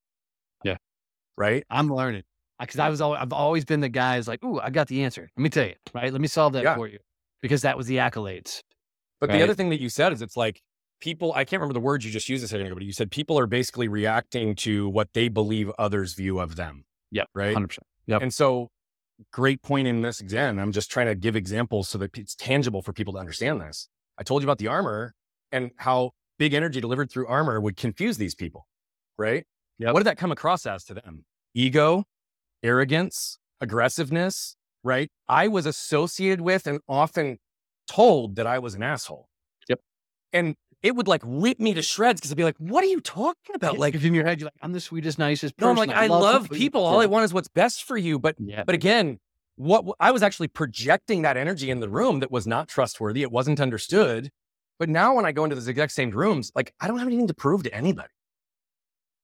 Yeah. 0.63 0.77
Right. 1.37 1.65
I'm 1.69 1.93
learning 1.93 2.23
because 2.59 2.79
I 2.79 2.89
was 2.89 3.01
always, 3.01 3.19
I've 3.21 3.33
always 3.33 3.65
been 3.65 3.81
the 3.81 3.89
guy 3.89 4.15
who's 4.15 4.27
like, 4.27 4.41
"Ooh, 4.43 4.59
I 4.59 4.69
got 4.69 4.87
the 4.87 5.03
answer. 5.03 5.29
Let 5.35 5.43
me 5.43 5.49
tell 5.49 5.65
you, 5.65 5.75
right? 5.93 6.11
Let 6.11 6.21
me 6.21 6.27
solve 6.29 6.53
that 6.53 6.63
Yeah. 6.63 6.75
for 6.75 6.87
you," 6.87 6.99
because 7.41 7.63
that 7.63 7.75
was 7.77 7.87
the 7.87 7.97
accolades. 7.97 8.61
But 9.19 9.29
Right. 9.29 9.37
the 9.37 9.43
other 9.43 9.53
thing 9.53 9.69
that 9.69 9.81
you 9.81 9.89
said 9.89 10.13
is 10.13 10.21
it's 10.21 10.37
like 10.37 10.61
people, 11.05 11.31
I 11.33 11.45
can't 11.45 11.61
remember 11.61 11.75
the 11.75 11.79
words 11.79 12.03
you 12.03 12.11
just 12.11 12.27
used 12.27 12.43
a 12.43 12.47
second 12.47 12.65
ago, 12.65 12.75
but 12.75 12.83
you 12.83 12.91
said 12.91 13.11
people 13.11 13.37
are 13.37 13.45
basically 13.45 13.87
reacting 13.87 14.55
to 14.55 14.89
what 14.89 15.13
they 15.13 15.27
believe 15.27 15.71
others 15.77 16.15
view 16.15 16.39
of 16.39 16.55
them. 16.55 16.83
Yep, 17.11 17.29
Right. 17.35 17.53
hundred 17.53 17.67
percent. 17.67 17.85
Yep. 18.07 18.21
And 18.23 18.33
so, 18.33 18.69
great 19.31 19.61
point 19.61 19.87
in 19.87 20.01
this 20.01 20.19
again. 20.19 20.57
I'm 20.59 20.71
just 20.71 20.89
trying 20.91 21.05
to 21.05 21.15
give 21.15 21.35
examples 21.35 21.87
so 21.87 21.99
that 21.99 22.17
it's 22.17 22.35
tangible 22.35 22.81
for 22.81 22.91
people 22.91 23.13
to 23.13 23.19
understand 23.19 23.61
this. 23.61 23.87
I 24.17 24.23
told 24.23 24.41
you 24.41 24.47
about 24.47 24.57
the 24.57 24.67
armor 24.67 25.13
and 25.51 25.71
how 25.77 26.11
big 26.39 26.53
energy 26.55 26.81
delivered 26.81 27.11
through 27.11 27.27
armor 27.27 27.61
would 27.61 27.77
confuse 27.77 28.17
these 28.17 28.33
people, 28.33 28.65
right? 29.17 29.45
Yep. 29.77 29.93
What 29.93 29.99
did 29.99 30.07
that 30.07 30.17
come 30.17 30.31
across 30.31 30.65
as 30.65 30.83
to 30.85 30.95
them? 30.95 31.23
Ego, 31.53 32.05
arrogance, 32.63 33.37
aggressiveness, 33.61 34.55
right? 34.83 35.09
I 35.29 35.47
was 35.49 35.67
associated 35.67 36.41
with 36.41 36.65
and 36.65 36.79
often 36.89 37.37
told 37.87 38.37
that 38.37 38.47
I 38.47 38.57
was 38.57 38.73
an 38.73 38.81
asshole. 38.83 39.29
Yep. 39.69 39.79
And 40.33 40.55
it 40.83 40.95
would 40.95 41.07
like 41.07 41.21
rip 41.23 41.59
me 41.59 41.73
to 41.73 41.81
shreds 41.81 42.21
because 42.21 42.31
I'd 42.31 42.37
be 42.37 42.43
like, 42.43 42.57
what 42.57 42.83
are 42.83 42.87
you 42.87 43.01
talking 43.01 43.55
about? 43.55 43.77
Like, 43.77 43.95
in 43.95 44.13
your 44.13 44.25
head 44.25 44.39
you're 44.39 44.47
like, 44.47 44.53
"I'm 44.61 44.73
the 44.73 44.79
sweetest, 44.79 45.17
nicest 45.17 45.55
no, 45.59 45.67
person." 45.67 45.81
I'm 45.81 45.87
like, 45.87 45.97
I 45.97 46.07
love 46.07 46.49
people. 46.49 46.83
All 46.83 47.01
I 47.01 47.05
want 47.05 47.25
is 47.25 47.33
what's 47.33 47.47
best 47.47 47.83
for 47.83 47.97
you. 47.97 48.19
But 48.19 48.35
Yeah. 48.39 48.63
but 48.63 48.75
again, 48.75 49.19
what 49.55 49.85
I 49.99 50.11
was 50.11 50.21
actually 50.21 50.49
projecting 50.49 51.21
that 51.23 51.37
energy 51.37 51.69
in 51.71 51.79
the 51.79 51.89
room 51.89 52.19
that 52.19 52.31
was 52.31 52.45
not 52.45 52.67
trustworthy. 52.67 53.21
It 53.21 53.31
wasn't 53.31 53.59
understood. 53.59 54.29
But 54.77 54.89
now 54.89 55.15
when 55.15 55.25
I 55.25 55.31
go 55.31 55.45
into 55.45 55.55
those 55.55 55.69
exact 55.69 55.93
same 55.93 56.11
rooms, 56.11 56.51
like 56.55 56.73
I 56.79 56.87
don't 56.87 56.99
have 56.99 57.07
anything 57.07 57.27
to 57.27 57.33
prove 57.33 57.63
to 57.63 57.73
anybody. 57.73 58.09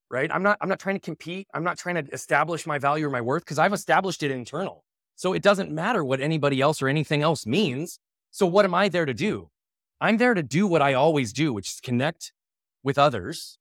Right? 0.10 0.32
I'm 0.34 0.44
not 0.44 0.58
I'm 0.62 0.70
not 0.70 0.80
trying 0.80 0.96
to 0.96 1.02
compete. 1.02 1.48
I'm 1.54 1.64
not 1.64 1.78
trying 1.78 1.96
to 1.96 2.12
establish 2.12 2.66
my 2.66 2.80
value 2.80 3.06
or 3.06 3.10
my 3.10 3.22
worth 3.22 3.44
because 3.44 3.60
I've 3.60 3.74
established 3.74 4.24
it 4.24 4.32
internal. 4.32 4.84
So 5.16 5.34
it 5.34 5.44
doesn't 5.44 5.72
matter 5.72 6.04
what 6.04 6.20
anybody 6.22 6.62
else 6.62 6.82
or 6.82 6.88
anything 6.88 7.22
else 7.22 7.46
means. 7.46 8.00
So 8.32 8.48
what 8.48 8.66
am 8.66 8.74
I 8.74 8.90
there 8.90 9.06
to 9.06 9.14
do? 9.14 9.51
I'm 10.02 10.18
there 10.18 10.34
to 10.34 10.42
do 10.42 10.66
what 10.66 10.82
I 10.82 10.96
always 10.96 11.32
do, 11.32 11.54
which 11.54 11.70
is 11.70 11.80
connect 11.80 12.34
with 12.84 12.98
others 12.98 13.60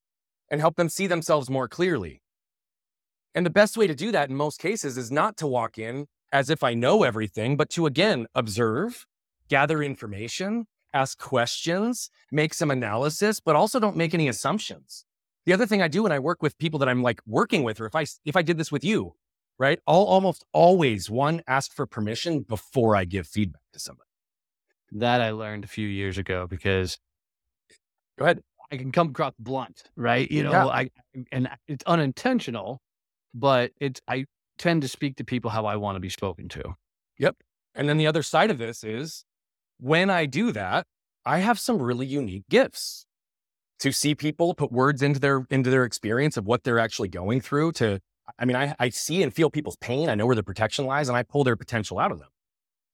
and 0.50 0.58
help 0.58 0.76
them 0.76 0.88
see 0.88 1.06
themselves 1.06 1.50
more 1.50 1.68
clearly. 1.68 2.22
And 3.34 3.44
the 3.44 3.50
best 3.50 3.76
way 3.76 3.86
to 3.86 3.94
do 3.94 4.10
that 4.12 4.30
in 4.30 4.36
most 4.36 4.58
cases 4.58 4.96
is 4.96 5.12
not 5.12 5.36
to 5.36 5.46
walk 5.46 5.76
in 5.76 6.06
as 6.32 6.48
if 6.48 6.64
I 6.64 6.72
know 6.72 7.02
everything, 7.02 7.58
but 7.58 7.68
to 7.70 7.84
again 7.84 8.26
observe, 8.34 9.06
gather 9.50 9.82
information, 9.82 10.66
ask 10.94 11.18
questions, 11.18 12.08
make 12.32 12.54
some 12.54 12.70
analysis, 12.70 13.38
but 13.38 13.54
also 13.54 13.78
don't 13.78 13.96
make 13.96 14.14
any 14.14 14.26
assumptions. 14.26 15.04
The 15.44 15.52
other 15.52 15.66
thing 15.66 15.82
I 15.82 15.88
do 15.88 16.04
when 16.04 16.12
I 16.12 16.20
work 16.20 16.42
with 16.42 16.56
people 16.56 16.78
that 16.78 16.88
I'm 16.88 17.02
like 17.02 17.20
working 17.26 17.64
with, 17.64 17.82
or 17.82 17.86
if 17.86 17.94
I 17.94 18.06
if 18.24 18.34
I 18.34 18.42
did 18.42 18.56
this 18.56 18.72
with 18.72 18.82
you, 18.82 19.14
right? 19.58 19.78
I'll 19.86 20.04
almost 20.04 20.44
always 20.54 21.10
one 21.10 21.42
ask 21.46 21.74
for 21.74 21.86
permission 21.86 22.40
before 22.40 22.96
I 22.96 23.04
give 23.04 23.26
feedback 23.26 23.62
to 23.74 23.78
somebody. 23.78 24.09
That 24.92 25.20
I 25.20 25.30
learned 25.30 25.64
a 25.64 25.68
few 25.68 25.88
years 25.88 26.18
ago 26.18 26.46
because 26.48 26.98
Go 28.18 28.24
ahead. 28.24 28.40
I 28.72 28.76
can 28.76 28.92
come 28.92 29.08
across 29.08 29.32
blunt, 29.38 29.84
right? 29.96 30.30
You 30.30 30.42
know, 30.44 30.52
Yeah. 30.52 30.66
I 30.66 30.90
and 31.32 31.48
it's 31.66 31.84
unintentional, 31.86 32.80
but 33.34 33.72
it's 33.80 34.00
I 34.08 34.26
tend 34.58 34.82
to 34.82 34.88
speak 34.88 35.16
to 35.16 35.24
people 35.24 35.50
how 35.50 35.66
I 35.66 35.76
want 35.76 35.96
to 35.96 36.00
be 36.00 36.08
spoken 36.10 36.48
to. 36.50 36.74
Yep. 37.18 37.36
And 37.74 37.88
then 37.88 37.96
the 37.96 38.06
other 38.06 38.22
side 38.22 38.50
of 38.50 38.58
this 38.58 38.84
is 38.84 39.24
when 39.78 40.10
I 40.10 40.26
do 40.26 40.52
that, 40.52 40.86
I 41.24 41.38
have 41.38 41.58
some 41.58 41.80
really 41.82 42.06
unique 42.06 42.44
gifts. 42.50 43.06
to 43.80 43.92
see 43.92 44.14
people 44.14 44.54
put 44.54 44.70
words 44.72 45.02
into 45.02 45.18
their 45.20 45.46
into 45.50 45.70
their 45.70 45.84
experience 45.84 46.36
of 46.36 46.46
what 46.46 46.64
they're 46.64 46.78
actually 46.78 47.08
going 47.08 47.40
through 47.40 47.72
to 47.72 48.00
I 48.38 48.44
mean, 48.44 48.56
I, 48.56 48.74
I 48.78 48.90
see 48.90 49.22
and 49.22 49.34
feel 49.34 49.50
people's 49.50 49.76
pain. 49.78 50.08
I 50.08 50.14
know 50.14 50.26
where 50.26 50.36
the 50.36 50.42
protection 50.44 50.86
lies 50.86 51.08
and 51.08 51.16
I 51.18 51.22
pull 51.24 51.44
their 51.44 51.56
potential 51.56 51.98
out 51.98 52.12
of 52.12 52.18
them. 52.20 52.28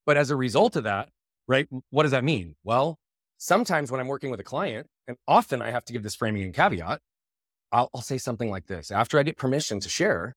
But 0.07 0.16
as 0.16 0.30
a 0.30 0.36
result 0.36 0.76
of 0.76 0.84
that, 0.84 1.11
right, 1.49 1.68
what 1.90 2.03
does 2.03 2.12
that 2.12 2.24
mean? 2.24 2.55
Well, 2.64 2.99
sometimes 3.38 3.90
when 3.90 4.01
I'm 4.01 4.09
working 4.09 4.30
with 4.30 4.40
a 4.40 4.44
client, 4.44 4.86
and 5.09 5.16
often 5.28 5.62
I 5.62 5.70
have 5.70 5.84
to 5.86 5.92
give 5.92 6.03
this 6.03 6.14
framing 6.14 6.42
and 6.42 6.55
caveat, 6.55 7.01
I'll, 7.72 7.90
I'll 7.94 8.03
say 8.03 8.18
something 8.18 8.51
like 8.51 8.66
this. 8.66 8.90
After 8.90 9.18
I 9.18 9.22
get 9.22 9.36
permission 9.36 9.80
to 9.80 9.88
share, 9.88 10.34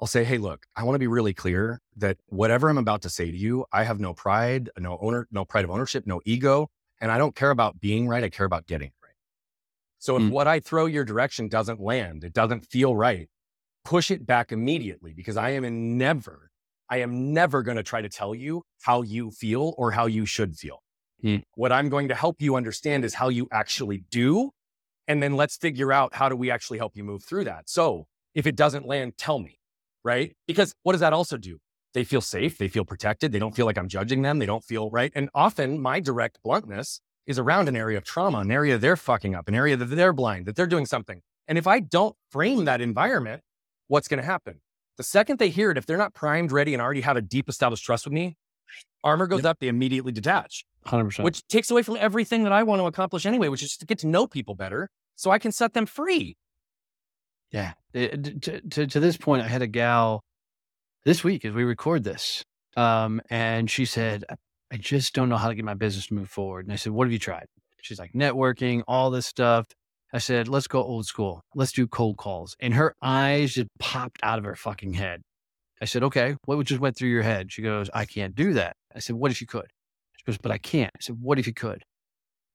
I'll 0.00 0.08
say, 0.08 0.24
hey, 0.24 0.38
look, 0.38 0.66
I 0.74 0.82
want 0.84 0.96
to 0.96 0.98
be 0.98 1.06
really 1.06 1.32
clear 1.32 1.80
that 1.96 2.18
whatever 2.26 2.68
I'm 2.68 2.78
about 2.78 3.02
to 3.02 3.10
say 3.10 3.30
to 3.30 3.36
you, 3.36 3.64
I 3.72 3.84
have 3.84 4.00
no 4.00 4.14
pride, 4.14 4.68
no 4.78 4.98
owner, 5.00 5.28
no 5.30 5.44
pride 5.44 5.64
of 5.64 5.70
ownership, 5.70 6.06
no 6.06 6.20
ego. 6.24 6.68
And 7.00 7.10
I 7.10 7.18
don't 7.18 7.34
care 7.34 7.50
about 7.50 7.80
being 7.80 8.08
right. 8.08 8.22
I 8.22 8.28
care 8.28 8.46
about 8.46 8.66
getting 8.66 8.90
right. 9.02 9.14
So 9.98 10.16
if 10.16 10.22
mm. 10.22 10.30
what 10.30 10.48
I 10.48 10.60
throw 10.60 10.86
your 10.86 11.04
direction 11.04 11.48
doesn't 11.48 11.80
land, 11.80 12.24
it 12.24 12.32
doesn't 12.32 12.66
feel 12.66 12.94
right, 12.96 13.28
push 13.84 14.10
it 14.10 14.26
back 14.26 14.52
immediately 14.52 15.12
because 15.12 15.36
I 15.36 15.50
am 15.50 15.64
in 15.64 15.98
never, 15.98 16.50
I 16.88 16.98
am 16.98 17.32
never 17.32 17.62
going 17.62 17.76
to 17.76 17.82
try 17.82 18.02
to 18.02 18.08
tell 18.08 18.34
you 18.34 18.62
how 18.82 19.02
you 19.02 19.30
feel 19.30 19.74
or 19.78 19.92
how 19.92 20.06
you 20.06 20.26
should 20.26 20.56
feel. 20.56 20.82
Mm. 21.24 21.42
What 21.54 21.72
I'm 21.72 21.88
going 21.88 22.08
to 22.08 22.14
help 22.14 22.40
you 22.40 22.56
understand 22.56 23.04
is 23.04 23.14
how 23.14 23.28
you 23.28 23.48
actually 23.52 24.04
do. 24.10 24.50
And 25.08 25.22
then 25.22 25.36
let's 25.36 25.56
figure 25.56 25.92
out 25.92 26.14
how 26.14 26.28
do 26.28 26.36
we 26.36 26.50
actually 26.50 26.78
help 26.78 26.96
you 26.96 27.04
move 27.04 27.24
through 27.24 27.44
that. 27.44 27.68
So 27.68 28.06
if 28.34 28.46
it 28.46 28.56
doesn't 28.56 28.86
land, 28.86 29.18
tell 29.18 29.38
me, 29.38 29.58
right? 30.04 30.34
Because 30.46 30.74
what 30.82 30.92
does 30.92 31.00
that 31.00 31.12
also 31.12 31.36
do? 31.36 31.58
They 31.94 32.04
feel 32.04 32.20
safe. 32.20 32.58
They 32.58 32.68
feel 32.68 32.84
protected. 32.84 33.32
They 33.32 33.38
don't 33.38 33.54
feel 33.54 33.66
like 33.66 33.78
I'm 33.78 33.88
judging 33.88 34.22
them. 34.22 34.38
They 34.38 34.46
don't 34.46 34.64
feel 34.64 34.90
right. 34.90 35.12
And 35.14 35.28
often 35.34 35.80
my 35.80 36.00
direct 36.00 36.38
bluntness 36.42 37.00
is 37.26 37.38
around 37.38 37.68
an 37.68 37.76
area 37.76 37.98
of 37.98 38.04
trauma, 38.04 38.38
an 38.38 38.50
area 38.50 38.78
they're 38.78 38.96
fucking 38.96 39.34
up, 39.34 39.48
an 39.48 39.54
area 39.54 39.76
that 39.76 39.86
they're 39.86 40.12
blind, 40.12 40.46
that 40.46 40.56
they're 40.56 40.66
doing 40.66 40.86
something. 40.86 41.20
And 41.46 41.58
if 41.58 41.66
I 41.66 41.80
don't 41.80 42.16
frame 42.30 42.64
that 42.64 42.80
environment, 42.80 43.42
what's 43.88 44.08
going 44.08 44.20
to 44.20 44.26
happen? 44.26 44.60
The 44.96 45.02
second 45.02 45.38
they 45.38 45.48
hear 45.48 45.70
it, 45.70 45.78
if 45.78 45.86
they're 45.86 45.96
not 45.96 46.14
primed, 46.14 46.52
ready, 46.52 46.74
and 46.74 46.82
already 46.82 47.00
have 47.00 47.16
a 47.16 47.22
deep 47.22 47.48
established 47.48 47.84
trust 47.84 48.04
with 48.04 48.12
me, 48.12 48.36
armor 49.02 49.26
goes 49.26 49.40
yep. 49.40 49.46
up, 49.46 49.58
they 49.60 49.68
immediately 49.68 50.12
detach. 50.12 50.64
100%. 50.86 51.22
Which 51.22 51.46
takes 51.48 51.70
away 51.70 51.82
from 51.82 51.96
everything 51.98 52.44
that 52.44 52.52
I 52.52 52.62
want 52.62 52.80
to 52.80 52.86
accomplish 52.86 53.24
anyway, 53.24 53.48
which 53.48 53.62
is 53.62 53.76
to 53.78 53.86
get 53.86 53.98
to 54.00 54.06
know 54.06 54.26
people 54.26 54.54
better 54.54 54.90
so 55.16 55.30
I 55.30 55.38
can 55.38 55.52
set 55.52 55.74
them 55.74 55.86
free. 55.86 56.36
Yeah. 57.50 57.72
It, 57.92 58.42
to, 58.42 58.60
to, 58.60 58.86
to, 58.86 59.00
this 59.00 59.16
point, 59.16 59.42
I 59.42 59.48
had 59.48 59.62
a 59.62 59.66
gal 59.66 60.22
this 61.04 61.22
week 61.22 61.44
as 61.44 61.52
we 61.52 61.64
record 61.64 62.02
this. 62.02 62.44
Um, 62.76 63.20
and 63.30 63.70
she 63.70 63.84
said, 63.84 64.24
I 64.72 64.76
just 64.76 65.14
don't 65.14 65.28
know 65.28 65.36
how 65.36 65.48
to 65.48 65.54
get 65.54 65.64
my 65.64 65.74
business 65.74 66.06
to 66.06 66.14
move 66.14 66.30
forward. 66.30 66.64
And 66.64 66.72
I 66.72 66.76
said, 66.76 66.92
What 66.92 67.06
have 67.06 67.12
you 67.12 67.18
tried? 67.18 67.46
She's 67.82 67.98
like, 67.98 68.12
networking, 68.12 68.82
all 68.86 69.10
this 69.10 69.26
stuff. 69.26 69.66
I 70.12 70.18
said, 70.18 70.48
Let's 70.48 70.66
go 70.66 70.82
old 70.82 71.06
school. 71.06 71.42
Let's 71.54 71.72
do 71.72 71.86
cold 71.86 72.16
calls. 72.18 72.54
And 72.60 72.74
her 72.74 72.94
eyes 73.00 73.54
just 73.54 73.68
popped 73.78 74.18
out 74.22 74.38
of 74.38 74.44
her 74.44 74.54
fucking 74.54 74.94
head. 74.94 75.22
I 75.80 75.86
said, 75.86 76.02
Okay, 76.02 76.36
what 76.44 76.64
just 76.66 76.80
went 76.80 76.96
through 76.96 77.08
your 77.08 77.22
head? 77.22 77.50
She 77.50 77.62
goes, 77.62 77.88
I 77.94 78.04
can't 78.04 78.34
do 78.34 78.52
that. 78.54 78.76
I 78.94 78.98
said, 78.98 79.16
What 79.16 79.30
if 79.30 79.40
you 79.40 79.46
could? 79.46 79.66
She 80.16 80.24
goes, 80.26 80.38
But 80.38 80.52
I 80.52 80.58
can't. 80.58 80.90
I 80.94 81.00
said, 81.00 81.16
What 81.20 81.38
if 81.38 81.46
you 81.46 81.54
could? 81.54 81.82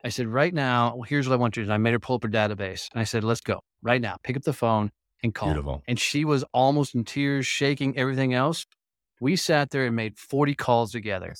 I 0.03 0.09
said, 0.09 0.27
Right 0.27 0.53
now, 0.53 0.95
well, 0.95 1.03
here's 1.03 1.27
what 1.27 1.33
I 1.33 1.37
want 1.37 1.57
you 1.57 1.63
to 1.63 1.67
do. 1.67 1.73
I 1.73 1.77
made 1.77 1.93
her 1.93 1.99
pull 1.99 2.17
up 2.17 2.23
her 2.23 2.29
database. 2.29 2.89
And 2.93 3.01
I 3.01 3.03
said, 3.03 3.23
Let's 3.23 3.41
go 3.41 3.59
right 3.81 4.01
now. 4.01 4.17
Pick 4.23 4.37
up 4.37 4.43
the 4.43 4.53
phone 4.53 4.91
and 5.23 5.33
call. 5.33 5.49
Beautiful. 5.49 5.83
And 5.87 5.99
she 5.99 6.25
was 6.25 6.43
almost 6.53 6.93
in 6.93 7.03
tears, 7.03 7.47
shaking 7.47 7.97
everything 7.97 8.33
else. 8.33 8.65
We 9.19 9.35
sat 9.35 9.71
there 9.71 9.85
and 9.85 9.95
made 9.95 10.17
40 10.17 10.53
calls 10.53 10.91
together. 10.91 11.33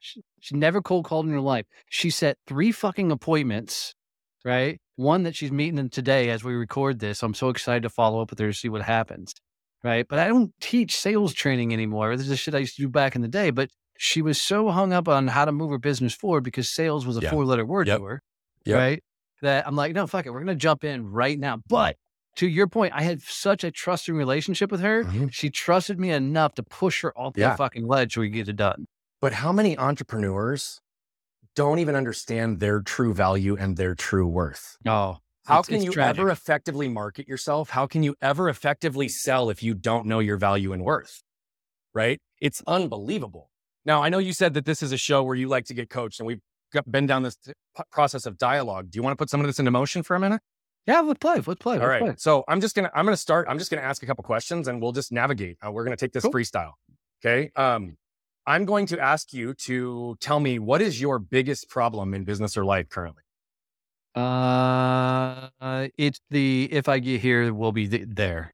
She, 0.00 0.22
she 0.40 0.56
never 0.56 0.80
cold 0.80 1.04
called 1.04 1.26
in 1.26 1.32
her 1.32 1.40
life. 1.40 1.66
She 1.90 2.08
set 2.08 2.38
three 2.46 2.72
fucking 2.72 3.12
appointments, 3.12 3.94
right? 4.42 4.78
One 5.00 5.22
that 5.22 5.34
she's 5.34 5.50
meeting 5.50 5.88
today 5.88 6.28
as 6.28 6.44
we 6.44 6.52
record 6.52 6.98
this. 6.98 7.22
I'm 7.22 7.32
so 7.32 7.48
excited 7.48 7.84
to 7.84 7.88
follow 7.88 8.20
up 8.20 8.28
with 8.28 8.38
her 8.38 8.48
to 8.48 8.52
see 8.52 8.68
what 8.68 8.82
happens, 8.82 9.34
right? 9.82 10.06
But 10.06 10.18
I 10.18 10.28
don't 10.28 10.52
teach 10.60 10.94
sales 10.94 11.32
training 11.32 11.72
anymore. 11.72 12.14
This 12.18 12.28
is 12.28 12.38
shit 12.38 12.54
I 12.54 12.58
used 12.58 12.76
to 12.76 12.82
do 12.82 12.88
back 12.88 13.16
in 13.16 13.22
the 13.22 13.28
day. 13.28 13.50
But 13.50 13.70
she 13.96 14.20
was 14.20 14.38
so 14.38 14.68
hung 14.68 14.92
up 14.92 15.08
on 15.08 15.28
how 15.28 15.46
to 15.46 15.52
move 15.52 15.70
her 15.70 15.78
business 15.78 16.14
forward 16.14 16.42
because 16.42 16.68
sales 16.68 17.06
was 17.06 17.16
a 17.16 17.20
yeah. 17.20 17.30
four 17.30 17.46
letter 17.46 17.64
word 17.64 17.86
yep. 17.86 17.98
to 17.98 18.04
her, 18.04 18.22
yep. 18.66 18.76
right? 18.76 19.02
That 19.40 19.66
I'm 19.66 19.74
like, 19.74 19.94
no, 19.94 20.06
fuck 20.06 20.26
it. 20.26 20.30
We're 20.32 20.44
going 20.44 20.48
to 20.48 20.54
jump 20.54 20.84
in 20.84 21.10
right 21.10 21.38
now. 21.38 21.62
But 21.66 21.96
to 22.36 22.46
your 22.46 22.66
point, 22.66 22.92
I 22.94 23.00
had 23.00 23.22
such 23.22 23.64
a 23.64 23.70
trusting 23.70 24.14
relationship 24.14 24.70
with 24.70 24.82
her. 24.82 25.04
Mm-hmm. 25.04 25.28
She 25.28 25.48
trusted 25.48 25.98
me 25.98 26.10
enough 26.10 26.54
to 26.56 26.62
push 26.62 27.00
her 27.00 27.18
off 27.18 27.38
yeah. 27.38 27.52
the 27.52 27.56
fucking 27.56 27.86
ledge 27.86 28.14
so 28.14 28.20
we 28.20 28.28
get 28.28 28.50
it 28.50 28.56
done. 28.56 28.86
But 29.22 29.32
how 29.32 29.50
many 29.50 29.78
entrepreneurs 29.78 30.82
don't 31.56 31.78
even 31.78 31.94
understand 31.94 32.60
their 32.60 32.80
true 32.80 33.14
value 33.14 33.56
and 33.56 33.76
their 33.76 33.94
true 33.94 34.26
worth? 34.26 34.76
Oh, 34.86 35.18
how 35.44 35.62
can 35.62 35.82
you 35.82 35.90
tragic. 35.90 36.18
ever 36.20 36.30
effectively 36.30 36.88
market 36.88 37.26
yourself? 37.26 37.70
How 37.70 37.86
can 37.86 38.02
you 38.02 38.14
ever 38.22 38.48
effectively 38.48 39.08
sell 39.08 39.50
if 39.50 39.62
you 39.62 39.74
don't 39.74 40.06
know 40.06 40.20
your 40.20 40.36
value 40.36 40.72
and 40.72 40.84
worth? 40.84 41.22
Right? 41.92 42.20
It's 42.40 42.62
unbelievable. 42.66 43.50
Now, 43.84 44.02
I 44.02 44.10
know 44.10 44.18
you 44.18 44.32
said 44.32 44.54
that 44.54 44.64
this 44.64 44.82
is 44.82 44.92
a 44.92 44.96
show 44.96 45.22
where 45.22 45.34
you 45.34 45.48
like 45.48 45.64
to 45.66 45.74
get 45.74 45.90
coached 45.90 46.20
and 46.20 46.26
we've 46.26 46.40
been 46.88 47.06
down 47.06 47.22
this 47.22 47.36
process 47.90 48.26
of 48.26 48.38
dialogue. 48.38 48.90
Do 48.90 48.98
you 48.98 49.02
want 49.02 49.12
to 49.12 49.16
put 49.16 49.30
some 49.30 49.40
of 49.40 49.46
this 49.46 49.58
into 49.58 49.70
motion 49.70 50.02
for 50.02 50.14
a 50.14 50.20
minute? 50.20 50.40
Yeah, 50.86 51.00
let's 51.00 51.18
play. 51.18 51.34
Let's 51.34 51.60
play. 51.60 51.74
All 51.74 51.80
let's 51.80 51.88
right. 51.88 52.00
Play. 52.00 52.14
So 52.18 52.44
I'm 52.48 52.60
just 52.60 52.74
gonna 52.74 52.90
I'm 52.94 53.04
gonna 53.04 53.16
start. 53.16 53.46
I'm 53.48 53.58
just 53.58 53.70
gonna 53.70 53.82
ask 53.82 54.02
a 54.02 54.06
couple 54.06 54.24
questions 54.24 54.68
and 54.68 54.80
we'll 54.80 54.92
just 54.92 55.12
navigate. 55.12 55.58
Uh, 55.64 55.70
we're 55.70 55.84
gonna 55.84 55.96
take 55.96 56.12
this 56.12 56.24
cool. 56.24 56.32
freestyle. 56.32 56.72
Okay. 57.24 57.50
Um, 57.54 57.96
I'm 58.46 58.64
going 58.64 58.86
to 58.86 58.98
ask 58.98 59.32
you 59.32 59.54
to 59.54 60.16
tell 60.20 60.40
me 60.40 60.58
what 60.58 60.80
is 60.82 61.00
your 61.00 61.18
biggest 61.18 61.68
problem 61.68 62.14
in 62.14 62.24
business 62.24 62.56
or 62.56 62.64
life 62.64 62.88
currently? 62.88 63.22
Uh, 64.14 65.48
it's 65.96 66.20
the 66.30 66.68
if 66.72 66.88
I 66.88 66.98
get 66.98 67.20
here, 67.20 67.52
we'll 67.52 67.72
be 67.72 67.86
th- 67.86 68.08
there. 68.08 68.52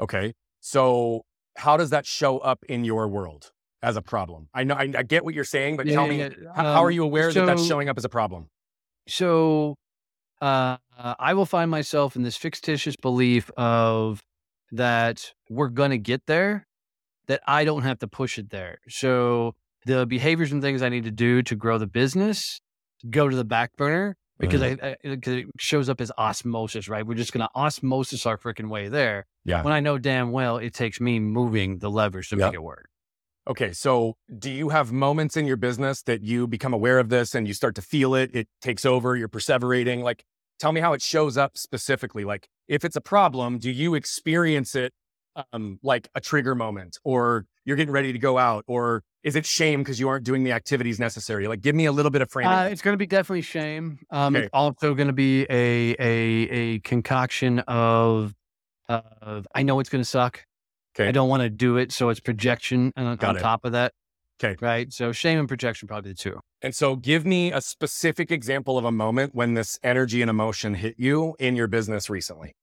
Okay. 0.00 0.34
So 0.60 1.22
how 1.56 1.76
does 1.76 1.90
that 1.90 2.06
show 2.06 2.38
up 2.38 2.64
in 2.68 2.84
your 2.84 3.06
world 3.08 3.52
as 3.82 3.96
a 3.96 4.02
problem? 4.02 4.48
I 4.52 4.64
know 4.64 4.74
I, 4.74 4.92
I 4.96 5.02
get 5.02 5.24
what 5.24 5.34
you're 5.34 5.44
saying, 5.44 5.76
but 5.76 5.86
yeah, 5.86 5.94
tell 5.94 6.06
me 6.08 6.18
yeah. 6.18 6.30
How, 6.54 6.66
um, 6.66 6.74
how, 6.74 6.84
are 6.84 6.90
you 6.90 7.04
aware 7.04 7.30
so, 7.30 7.40
that 7.40 7.46
that's 7.46 7.66
showing 7.66 7.88
up 7.88 7.96
as 7.96 8.04
a 8.04 8.08
problem? 8.08 8.48
So, 9.08 9.76
uh, 10.40 10.76
I 10.98 11.34
will 11.34 11.46
find 11.46 11.70
myself 11.70 12.16
in 12.16 12.22
this 12.22 12.36
fictitious 12.36 12.96
belief 12.96 13.50
of 13.56 14.22
that 14.72 15.32
we're 15.48 15.68
going 15.68 15.90
to 15.90 15.98
get 15.98 16.26
there 16.26 16.65
that 17.28 17.42
I 17.46 17.64
don't 17.64 17.82
have 17.82 17.98
to 18.00 18.08
push 18.08 18.38
it 18.38 18.50
there. 18.50 18.78
So 18.88 19.54
the 19.84 20.06
behaviors 20.06 20.52
and 20.52 20.62
things 20.62 20.82
I 20.82 20.88
need 20.88 21.04
to 21.04 21.10
do 21.10 21.42
to 21.42 21.54
grow 21.54 21.78
the 21.78 21.86
business 21.86 22.60
go 23.08 23.28
to 23.28 23.36
the 23.36 23.44
back 23.44 23.76
burner 23.76 24.16
because 24.38 24.60
mm. 24.60 24.82
I, 24.82 24.88
I, 24.88 24.96
it 25.02 25.46
shows 25.58 25.88
up 25.88 26.00
as 26.00 26.12
osmosis, 26.18 26.88
right? 26.88 27.06
We're 27.06 27.14
just 27.14 27.32
going 27.32 27.46
to 27.46 27.50
osmosis 27.54 28.26
our 28.26 28.36
freaking 28.36 28.68
way 28.68 28.88
there. 28.88 29.26
Yeah. 29.44 29.62
When 29.62 29.72
I 29.72 29.80
know 29.80 29.98
damn 29.98 30.32
well 30.32 30.58
it 30.58 30.74
takes 30.74 31.00
me 31.00 31.20
moving 31.20 31.78
the 31.78 31.90
levers 31.90 32.28
to 32.28 32.36
yep. 32.36 32.48
make 32.48 32.54
it 32.54 32.62
work. 32.62 32.88
Okay. 33.48 33.72
So 33.72 34.16
do 34.38 34.50
you 34.50 34.70
have 34.70 34.92
moments 34.92 35.36
in 35.36 35.46
your 35.46 35.56
business 35.56 36.02
that 36.02 36.22
you 36.22 36.46
become 36.46 36.74
aware 36.74 36.98
of 36.98 37.08
this 37.08 37.34
and 37.34 37.46
you 37.46 37.54
start 37.54 37.74
to 37.76 37.82
feel 37.82 38.14
it? 38.14 38.34
It 38.34 38.48
takes 38.60 38.84
over, 38.84 39.16
you're 39.16 39.28
perseverating. 39.28 40.02
Like, 40.02 40.24
tell 40.58 40.72
me 40.72 40.80
how 40.80 40.92
it 40.92 41.02
shows 41.02 41.36
up 41.36 41.56
specifically. 41.56 42.24
Like, 42.24 42.48
if 42.66 42.84
it's 42.84 42.96
a 42.96 43.00
problem, 43.00 43.58
do 43.58 43.70
you 43.70 43.94
experience 43.94 44.74
it 44.74 44.92
um, 45.52 45.78
like 45.82 46.08
a 46.14 46.20
trigger 46.20 46.54
moment 46.54 46.98
or 47.04 47.46
you're 47.64 47.76
getting 47.76 47.92
ready 47.92 48.12
to 48.12 48.18
go 48.18 48.38
out 48.38 48.64
or 48.66 49.02
is 49.22 49.36
it 49.36 49.44
shame 49.44 49.80
because 49.80 49.98
you 49.98 50.08
aren't 50.08 50.24
doing 50.24 50.44
the 50.44 50.52
activities 50.52 51.00
necessary? 51.00 51.48
Like 51.48 51.60
give 51.60 51.74
me 51.74 51.86
a 51.86 51.92
little 51.92 52.10
bit 52.10 52.22
of 52.22 52.30
framing. 52.30 52.52
Uh, 52.52 52.68
it's 52.70 52.82
going 52.82 52.94
to 52.94 52.98
be 52.98 53.06
definitely 53.06 53.42
shame. 53.42 53.98
Um, 54.10 54.36
okay. 54.36 54.44
it's 54.44 54.50
also 54.52 54.94
going 54.94 55.08
to 55.08 55.12
be 55.12 55.46
a, 55.50 55.96
a 55.98 56.06
a 56.50 56.78
concoction 56.80 57.60
of 57.60 58.34
of 58.88 59.48
i 59.52 59.64
know 59.64 59.80
it's 59.80 59.90
going 59.90 60.02
to 60.02 60.08
suck 60.08 60.44
okay. 60.94 61.08
i 61.08 61.10
don't 61.10 61.28
want 61.28 61.42
to 61.42 61.50
do 61.50 61.76
it 61.76 61.90
so 61.90 62.08
it's 62.08 62.20
projection 62.20 62.92
on, 62.96 63.18
on 63.20 63.34
top 63.34 63.64
of 63.64 63.72
that 63.72 63.92
okay. 64.42 64.56
right? 64.60 64.92
So 64.92 65.12
shame 65.12 65.38
and 65.38 65.48
projection 65.48 65.88
probably 65.88 66.12
the 66.12 66.16
two. 66.16 66.40
And 66.62 66.74
so 66.74 66.96
give 66.96 67.26
me 67.26 67.52
a 67.52 67.60
specific 67.60 68.30
example 68.30 68.78
of 68.78 68.84
a 68.84 68.92
moment 68.92 69.34
when 69.34 69.54
this 69.54 69.78
energy 69.82 70.22
and 70.22 70.30
emotion 70.30 70.74
hit 70.74 70.94
you 70.98 71.34
in 71.38 71.56
your 71.56 71.66
business 71.66 72.10
recently 72.10 72.54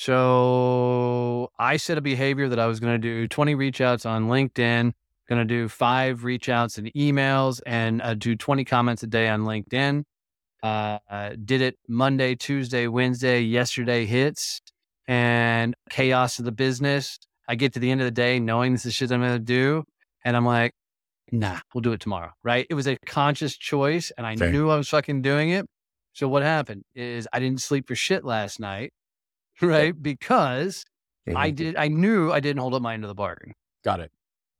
so 0.00 1.52
I 1.58 1.76
set 1.76 1.98
a 1.98 2.00
behavior 2.00 2.48
that 2.48 2.58
I 2.58 2.66
was 2.66 2.80
going 2.80 2.94
to 2.94 2.98
do 2.98 3.28
20 3.28 3.54
reach 3.54 3.82
outs 3.82 4.06
on 4.06 4.28
LinkedIn, 4.28 4.94
going 5.28 5.38
to 5.38 5.44
do 5.44 5.68
five 5.68 6.24
reach 6.24 6.48
outs 6.48 6.78
and 6.78 6.90
emails 6.94 7.60
and 7.66 8.00
uh, 8.00 8.14
do 8.14 8.34
20 8.34 8.64
comments 8.64 9.02
a 9.02 9.06
day 9.06 9.28
on 9.28 9.42
LinkedIn. 9.42 10.04
Uh, 10.62 11.00
did 11.44 11.60
it 11.60 11.76
Monday, 11.86 12.34
Tuesday, 12.34 12.86
Wednesday, 12.86 13.42
yesterday 13.42 14.06
hits 14.06 14.62
and 15.06 15.74
chaos 15.90 16.38
of 16.38 16.46
the 16.46 16.52
business. 16.52 17.18
I 17.46 17.54
get 17.56 17.74
to 17.74 17.78
the 17.78 17.90
end 17.90 18.00
of 18.00 18.06
the 18.06 18.10
day 18.10 18.40
knowing 18.40 18.72
this 18.72 18.86
is 18.86 18.94
shit 18.94 19.12
I'm 19.12 19.20
going 19.20 19.32
to 19.34 19.38
do. 19.38 19.84
And 20.24 20.34
I'm 20.34 20.46
like, 20.46 20.72
nah, 21.30 21.58
we'll 21.74 21.82
do 21.82 21.92
it 21.92 22.00
tomorrow. 22.00 22.30
Right. 22.42 22.66
It 22.70 22.74
was 22.74 22.88
a 22.88 22.96
conscious 23.04 23.54
choice 23.54 24.10
and 24.16 24.26
I 24.26 24.34
Fair. 24.36 24.50
knew 24.50 24.70
I 24.70 24.78
was 24.78 24.88
fucking 24.88 25.20
doing 25.20 25.50
it. 25.50 25.66
So 26.14 26.26
what 26.26 26.42
happened 26.42 26.84
is 26.94 27.28
I 27.34 27.38
didn't 27.38 27.60
sleep 27.60 27.86
for 27.86 27.94
shit 27.94 28.24
last 28.24 28.60
night 28.60 28.94
right? 29.62 30.00
Because 30.00 30.84
mm-hmm. 31.28 31.36
I 31.36 31.50
did, 31.50 31.76
I 31.76 31.88
knew 31.88 32.32
I 32.32 32.40
didn't 32.40 32.60
hold 32.60 32.74
up 32.74 32.82
my 32.82 32.94
end 32.94 33.04
of 33.04 33.08
the 33.08 33.14
bargain. 33.14 33.52
Got 33.84 34.00
it. 34.00 34.10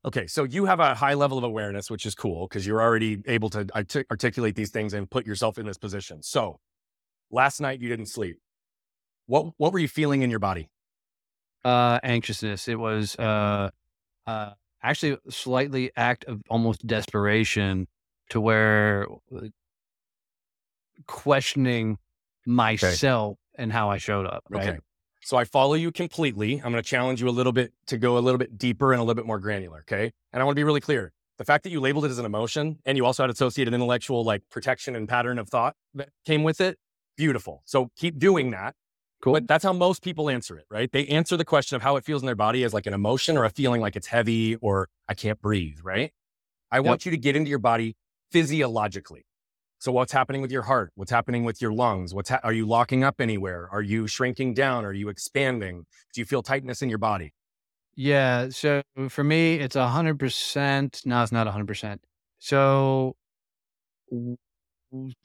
Okay, 0.04 0.26
so 0.26 0.44
you 0.44 0.64
have 0.64 0.80
a 0.80 0.94
high 0.94 1.12
level 1.12 1.36
of 1.36 1.44
awareness, 1.44 1.90
which 1.90 2.06
is 2.06 2.14
cool 2.14 2.48
because 2.48 2.66
you're 2.66 2.80
already 2.80 3.22
able 3.26 3.50
to 3.50 3.66
artic- 3.74 4.06
articulate 4.10 4.54
these 4.54 4.70
things 4.70 4.94
and 4.94 5.10
put 5.10 5.26
yourself 5.26 5.58
in 5.58 5.66
this 5.66 5.76
position. 5.76 6.22
So, 6.22 6.58
last 7.30 7.60
night 7.60 7.80
you 7.80 7.88
didn't 7.88 8.06
sleep. 8.06 8.38
What 9.26 9.52
what 9.58 9.72
were 9.72 9.78
you 9.78 9.88
feeling 9.88 10.22
in 10.22 10.30
your 10.30 10.38
body? 10.38 10.70
Uh, 11.64 12.00
anxiousness. 12.02 12.66
It 12.66 12.78
was 12.78 13.14
uh, 13.18 13.68
uh, 14.26 14.50
actually 14.82 15.18
slightly 15.28 15.90
act 15.96 16.24
of 16.24 16.40
almost 16.48 16.86
desperation 16.86 17.86
to 18.30 18.40
where 18.40 19.06
uh, 19.36 19.48
questioning 21.06 21.98
myself 22.46 23.36
and 23.58 23.70
how 23.70 23.90
I 23.90 23.98
showed 23.98 24.26
up. 24.26 24.44
Right. 24.48 24.68
Okay. 24.68 24.78
So 25.30 25.36
I 25.36 25.44
follow 25.44 25.74
you 25.74 25.92
completely. 25.92 26.54
I'm 26.56 26.72
going 26.72 26.82
to 26.82 26.88
challenge 26.88 27.20
you 27.20 27.28
a 27.28 27.30
little 27.30 27.52
bit 27.52 27.72
to 27.86 27.96
go 27.96 28.18
a 28.18 28.22
little 28.26 28.36
bit 28.36 28.58
deeper 28.58 28.92
and 28.92 28.98
a 28.98 29.04
little 29.04 29.14
bit 29.14 29.26
more 29.26 29.38
granular. 29.38 29.78
Okay. 29.82 30.10
And 30.32 30.42
I 30.42 30.44
want 30.44 30.56
to 30.56 30.58
be 30.58 30.64
really 30.64 30.80
clear. 30.80 31.12
The 31.38 31.44
fact 31.44 31.62
that 31.62 31.70
you 31.70 31.78
labeled 31.78 32.04
it 32.04 32.10
as 32.10 32.18
an 32.18 32.24
emotion 32.24 32.80
and 32.84 32.98
you 32.98 33.06
also 33.06 33.22
had 33.22 33.30
associated 33.30 33.72
intellectual 33.72 34.24
like 34.24 34.42
protection 34.50 34.96
and 34.96 35.08
pattern 35.08 35.38
of 35.38 35.48
thought 35.48 35.76
that 35.94 36.08
came 36.26 36.42
with 36.42 36.60
it, 36.60 36.78
beautiful. 37.16 37.62
So 37.64 37.92
keep 37.96 38.18
doing 38.18 38.50
that. 38.50 38.74
Cool. 39.22 39.34
But 39.34 39.46
that's 39.46 39.62
how 39.62 39.72
most 39.72 40.02
people 40.02 40.28
answer 40.28 40.58
it, 40.58 40.64
right? 40.68 40.90
They 40.90 41.06
answer 41.06 41.36
the 41.36 41.44
question 41.44 41.76
of 41.76 41.82
how 41.82 41.94
it 41.94 42.04
feels 42.04 42.22
in 42.22 42.26
their 42.26 42.34
body 42.34 42.64
as 42.64 42.74
like 42.74 42.86
an 42.86 42.92
emotion 42.92 43.36
or 43.36 43.44
a 43.44 43.50
feeling 43.50 43.80
like 43.80 43.94
it's 43.94 44.08
heavy 44.08 44.56
or 44.56 44.88
I 45.08 45.14
can't 45.14 45.40
breathe, 45.40 45.78
right? 45.84 46.10
I 46.72 46.80
want 46.80 47.04
you 47.04 47.12
to 47.12 47.16
get 47.16 47.36
into 47.36 47.50
your 47.50 47.60
body 47.60 47.94
physiologically. 48.32 49.26
So 49.80 49.92
what's 49.92 50.12
happening 50.12 50.42
with 50.42 50.52
your 50.52 50.62
heart? 50.62 50.92
What's 50.94 51.10
happening 51.10 51.44
with 51.44 51.60
your 51.62 51.72
lungs? 51.72 52.14
What's 52.14 52.28
ha- 52.28 52.40
are 52.44 52.52
you 52.52 52.66
locking 52.66 53.02
up 53.02 53.20
anywhere? 53.20 53.68
Are 53.72 53.82
you 53.82 54.06
shrinking 54.06 54.54
down? 54.54 54.84
Are 54.84 54.92
you 54.92 55.08
expanding? 55.08 55.86
Do 56.14 56.20
you 56.20 56.26
feel 56.26 56.42
tightness 56.42 56.82
in 56.82 56.90
your 56.90 56.98
body? 56.98 57.32
Yeah. 57.96 58.50
So 58.50 58.82
for 59.08 59.24
me, 59.24 59.56
it's 59.56 59.76
a 59.76 59.88
hundred 59.88 60.18
percent. 60.18 61.02
No, 61.04 61.22
it's 61.22 61.32
not 61.32 61.46
a 61.46 61.50
hundred 61.50 61.68
percent. 61.68 62.02
So 62.38 63.16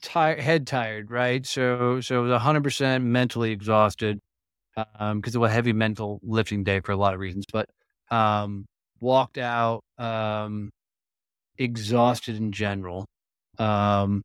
tired, 0.02 0.40
head 0.40 0.66
tired, 0.66 1.10
right? 1.10 1.44
So, 1.46 2.00
so 2.00 2.24
it 2.24 2.28
was 2.28 2.42
hundred 2.42 2.64
percent 2.64 3.04
mentally 3.04 3.52
exhausted, 3.52 4.20
um, 4.98 5.20
because 5.20 5.34
it 5.34 5.38
was 5.38 5.50
a 5.50 5.54
heavy 5.54 5.72
mental 5.72 6.20
lifting 6.22 6.64
day 6.64 6.80
for 6.80 6.92
a 6.92 6.96
lot 6.96 7.14
of 7.14 7.20
reasons, 7.20 7.46
but, 7.52 7.68
um, 8.10 8.66
walked 9.00 9.38
out, 9.38 9.84
um, 9.98 10.70
exhausted 11.58 12.36
in 12.36 12.52
general. 12.52 13.06
Um, 13.58 14.22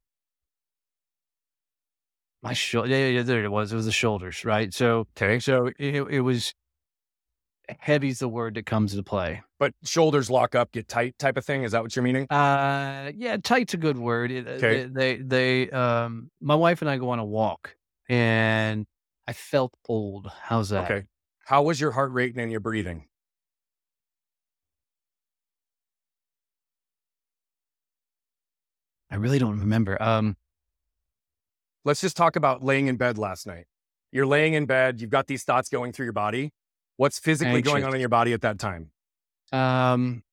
my 2.43 2.53
shoulder, 2.53 2.89
yeah, 2.89 3.07
yeah, 3.07 3.21
there 3.21 3.43
it 3.43 3.49
was. 3.51 3.71
It 3.71 3.75
was 3.75 3.85
the 3.85 3.91
shoulders, 3.91 4.43
right? 4.45 4.73
So, 4.73 5.05
Okay. 5.17 5.39
so 5.39 5.67
it, 5.77 5.95
it 6.09 6.21
was 6.21 6.53
heavy's 7.79 8.19
the 8.19 8.27
word 8.27 8.55
that 8.55 8.65
comes 8.65 8.93
into 8.93 9.03
play. 9.03 9.41
But 9.59 9.73
shoulders 9.83 10.29
lock 10.29 10.55
up, 10.55 10.71
get 10.71 10.87
tight 10.87 11.17
type 11.19 11.37
of 11.37 11.45
thing. 11.45 11.63
Is 11.63 11.71
that 11.71 11.83
what 11.83 11.95
you're 11.95 12.03
meaning? 12.03 12.25
Uh, 12.29 13.11
yeah, 13.15 13.37
tight's 13.37 13.73
a 13.73 13.77
good 13.77 13.97
word. 13.97 14.31
It- 14.31 14.47
uh, 14.47 14.51
Okay. 14.51 14.85
They, 14.85 15.15
they, 15.17 15.67
they, 15.67 15.69
um, 15.71 16.31
my 16.41 16.55
wife 16.55 16.81
and 16.81 16.89
I 16.89 16.97
go 16.97 17.09
on 17.11 17.19
a 17.19 17.25
walk, 17.25 17.75
and 18.09 18.85
I 19.27 19.33
felt 19.33 19.73
old. 19.87 20.29
How's 20.41 20.69
that? 20.69 20.89
Okay. 20.91 21.05
How 21.45 21.63
was 21.63 21.79
your 21.79 21.91
heart 21.91 22.11
rate 22.11 22.35
and 22.35 22.51
your 22.51 22.59
breathing? 22.59 23.05
I 29.09 29.15
really 29.15 29.39
don't 29.39 29.59
remember. 29.59 30.01
Um, 30.01 30.37
Let's 31.83 32.01
just 32.01 32.15
talk 32.15 32.35
about 32.35 32.63
laying 32.63 32.87
in 32.87 32.97
bed 32.97 33.17
last 33.17 33.47
night. 33.47 33.65
You're 34.11 34.27
laying 34.27 34.53
in 34.53 34.65
bed, 34.65 35.01
you've 35.01 35.09
got 35.09 35.27
these 35.27 35.43
thoughts 35.43 35.69
going 35.69 35.93
through 35.93 36.05
your 36.05 36.13
body. 36.13 36.51
What's 36.97 37.17
physically 37.17 37.61
going 37.61 37.83
on 37.83 37.93
in 37.93 37.99
your 37.99 38.09
body 38.09 38.33
at 38.33 38.41
that 38.41 38.59
time? 38.59 38.91
um, 39.51 40.23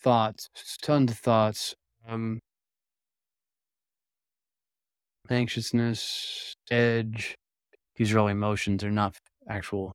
thoughts, 0.00 0.48
tons 0.82 1.12
of 1.12 1.18
thoughts. 1.18 1.74
Um, 2.08 2.40
anxiousness, 5.30 6.54
edge. 6.70 7.36
These 7.96 8.12
are 8.12 8.18
all 8.18 8.28
emotions. 8.28 8.80
They're 8.80 8.90
not 8.90 9.16
actual. 9.48 9.92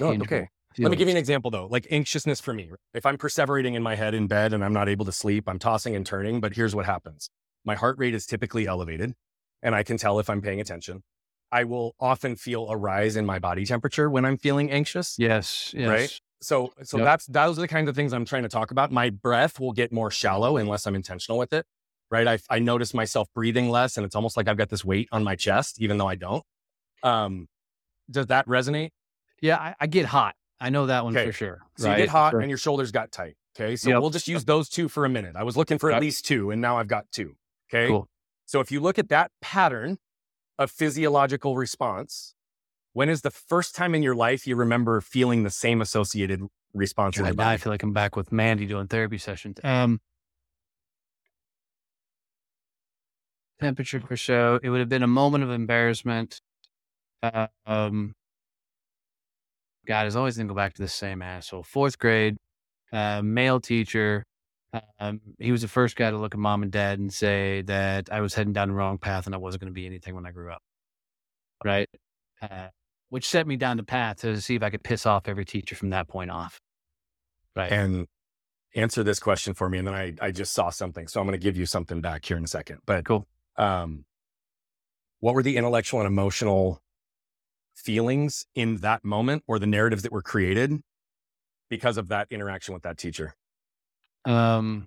Oh, 0.00 0.12
okay. 0.12 0.48
Let 0.78 0.90
me 0.90 0.96
give 0.96 1.08
you 1.08 1.12
an 1.12 1.18
example 1.18 1.50
though, 1.50 1.66
like 1.66 1.86
anxiousness 1.90 2.40
for 2.40 2.54
me. 2.54 2.70
If 2.94 3.04
I'm 3.04 3.18
perseverating 3.18 3.74
in 3.74 3.82
my 3.82 3.94
head 3.94 4.14
in 4.14 4.26
bed 4.26 4.52
and 4.52 4.64
I'm 4.64 4.72
not 4.72 4.88
able 4.88 5.04
to 5.04 5.12
sleep, 5.12 5.48
I'm 5.48 5.58
tossing 5.58 5.94
and 5.94 6.04
turning, 6.04 6.40
but 6.40 6.54
here's 6.54 6.74
what 6.74 6.86
happens. 6.86 7.28
My 7.64 7.74
heart 7.74 7.98
rate 7.98 8.14
is 8.14 8.26
typically 8.26 8.66
elevated 8.66 9.14
and 9.62 9.74
I 9.74 9.82
can 9.82 9.96
tell 9.96 10.18
if 10.18 10.28
I'm 10.28 10.40
paying 10.42 10.60
attention. 10.60 11.02
I 11.50 11.64
will 11.64 11.94
often 12.00 12.34
feel 12.36 12.68
a 12.70 12.76
rise 12.76 13.14
in 13.16 13.26
my 13.26 13.38
body 13.38 13.64
temperature 13.66 14.08
when 14.08 14.24
I'm 14.24 14.38
feeling 14.38 14.70
anxious. 14.70 15.16
Yes. 15.18 15.72
Yes. 15.76 15.88
Right? 15.88 16.20
So, 16.40 16.72
so 16.82 16.96
Yep. 16.98 17.04
that's, 17.04 17.26
those 17.26 17.58
are 17.58 17.60
the 17.60 17.68
kinds 17.68 17.88
of 17.88 17.94
things 17.94 18.12
I'm 18.12 18.24
trying 18.24 18.42
to 18.42 18.48
talk 18.48 18.70
about. 18.70 18.90
My 18.90 19.10
breath 19.10 19.60
will 19.60 19.72
get 19.72 19.92
more 19.92 20.10
shallow 20.10 20.56
unless 20.56 20.86
I'm 20.86 20.94
intentional 20.94 21.38
with 21.38 21.52
it. 21.52 21.66
Right. 22.10 22.26
I, 22.26 22.38
I 22.50 22.58
notice 22.58 22.92
myself 22.94 23.28
breathing 23.34 23.70
less 23.70 23.96
and 23.96 24.04
it's 24.04 24.14
almost 24.16 24.36
like 24.36 24.48
I've 24.48 24.56
got 24.56 24.68
this 24.70 24.84
weight 24.84 25.08
on 25.12 25.22
my 25.24 25.36
chest, 25.36 25.80
even 25.80 25.98
though 25.98 26.08
I 26.08 26.14
don't. 26.16 26.42
Um, 27.02 27.48
does 28.10 28.26
that 28.26 28.46
resonate? 28.46 28.90
Yeah, 29.40 29.56
I, 29.56 29.74
I 29.80 29.86
get 29.86 30.06
hot. 30.06 30.34
I 30.60 30.70
know 30.70 30.86
that 30.86 31.04
one 31.04 31.16
Okay. 31.16 31.26
for 31.26 31.32
sure. 31.32 31.60
So 31.76 31.90
you 31.90 31.96
get 31.96 32.08
hot 32.08 32.30
Sure. 32.32 32.40
and 32.40 32.48
your 32.50 32.58
shoulders 32.58 32.92
got 32.92 33.12
tight. 33.12 33.34
Okay. 33.56 33.76
So 33.76 33.90
Yep. 33.90 34.00
we'll 34.00 34.10
just 34.10 34.28
use 34.28 34.44
those 34.44 34.68
two 34.68 34.88
for 34.88 35.04
a 35.04 35.08
minute. 35.08 35.36
I 35.36 35.42
was 35.42 35.56
looking 35.56 35.78
for 35.78 35.90
at 35.92 36.00
least 36.00 36.24
two 36.26 36.50
and 36.50 36.60
now 36.62 36.78
I've 36.78 36.88
got 36.88 37.10
two. 37.12 37.36
Okay. 37.72 37.88
Cool. 37.88 38.08
So 38.46 38.60
if 38.60 38.70
you 38.70 38.80
look 38.80 38.98
at 38.98 39.08
that 39.08 39.30
pattern 39.40 39.98
of 40.58 40.70
physiological 40.70 41.56
response, 41.56 42.34
when 42.92 43.08
is 43.08 43.22
the 43.22 43.30
first 43.30 43.74
time 43.74 43.94
in 43.94 44.02
your 44.02 44.14
life 44.14 44.46
you 44.46 44.56
remember 44.56 45.00
feeling 45.00 45.42
the 45.42 45.50
same 45.50 45.80
associated 45.80 46.42
response 46.74 47.16
in 47.16 47.24
God, 47.24 47.36
now 47.36 47.48
I 47.48 47.56
feel 47.56 47.72
like 47.72 47.82
I'm 47.82 47.92
back 47.92 48.16
with 48.16 48.32
Mandy 48.32 48.66
doing 48.66 48.88
therapy 48.88 49.18
sessions. 49.18 49.58
Um, 49.64 50.00
temperature 53.60 54.00
per 54.00 54.16
show. 54.16 54.58
It 54.62 54.68
would 54.68 54.80
have 54.80 54.88
been 54.88 55.02
a 55.02 55.08
moment 55.08 55.44
of 55.44 55.50
embarrassment. 55.50 56.40
Uh, 57.22 57.46
um, 57.66 58.14
God, 59.86 60.06
it's 60.06 60.16
always 60.16 60.36
going 60.36 60.48
to 60.48 60.52
go 60.52 60.56
back 60.56 60.74
to 60.74 60.82
the 60.82 60.88
same 60.88 61.22
asshole. 61.22 61.62
Fourth 61.62 61.98
grade, 61.98 62.36
uh, 62.92 63.22
male 63.22 63.60
teacher. 63.60 64.24
Um, 64.98 65.20
he 65.38 65.52
was 65.52 65.62
the 65.62 65.68
first 65.68 65.96
guy 65.96 66.10
to 66.10 66.16
look 66.16 66.34
at 66.34 66.40
mom 66.40 66.62
and 66.62 66.72
dad 66.72 66.98
and 66.98 67.12
say 67.12 67.62
that 67.62 68.10
I 68.10 68.20
was 68.20 68.34
heading 68.34 68.52
down 68.52 68.68
the 68.68 68.74
wrong 68.74 68.98
path 68.98 69.26
and 69.26 69.34
I 69.34 69.38
wasn't 69.38 69.60
going 69.62 69.70
to 69.70 69.74
be 69.74 69.86
anything 69.86 70.14
when 70.14 70.26
I 70.26 70.30
grew 70.30 70.50
up. 70.50 70.62
Right. 71.64 71.88
Uh, 72.40 72.68
which 73.10 73.28
set 73.28 73.46
me 73.46 73.56
down 73.56 73.76
the 73.76 73.82
path 73.82 74.22
to 74.22 74.40
see 74.40 74.54
if 74.54 74.62
I 74.62 74.70
could 74.70 74.82
piss 74.82 75.04
off 75.04 75.28
every 75.28 75.44
teacher 75.44 75.74
from 75.74 75.90
that 75.90 76.08
point 76.08 76.30
off. 76.30 76.58
Right. 77.54 77.70
And 77.70 78.06
answer 78.74 79.02
this 79.02 79.18
question 79.20 79.52
for 79.52 79.68
me. 79.68 79.78
And 79.78 79.86
then 79.86 79.94
I, 79.94 80.14
I 80.20 80.30
just 80.30 80.54
saw 80.54 80.70
something. 80.70 81.06
So 81.06 81.20
I'm 81.20 81.26
going 81.26 81.38
to 81.38 81.42
give 81.42 81.56
you 81.56 81.66
something 81.66 82.00
back 82.00 82.24
here 82.24 82.38
in 82.38 82.44
a 82.44 82.48
second. 82.48 82.78
But 82.86 83.04
Cool. 83.04 83.26
um, 83.56 84.06
what 85.20 85.34
were 85.34 85.42
the 85.42 85.58
intellectual 85.58 86.00
and 86.00 86.06
emotional 86.06 86.80
feelings 87.74 88.46
in 88.54 88.78
that 88.78 89.04
moment 89.04 89.44
or 89.46 89.58
the 89.58 89.66
narratives 89.66 90.02
that 90.04 90.12
were 90.12 90.22
created 90.22 90.80
because 91.68 91.98
of 91.98 92.08
that 92.08 92.28
interaction 92.30 92.72
with 92.72 92.82
that 92.84 92.96
teacher? 92.96 93.34
Um, 94.24 94.86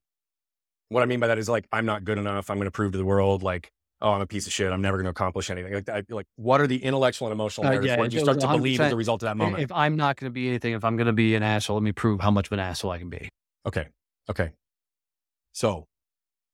What 0.89 1.03
I 1.03 1.05
mean 1.05 1.19
by 1.19 1.27
that 1.27 1.38
is 1.38 1.49
like, 1.49 1.67
I'm 1.71 1.86
not 1.86 2.03
good 2.03 2.17
enough. 2.17 2.49
I'm 2.49 2.57
going 2.57 2.65
to 2.65 2.71
prove 2.71 2.91
to 2.93 2.97
the 2.97 3.05
world, 3.05 3.43
like, 3.43 3.71
oh, 4.01 4.11
I'm 4.11 4.21
a 4.21 4.27
piece 4.27 4.45
of 4.47 4.53
shit. 4.53 4.71
I'm 4.71 4.81
never 4.81 4.97
going 4.97 5.05
to 5.05 5.11
accomplish 5.11 5.49
anything. 5.49 5.73
Like, 5.73 5.86
that. 5.86 6.11
like, 6.11 6.27
what 6.36 6.61
are 6.61 6.67
the 6.67 6.83
intellectual 6.83 7.27
and 7.27 7.33
emotional 7.33 7.67
Uh, 7.67 7.79
yeah, 7.81 7.97
Where 7.97 8.07
you 8.07 8.19
start 8.19 8.39
to 8.41 8.47
believe 8.47 8.79
as 8.79 8.91
a 8.91 8.95
result 8.95 9.23
of 9.23 9.27
that 9.27 9.38
moment? 9.38 9.63
if 9.63 9.71
I'm 9.71 9.95
not 9.95 10.17
going 10.17 10.29
to 10.29 10.33
be 10.33 10.47
anything, 10.47 10.73
if 10.73 10.83
I'm 10.83 10.95
going 10.97 11.07
to 11.07 11.13
be 11.13 11.36
an 11.36 11.43
asshole, 11.43 11.77
let 11.77 11.83
me 11.83 11.91
prove 11.91 12.19
how 12.19 12.31
much 12.31 12.47
of 12.47 12.53
an 12.53 12.59
asshole 12.59 12.91
I 12.91 12.99
can 12.99 13.09
be. 13.09 13.29
Okay. 13.65 13.88
Okay. 14.29 14.51
So, 15.53 15.88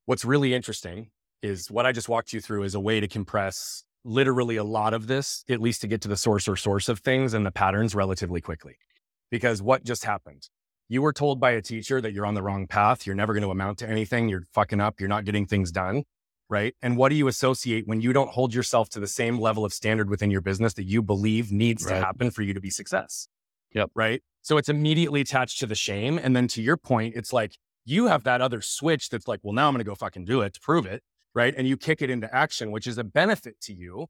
what's 0.05 0.23
really 0.23 0.53
interesting 0.53 1.09
is 1.41 1.71
what 1.71 1.85
I 1.85 1.91
just 1.91 2.07
walked 2.07 2.33
you 2.33 2.39
through 2.41 2.63
is 2.63 2.75
a 2.75 2.79
way 2.79 2.99
to 2.99 3.07
compress 3.07 3.83
literally 4.03 4.55
a 4.57 4.63
lot 4.63 4.93
of 4.93 5.07
this, 5.07 5.43
at 5.49 5.59
least 5.59 5.81
to 5.81 5.87
get 5.87 6.01
to 6.01 6.07
the 6.07 6.17
source 6.17 6.47
or 6.47 6.55
source 6.55 6.89
of 6.89 6.99
things 6.99 7.33
and 7.33 7.45
the 7.45 7.51
patterns 7.51 7.95
relatively 7.95 8.41
quickly. 8.41 8.75
Because 9.29 9.61
what 9.61 9.83
just 9.83 10.03
happened? 10.03 10.47
You 10.91 11.01
were 11.01 11.13
told 11.13 11.39
by 11.39 11.51
a 11.51 11.61
teacher 11.61 12.01
that 12.01 12.11
you're 12.11 12.25
on 12.25 12.33
the 12.33 12.43
wrong 12.43 12.67
path. 12.67 13.07
You're 13.07 13.15
never 13.15 13.31
going 13.31 13.43
to 13.43 13.49
amount 13.49 13.77
to 13.77 13.87
anything. 13.87 14.27
You're 14.27 14.43
fucking 14.51 14.81
up. 14.81 14.99
You're 14.99 15.07
not 15.07 15.23
getting 15.23 15.45
things 15.45 15.71
done. 15.71 16.03
Right. 16.49 16.75
And 16.81 16.97
what 16.97 17.07
do 17.07 17.15
you 17.15 17.29
associate 17.29 17.87
when 17.87 18.01
you 18.01 18.11
don't 18.11 18.29
hold 18.29 18.53
yourself 18.53 18.89
to 18.89 18.99
the 18.99 19.07
same 19.07 19.39
level 19.39 19.63
of 19.63 19.71
standard 19.71 20.09
within 20.09 20.29
your 20.29 20.41
business 20.41 20.73
that 20.73 20.83
you 20.83 21.01
believe 21.01 21.49
needs 21.49 21.85
to 21.85 21.95
happen 21.95 22.29
for 22.29 22.41
you 22.41 22.53
to 22.53 22.59
be 22.59 22.69
success? 22.69 23.29
Yep. 23.73 23.91
Right. 23.95 24.21
So 24.41 24.57
it's 24.57 24.67
immediately 24.67 25.21
attached 25.21 25.61
to 25.61 25.65
the 25.65 25.75
shame. 25.75 26.19
And 26.21 26.35
then 26.35 26.49
to 26.49 26.61
your 26.61 26.75
point, 26.75 27.15
it's 27.15 27.31
like 27.31 27.55
you 27.85 28.07
have 28.07 28.25
that 28.25 28.41
other 28.41 28.59
switch 28.59 29.07
that's 29.07 29.29
like, 29.29 29.39
well, 29.43 29.53
now 29.53 29.69
I'm 29.69 29.73
going 29.73 29.79
to 29.79 29.89
go 29.89 29.95
fucking 29.95 30.25
do 30.25 30.41
it 30.41 30.55
to 30.55 30.59
prove 30.59 30.85
it. 30.85 31.03
Right. 31.33 31.53
And 31.55 31.69
you 31.69 31.77
kick 31.77 32.01
it 32.01 32.09
into 32.09 32.27
action, 32.35 32.69
which 32.69 32.85
is 32.85 32.97
a 32.97 33.05
benefit 33.05 33.61
to 33.61 33.73
you, 33.73 34.07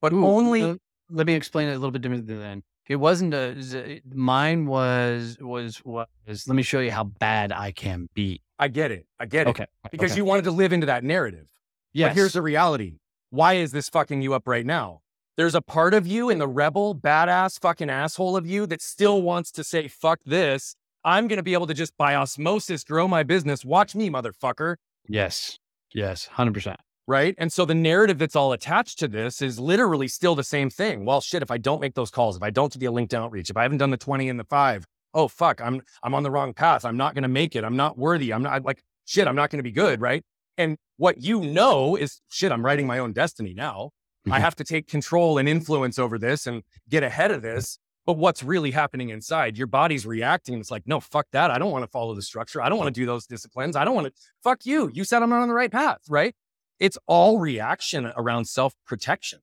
but 0.00 0.12
Ooh, 0.12 0.24
only. 0.24 0.62
uh, 0.62 0.76
let 1.10 1.26
me 1.26 1.34
explain 1.34 1.66
it 1.66 1.72
a 1.72 1.78
little 1.78 1.90
bit 1.90 2.00
differently 2.00 2.36
then. 2.36 2.62
It 2.92 2.96
wasn't 2.96 3.32
a, 3.32 4.02
mine 4.12 4.66
was, 4.66 5.38
was, 5.40 5.82
was, 5.82 6.06
let 6.28 6.54
me 6.54 6.62
show 6.62 6.80
you 6.80 6.90
how 6.90 7.04
bad 7.04 7.50
I 7.50 7.72
can 7.72 8.10
be. 8.12 8.42
I 8.58 8.68
get 8.68 8.90
it. 8.90 9.06
I 9.18 9.24
get 9.24 9.46
it. 9.46 9.50
Okay. 9.50 9.66
Because 9.90 10.10
okay. 10.10 10.18
you 10.18 10.26
wanted 10.26 10.44
to 10.44 10.50
live 10.50 10.74
into 10.74 10.84
that 10.84 11.02
narrative. 11.02 11.48
Yeah. 11.94 12.08
But 12.08 12.16
here's 12.16 12.34
the 12.34 12.42
reality. 12.42 12.98
Why 13.30 13.54
is 13.54 13.72
this 13.72 13.88
fucking 13.88 14.20
you 14.20 14.34
up 14.34 14.46
right 14.46 14.66
now? 14.66 15.00
There's 15.38 15.54
a 15.54 15.62
part 15.62 15.94
of 15.94 16.06
you 16.06 16.28
in 16.28 16.36
the 16.36 16.46
rebel, 16.46 16.94
badass 16.94 17.58
fucking 17.58 17.88
asshole 17.88 18.36
of 18.36 18.46
you 18.46 18.66
that 18.66 18.82
still 18.82 19.22
wants 19.22 19.50
to 19.52 19.64
say, 19.64 19.88
fuck 19.88 20.20
this. 20.26 20.76
I'm 21.02 21.28
going 21.28 21.38
to 21.38 21.42
be 21.42 21.54
able 21.54 21.68
to 21.68 21.74
just 21.74 21.96
by 21.96 22.14
osmosis 22.14 22.84
grow 22.84 23.08
my 23.08 23.22
business. 23.22 23.64
Watch 23.64 23.94
me, 23.94 24.10
motherfucker. 24.10 24.76
yes. 25.08 25.58
Yes. 25.94 26.28
100%. 26.36 26.76
Right? 27.06 27.34
And 27.38 27.52
so 27.52 27.64
the 27.64 27.74
narrative 27.74 28.18
that's 28.18 28.36
all 28.36 28.52
attached 28.52 28.98
to 29.00 29.08
this 29.08 29.42
is 29.42 29.58
literally 29.58 30.08
still 30.08 30.34
the 30.34 30.44
same 30.44 30.70
thing. 30.70 31.04
Well, 31.04 31.20
shit, 31.20 31.42
if 31.42 31.50
I 31.50 31.58
don't 31.58 31.80
make 31.80 31.94
those 31.94 32.10
calls, 32.10 32.36
if 32.36 32.42
I 32.42 32.50
don't 32.50 32.72
do 32.72 32.78
the 32.78 32.88
linked 32.90 33.14
outreach, 33.14 33.50
if 33.50 33.56
I 33.56 33.62
haven't 33.62 33.78
done 33.78 33.90
the 33.90 33.96
20 33.96 34.28
and 34.28 34.38
the 34.38 34.44
five, 34.44 34.84
oh 35.14 35.28
fuck, 35.28 35.60
I'm 35.60 35.80
I'm 36.02 36.14
on 36.14 36.22
the 36.22 36.30
wrong 36.30 36.54
path. 36.54 36.84
I'm 36.84 36.96
not 36.96 37.14
going 37.14 37.22
to 37.22 37.28
make 37.28 37.56
it. 37.56 37.64
I'm 37.64 37.76
not 37.76 37.98
worthy. 37.98 38.32
I'm 38.32 38.42
not 38.42 38.64
like 38.64 38.82
shit, 39.04 39.26
I'm 39.26 39.36
not 39.36 39.50
going 39.50 39.58
to 39.58 39.64
be 39.64 39.72
good, 39.72 40.00
right? 40.00 40.22
And 40.58 40.76
what 40.96 41.20
you 41.20 41.40
know 41.40 41.96
is 41.96 42.20
shit, 42.28 42.52
I'm 42.52 42.64
writing 42.64 42.86
my 42.86 42.98
own 42.98 43.12
destiny 43.12 43.54
now. 43.54 43.90
I 44.26 44.28
mm-hmm. 44.30 44.40
have 44.42 44.54
to 44.56 44.64
take 44.64 44.86
control 44.86 45.38
and 45.38 45.48
influence 45.48 45.98
over 45.98 46.18
this 46.18 46.46
and 46.46 46.62
get 46.88 47.02
ahead 47.02 47.32
of 47.32 47.42
this. 47.42 47.78
But 48.04 48.14
what's 48.14 48.42
really 48.42 48.72
happening 48.72 49.10
inside? 49.10 49.56
Your 49.56 49.68
body's 49.68 50.06
reacting. 50.06 50.58
It's 50.58 50.70
like, 50.72 50.82
no, 50.86 50.98
fuck 50.98 51.26
that. 51.32 51.50
I 51.52 51.58
don't 51.58 51.70
want 51.70 51.84
to 51.84 51.90
follow 51.90 52.14
the 52.14 52.22
structure. 52.22 52.60
I 52.60 52.68
don't 52.68 52.78
want 52.78 52.92
to 52.92 53.00
do 53.00 53.06
those 53.06 53.26
disciplines. 53.26 53.76
I 53.76 53.84
don't 53.84 53.94
want 53.94 54.08
to, 54.08 54.12
fuck 54.42 54.66
you. 54.66 54.90
You 54.92 55.04
said 55.04 55.22
I'm 55.22 55.30
not 55.30 55.42
on 55.42 55.48
the 55.48 55.54
right 55.54 55.70
path, 55.70 55.98
right? 56.08 56.34
It's 56.82 56.98
all 57.06 57.38
reaction 57.38 58.12
around 58.16 58.46
self 58.46 58.74
protection. 58.84 59.38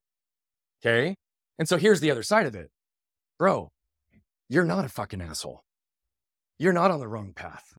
Okay. 0.84 1.16
And 1.58 1.70
so 1.70 1.78
here's 1.78 2.02
the 2.02 2.12
other 2.12 2.22
side 2.22 2.46
of 2.46 2.54
it. 2.54 2.70
Bro, 3.38 3.70
you're 4.50 4.66
not 4.66 4.84
a 4.84 4.90
fucking 4.90 5.22
asshole. 5.22 5.64
You're 6.58 6.74
not 6.74 6.92
on 6.92 7.00
the 7.00 7.08
wrong 7.08 7.32
path. 7.34 7.78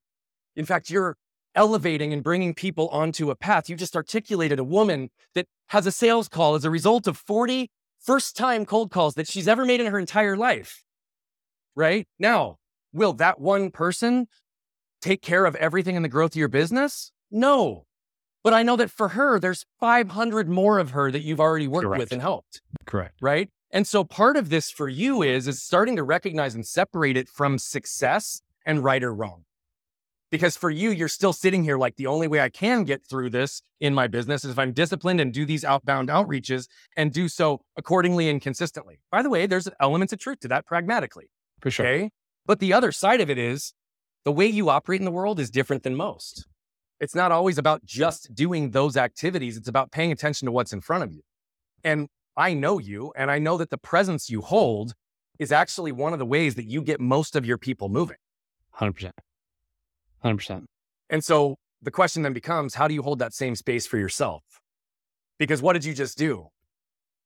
In 0.56 0.64
fact, 0.64 0.88
you're 0.88 1.14
elevating 1.54 2.10
and 2.10 2.24
bringing 2.24 2.54
people 2.54 2.88
onto 2.88 3.30
a 3.30 3.36
path. 3.36 3.68
You 3.68 3.76
just 3.76 3.94
articulated 3.94 4.58
a 4.58 4.64
woman 4.64 5.10
that 5.34 5.44
has 5.68 5.86
a 5.86 5.92
sales 5.92 6.26
call 6.26 6.54
as 6.54 6.64
a 6.64 6.70
result 6.70 7.06
of 7.06 7.18
40 7.18 7.68
first 8.00 8.38
time 8.38 8.64
cold 8.64 8.90
calls 8.90 9.12
that 9.16 9.28
she's 9.28 9.46
ever 9.46 9.66
made 9.66 9.82
in 9.82 9.92
her 9.92 9.98
entire 9.98 10.38
life. 10.38 10.82
Right 11.76 12.08
now, 12.18 12.56
will 12.94 13.12
that 13.14 13.38
one 13.38 13.70
person 13.70 14.26
take 15.02 15.20
care 15.20 15.44
of 15.44 15.54
everything 15.56 15.96
in 15.96 16.02
the 16.02 16.08
growth 16.08 16.32
of 16.32 16.36
your 16.36 16.48
business? 16.48 17.12
No. 17.30 17.84
But 18.42 18.54
I 18.54 18.62
know 18.62 18.76
that 18.76 18.90
for 18.90 19.08
her, 19.08 19.38
there's 19.38 19.66
500 19.80 20.48
more 20.48 20.78
of 20.78 20.90
her 20.90 21.10
that 21.10 21.22
you've 21.22 21.40
already 21.40 21.68
worked 21.68 21.86
Correct. 21.86 21.98
with 21.98 22.12
and 22.12 22.22
helped. 22.22 22.62
Correct. 22.86 23.16
Right. 23.20 23.50
And 23.70 23.86
so 23.86 24.02
part 24.02 24.36
of 24.36 24.48
this 24.48 24.70
for 24.70 24.88
you 24.88 25.22
is, 25.22 25.46
is 25.46 25.62
starting 25.62 25.96
to 25.96 26.02
recognize 26.02 26.54
and 26.54 26.66
separate 26.66 27.16
it 27.16 27.28
from 27.28 27.58
success 27.58 28.42
and 28.64 28.82
right 28.82 29.02
or 29.02 29.14
wrong. 29.14 29.44
Because 30.30 30.56
for 30.56 30.70
you, 30.70 30.90
you're 30.90 31.08
still 31.08 31.32
sitting 31.32 31.64
here 31.64 31.76
like 31.76 31.96
the 31.96 32.06
only 32.06 32.28
way 32.28 32.40
I 32.40 32.48
can 32.48 32.84
get 32.84 33.04
through 33.04 33.30
this 33.30 33.62
in 33.80 33.94
my 33.94 34.06
business 34.06 34.44
is 34.44 34.52
if 34.52 34.58
I'm 34.58 34.72
disciplined 34.72 35.20
and 35.20 35.32
do 35.32 35.44
these 35.44 35.64
outbound 35.64 36.08
outreaches 36.08 36.68
and 36.96 37.12
do 37.12 37.28
so 37.28 37.62
accordingly 37.76 38.30
and 38.30 38.40
consistently. 38.40 39.00
By 39.10 39.22
the 39.22 39.30
way, 39.30 39.46
there's 39.46 39.68
elements 39.80 40.12
of 40.12 40.20
truth 40.20 40.40
to 40.40 40.48
that 40.48 40.66
pragmatically. 40.66 41.30
For 41.60 41.70
sure. 41.70 41.86
Okay. 41.86 42.10
But 42.46 42.60
the 42.60 42.72
other 42.72 42.92
side 42.92 43.20
of 43.20 43.28
it 43.28 43.38
is 43.38 43.74
the 44.24 44.32
way 44.32 44.46
you 44.46 44.70
operate 44.70 45.00
in 45.00 45.04
the 45.04 45.10
world 45.10 45.40
is 45.40 45.50
different 45.50 45.82
than 45.82 45.96
most. 45.96 46.46
It's 47.00 47.14
not 47.14 47.32
always 47.32 47.56
about 47.56 47.84
just 47.84 48.34
doing 48.34 48.70
those 48.70 48.96
activities, 48.96 49.56
it's 49.56 49.68
about 49.68 49.90
paying 49.90 50.12
attention 50.12 50.46
to 50.46 50.52
what's 50.52 50.72
in 50.72 50.80
front 50.80 51.02
of 51.04 51.12
you. 51.12 51.22
And 51.82 52.08
I 52.36 52.54
know 52.54 52.78
you, 52.78 53.12
and 53.16 53.30
I 53.30 53.38
know 53.38 53.56
that 53.56 53.70
the 53.70 53.78
presence 53.78 54.28
you 54.28 54.42
hold 54.42 54.92
is 55.38 55.50
actually 55.50 55.92
one 55.92 56.12
of 56.12 56.18
the 56.18 56.26
ways 56.26 56.54
that 56.56 56.66
you 56.66 56.82
get 56.82 57.00
most 57.00 57.34
of 57.34 57.46
your 57.46 57.56
people 57.56 57.88
moving. 57.88 58.18
100%. 58.78 59.10
100%. 60.22 60.64
And 61.08 61.24
so 61.24 61.56
the 61.80 61.90
question 61.90 62.22
then 62.22 62.34
becomes 62.34 62.74
how 62.74 62.86
do 62.86 62.94
you 62.94 63.02
hold 63.02 63.18
that 63.20 63.32
same 63.32 63.54
space 63.54 63.86
for 63.86 63.96
yourself? 63.96 64.42
Because 65.38 65.62
what 65.62 65.72
did 65.72 65.84
you 65.84 65.94
just 65.94 66.18
do? 66.18 66.48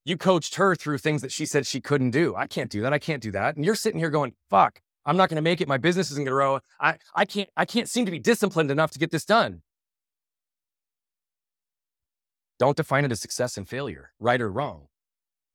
You 0.05 0.17
coached 0.17 0.55
her 0.55 0.77
through 0.77 0.99
things 0.99 1.23
that 1.23 1.33
she 1.33 1.47
said 1.47 1.67
she 1.67 1.81
couldn't 1.81 2.11
do. 2.11 2.37
I 2.37 2.47
can't 2.47 2.71
do 2.71 2.83
that. 2.83 2.93
I 2.93 2.99
can't 2.99 3.23
do 3.23 3.33
that. 3.33 3.57
And 3.57 3.65
you're 3.65 3.75
sitting 3.75 3.99
here 3.99 4.11
going, 4.11 4.35
fuck, 4.51 4.81
I'm 5.07 5.17
not 5.17 5.29
going 5.29 5.37
to 5.37 5.43
make 5.43 5.61
it. 5.61 5.69
My 5.69 5.79
business 5.79 6.11
isn't 6.11 6.25
going 6.25 6.27
to 6.27 6.33
grow. 6.33 6.61
I, 6.81 6.97
I 7.15 7.25
can't, 7.25 7.49
I 7.57 7.65
can't 7.65 7.89
seem 7.89 8.07
to 8.07 8.11
be 8.11 8.19
disciplined 8.19 8.71
enough 8.71 8.91
to 8.93 8.99
get 8.99 9.11
this 9.11 9.25
done. 9.25 9.63
Don't 12.59 12.77
define 12.77 13.05
it 13.05 13.13
as 13.13 13.21
success 13.21 13.57
and 13.57 13.69
failure, 13.69 14.13
right 14.19 14.41
or 14.41 14.51
wrong. 14.51 14.87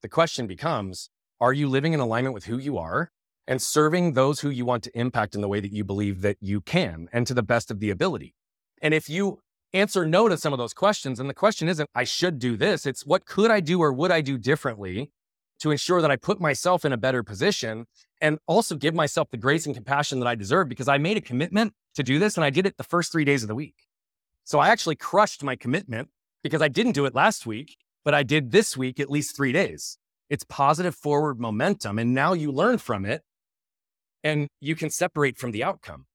The 0.01 0.09
question 0.09 0.47
becomes, 0.47 1.09
are 1.39 1.53
you 1.53 1.67
living 1.69 1.93
in 1.93 1.99
alignment 1.99 2.33
with 2.33 2.45
who 2.45 2.57
you 2.57 2.77
are 2.77 3.11
and 3.47 3.61
serving 3.61 4.13
those 4.13 4.41
who 4.41 4.49
you 4.49 4.65
want 4.65 4.83
to 4.83 4.99
impact 4.99 5.33
in 5.33 5.41
the 5.41 5.47
way 5.47 5.59
that 5.59 5.71
you 5.71 5.83
believe 5.83 6.21
that 6.21 6.37
you 6.41 6.61
can 6.61 7.07
and 7.11 7.25
to 7.25 7.33
the 7.33 7.43
best 7.43 7.71
of 7.71 7.79
the 7.79 7.89
ability? 7.89 8.35
And 8.81 8.93
if 8.93 9.09
you 9.09 9.39
answer 9.73 10.05
no 10.05 10.27
to 10.27 10.37
some 10.37 10.53
of 10.53 10.59
those 10.59 10.73
questions, 10.73 11.19
and 11.19 11.29
the 11.29 11.33
question 11.33 11.69
isn't, 11.69 11.89
I 11.95 12.03
should 12.03 12.37
do 12.39 12.57
this, 12.57 12.85
it's 12.85 13.05
what 13.05 13.25
could 13.25 13.51
I 13.51 13.59
do 13.59 13.81
or 13.81 13.93
would 13.93 14.11
I 14.11 14.21
do 14.21 14.37
differently 14.37 15.11
to 15.59 15.71
ensure 15.71 16.01
that 16.01 16.11
I 16.11 16.15
put 16.15 16.39
myself 16.39 16.85
in 16.85 16.93
a 16.93 16.97
better 16.97 17.23
position 17.23 17.85
and 18.21 18.39
also 18.47 18.75
give 18.75 18.93
myself 18.93 19.29
the 19.29 19.37
grace 19.37 19.65
and 19.65 19.75
compassion 19.75 20.19
that 20.19 20.27
I 20.27 20.35
deserve 20.35 20.69
because 20.69 20.87
I 20.87 20.97
made 20.97 21.17
a 21.17 21.21
commitment 21.21 21.73
to 21.95 22.03
do 22.03 22.19
this 22.19 22.37
and 22.37 22.43
I 22.43 22.49
did 22.49 22.65
it 22.65 22.77
the 22.77 22.83
first 22.83 23.11
three 23.11 23.25
days 23.25 23.43
of 23.43 23.47
the 23.47 23.55
week. 23.55 23.75
So 24.43 24.59
I 24.59 24.69
actually 24.69 24.95
crushed 24.95 25.43
my 25.43 25.55
commitment 25.55 26.09
because 26.43 26.61
I 26.61 26.67
didn't 26.69 26.93
do 26.93 27.05
it 27.05 27.13
last 27.13 27.45
week, 27.45 27.77
but 28.03 28.13
I 28.13 28.23
did 28.23 28.51
this 28.51 28.75
week 28.75 28.99
at 28.99 29.09
least 29.09 29.35
three 29.35 29.51
days. 29.51 29.97
It's 30.29 30.43
positive 30.43 30.95
forward 30.95 31.39
momentum. 31.39 31.99
And 31.99 32.13
now 32.13 32.33
you 32.33 32.51
learn 32.51 32.77
from 32.77 33.05
it 33.05 33.21
and 34.23 34.47
you 34.59 34.75
can 34.75 34.89
separate 34.89 35.37
from 35.37 35.51
the 35.51 35.63
outcome. 35.63 36.05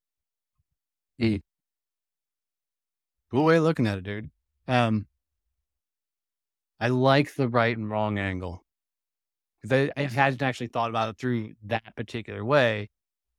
Cool 3.31 3.45
way 3.45 3.57
of 3.57 3.63
looking 3.63 3.87
at 3.87 3.97
it, 3.97 4.03
dude. 4.03 4.29
Um, 4.67 5.07
I 6.79 6.89
like 6.89 7.35
the 7.35 7.47
right 7.47 7.75
and 7.75 7.89
wrong 7.89 8.19
angle. 8.19 8.64
'Cause 9.69 9.89
I, 9.97 10.01
I 10.01 10.03
hadn't 10.05 10.41
actually 10.41 10.67
thought 10.67 10.89
about 10.89 11.09
it 11.09 11.17
through 11.17 11.53
that 11.63 11.95
particular 11.95 12.43
way. 12.45 12.89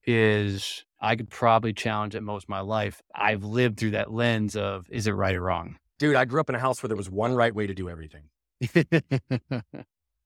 Is 0.06 0.84
I 1.00 1.16
could 1.16 1.30
probably 1.30 1.72
challenge 1.72 2.14
it 2.14 2.22
most 2.22 2.44
of 2.44 2.48
my 2.48 2.60
life. 2.60 3.02
I've 3.14 3.42
lived 3.44 3.78
through 3.78 3.90
that 3.92 4.12
lens 4.12 4.54
of 4.56 4.86
is 4.90 5.06
it 5.06 5.12
right 5.12 5.34
or 5.34 5.40
wrong? 5.42 5.76
Dude, 5.98 6.14
I 6.14 6.24
grew 6.26 6.40
up 6.40 6.48
in 6.48 6.54
a 6.54 6.58
house 6.60 6.82
where 6.82 6.88
there 6.88 6.96
was 6.96 7.10
one 7.10 7.34
right 7.34 7.54
way 7.54 7.66
to 7.66 7.74
do 7.74 7.88
everything. 7.90 8.24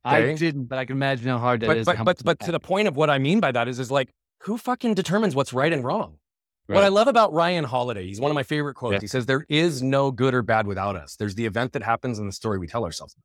I 0.04 0.34
didn't, 0.34 0.64
but 0.64 0.78
I 0.78 0.84
can 0.84 0.96
imagine 0.96 1.28
how 1.28 1.38
hard 1.38 1.60
that 1.60 1.66
But 1.66 1.76
is. 1.78 1.86
but 1.86 2.04
but, 2.04 2.24
but 2.24 2.40
to 2.40 2.52
the 2.52 2.60
point 2.60 2.88
of 2.88 2.96
what 2.96 3.10
I 3.10 3.18
mean 3.18 3.40
by 3.40 3.52
that 3.52 3.68
is 3.68 3.78
is 3.78 3.90
like 3.90 4.10
who 4.42 4.56
fucking 4.58 4.94
determines 4.94 5.34
what's 5.34 5.52
right 5.52 5.72
and 5.72 5.84
wrong? 5.84 6.18
What 6.66 6.84
I 6.84 6.88
love 6.88 7.08
about 7.08 7.32
Ryan 7.32 7.64
Holiday, 7.64 8.06
he's 8.06 8.20
one 8.20 8.30
of 8.30 8.36
my 8.36 8.44
favorite 8.44 8.74
quotes. 8.74 8.92
Yeah. 8.94 9.00
He 9.00 9.08
says, 9.08 9.26
There 9.26 9.44
is 9.48 9.82
no 9.82 10.12
good 10.12 10.34
or 10.34 10.42
bad 10.42 10.68
without 10.68 10.94
us. 10.94 11.16
There's 11.16 11.34
the 11.34 11.44
event 11.46 11.72
that 11.72 11.82
happens 11.82 12.16
and 12.20 12.28
the 12.28 12.32
story 12.32 12.58
we 12.58 12.68
tell 12.68 12.84
ourselves. 12.84 13.16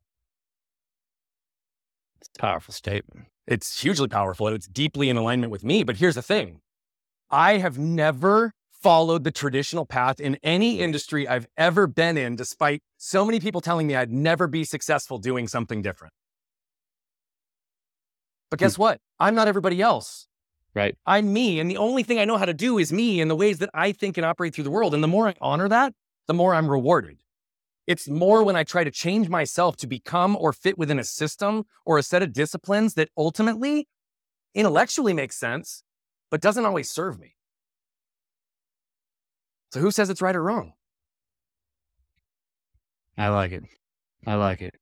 It's 2.30 2.40
a 2.40 2.42
powerful 2.42 2.74
statement. 2.74 3.28
It's 3.48 3.82
hugely 3.82 4.08
powerful 4.08 4.48
and 4.48 4.56
it's 4.56 4.68
deeply 4.68 5.10
in 5.10 5.18
alignment 5.18 5.52
with 5.52 5.64
me. 5.64 5.84
But 5.84 5.98
here's 5.98 6.16
the 6.16 6.22
thing 6.22 6.62
I 7.30 7.58
have 7.58 7.78
never 7.78 8.54
followed 8.72 9.24
the 9.24 9.32
traditional 9.32 9.86
path 9.86 10.20
in 10.20 10.38
any 10.44 10.80
industry 10.80 11.28
I've 11.28 11.48
ever 11.58 11.88
been 11.88 12.18
in, 12.18 12.36
despite 12.36 12.82
so 12.98 13.26
many 13.26 13.40
people 13.40 13.62
telling 13.62 13.88
me 13.88 13.96
I'd 13.96 14.12
never 14.12 14.48
be 14.48 14.64
successful 14.64 15.18
doing 15.18 15.48
something 15.48 15.82
different. 15.82 16.14
But 18.50 18.60
hmm. 18.60 18.66
guess 18.66 18.78
what? 18.78 19.00
I'm 19.20 19.36
not 19.36 19.48
everybody 19.48 19.82
else. 19.82 20.28
Right. 20.74 20.96
I'm 21.06 21.32
me. 21.32 21.60
And 21.60 21.72
the 21.72 21.78
only 21.78 22.04
thing 22.04 22.20
I 22.20 22.26
know 22.26 22.38
how 22.38 22.46
to 22.46 22.54
do 22.54 22.78
is 22.78 22.92
me 22.92 23.22
in 23.22 23.28
the 23.28 23.36
ways 23.36 23.60
that 23.60 23.70
I 23.74 23.92
think 23.92 24.18
and 24.18 24.26
operate 24.26 24.54
through 24.54 24.66
the 24.66 24.72
world. 24.72 24.94
And 24.94 25.02
the 25.02 25.08
more 25.08 25.30
I 25.30 25.36
honor 25.40 25.70
that, 25.70 25.94
the 26.28 26.34
more 26.34 26.54
I'm 26.54 26.70
rewarded. 26.70 27.18
It's 27.88 28.10
more 28.10 28.44
when 28.44 28.56
I 28.56 28.64
try 28.64 28.84
to 28.84 28.92
change 28.92 29.30
myself 29.30 29.78
to 29.78 29.88
become 29.88 30.36
or 30.36 30.54
fit 30.54 30.78
within 30.78 31.00
a 31.00 31.04
system 31.04 31.66
or 31.86 31.98
a 31.98 32.04
set 32.04 32.24
of 32.24 32.34
disciplines 32.34 32.96
that 32.96 33.10
ultimately 33.18 33.88
intellectually 34.56 35.14
makes 35.14 35.38
sense, 35.38 35.84
but 36.32 36.42
doesn't 36.42 36.66
always 36.66 36.90
serve 36.90 37.20
me. 37.20 37.36
So 39.72 39.80
who 39.80 39.92
says 39.92 40.10
it's 40.10 40.22
right 40.22 40.36
or 40.36 40.42
wrong? 40.42 40.74
I 43.18 43.28
like 43.30 43.52
it. 43.52 43.64
I 44.26 44.36
like 44.36 44.62
it. 44.62 44.76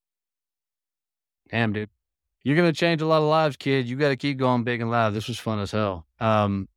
Damn, 1.52 1.74
dude. 1.74 1.90
You're 2.44 2.56
gonna 2.56 2.74
change 2.74 3.02
a 3.02 3.06
lot 3.06 3.22
of 3.22 3.28
lives, 3.30 3.58
kid. 3.58 3.88
You 3.88 3.96
gotta 3.96 4.16
keep 4.16 4.38
going 4.38 4.64
big 4.64 4.82
and 4.82 4.92
loud. 4.92 5.14
This 5.14 5.28
was 5.28 5.40
fun 5.40 5.60
as 5.60 5.72
hell. 5.72 6.06
Um 6.20 6.68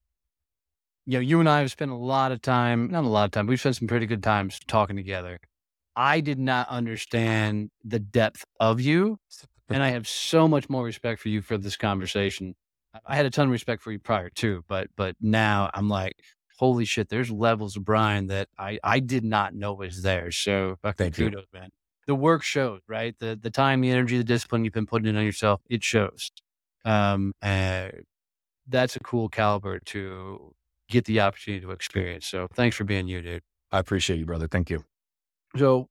you 1.08 1.14
know, 1.14 1.20
you 1.20 1.38
and 1.38 1.48
I 1.48 1.60
have 1.60 1.70
spent 1.70 1.92
a 1.92 1.96
lot 1.96 2.32
of 2.32 2.42
time, 2.42 2.90
not 2.90 3.04
a 3.04 3.08
lot 3.08 3.26
of 3.26 3.30
time, 3.30 3.46
we've 3.46 3.60
spent 3.60 3.76
some 3.76 3.86
pretty 3.86 4.06
good 4.06 4.24
times 4.24 4.58
talking 4.66 4.96
together. 4.96 5.38
I 5.96 6.20
did 6.20 6.38
not 6.38 6.68
understand 6.68 7.70
the 7.84 7.98
depth 7.98 8.44
of 8.60 8.80
you, 8.80 9.18
and 9.68 9.82
I 9.82 9.88
have 9.96 10.06
so 10.06 10.46
much 10.46 10.68
more 10.68 10.84
respect 10.84 11.20
for 11.20 11.28
you 11.28 11.40
for 11.42 11.56
this 11.58 11.76
conversation. 11.76 12.54
I- 13.06 13.16
had 13.16 13.26
a 13.26 13.30
ton 13.30 13.46
of 13.46 13.52
respect 13.52 13.82
for 13.82 13.92
you 13.92 13.98
prior 13.98 14.30
too, 14.30 14.64
but 14.68 14.88
but 14.96 15.16
now 15.20 15.70
I'm 15.74 15.88
like, 15.88 16.14
holy 16.58 16.84
shit, 16.84 17.08
there's 17.08 17.30
levels 17.30 17.76
of 17.76 17.84
Brian 17.84 18.26
that 18.28 18.48
I 18.58 18.78
I 18.84 19.00
did 19.00 19.24
not 19.24 19.54
know 19.54 19.74
was 19.74 20.02
there. 20.02 20.30
So 20.30 20.76
fucking 20.82 20.96
Thank 20.96 21.18
you. 21.18 21.26
kudos, 21.26 21.46
man. 21.52 21.70
The 22.06 22.14
work 22.14 22.42
shows, 22.42 22.80
right? 22.88 23.14
The 23.18 23.38
the 23.40 23.50
time, 23.50 23.80
the 23.80 23.90
energy, 23.90 24.16
the 24.18 24.24
discipline 24.24 24.64
you've 24.64 24.74
been 24.74 24.86
putting 24.86 25.08
in 25.08 25.16
on 25.16 25.24
yourself, 25.24 25.60
it 25.68 25.82
shows. 25.82 26.30
Um, 26.84 27.32
uh, 27.42 27.88
that's 28.68 28.96
a 28.96 29.00
cool 29.00 29.28
caliber 29.28 29.78
to 29.80 30.54
get 30.88 31.04
the 31.04 31.20
opportunity 31.20 31.64
to 31.64 31.72
experience. 31.72 32.26
So 32.26 32.48
thanks 32.54 32.76
for 32.76 32.84
being 32.84 33.08
you, 33.08 33.22
dude. 33.22 33.42
I 33.72 33.78
appreciate 33.78 34.18
you, 34.18 34.26
brother. 34.26 34.46
Thank 34.48 34.70
you. 34.70 34.84
So 35.58 35.88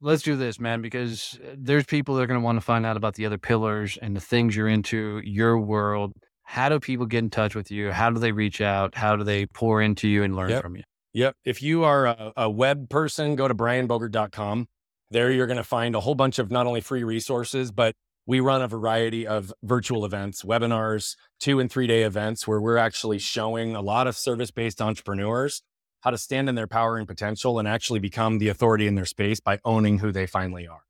let's 0.00 0.22
do 0.22 0.36
this, 0.36 0.60
man, 0.60 0.82
because 0.82 1.38
uh, 1.42 1.54
there's 1.56 1.84
people 1.84 2.14
that 2.16 2.22
are 2.22 2.26
going 2.26 2.40
to 2.40 2.44
want 2.44 2.56
to 2.56 2.60
find 2.60 2.84
out 2.86 2.96
about 2.96 3.14
the 3.14 3.26
other 3.26 3.38
pillars 3.38 3.98
and 4.00 4.14
the 4.14 4.20
things 4.20 4.54
you're 4.54 4.68
into, 4.68 5.20
your 5.24 5.58
world. 5.58 6.12
How 6.42 6.68
do 6.68 6.78
people 6.78 7.06
get 7.06 7.18
in 7.18 7.30
touch 7.30 7.54
with 7.54 7.70
you? 7.70 7.90
How 7.90 8.10
do 8.10 8.20
they 8.20 8.32
reach 8.32 8.60
out? 8.60 8.94
How 8.94 9.16
do 9.16 9.24
they 9.24 9.46
pour 9.46 9.80
into 9.80 10.08
you 10.08 10.22
and 10.22 10.36
learn 10.36 10.50
Yep. 10.50 10.62
from 10.62 10.76
you? 10.76 10.82
Yep. 11.14 11.36
If 11.44 11.62
you 11.62 11.84
are 11.84 12.06
a, 12.06 12.32
a 12.36 12.50
web 12.50 12.90
person, 12.90 13.34
go 13.36 13.48
to 13.48 13.54
brianbogert.com. 13.54 14.66
There 15.10 15.30
you're 15.30 15.46
going 15.46 15.58
to 15.58 15.64
find 15.64 15.94
a 15.94 16.00
whole 16.00 16.14
bunch 16.14 16.38
of 16.38 16.50
not 16.50 16.66
only 16.66 16.80
free 16.80 17.04
resources, 17.04 17.70
but 17.70 17.94
we 18.26 18.40
run 18.40 18.62
a 18.62 18.68
variety 18.68 19.26
of 19.26 19.52
virtual 19.62 20.04
events, 20.04 20.42
webinars, 20.42 21.14
two 21.40 21.60
and 21.60 21.70
three 21.70 21.86
day 21.86 22.02
events 22.02 22.48
where 22.48 22.60
we're 22.60 22.78
actually 22.78 23.18
showing 23.18 23.76
a 23.76 23.80
lot 23.82 24.06
of 24.06 24.16
service 24.16 24.50
based 24.50 24.82
entrepreneurs 24.82 25.62
how 26.04 26.10
to 26.10 26.18
stand 26.18 26.50
in 26.50 26.54
their 26.54 26.66
power 26.66 26.98
and 26.98 27.08
potential 27.08 27.58
and 27.58 27.66
actually 27.66 27.98
become 27.98 28.36
the 28.36 28.48
authority 28.48 28.86
in 28.86 28.94
their 28.94 29.06
space 29.06 29.40
by 29.40 29.58
owning 29.64 29.98
who 30.00 30.12
they 30.12 30.26
finally 30.26 30.68
are. 30.68 30.82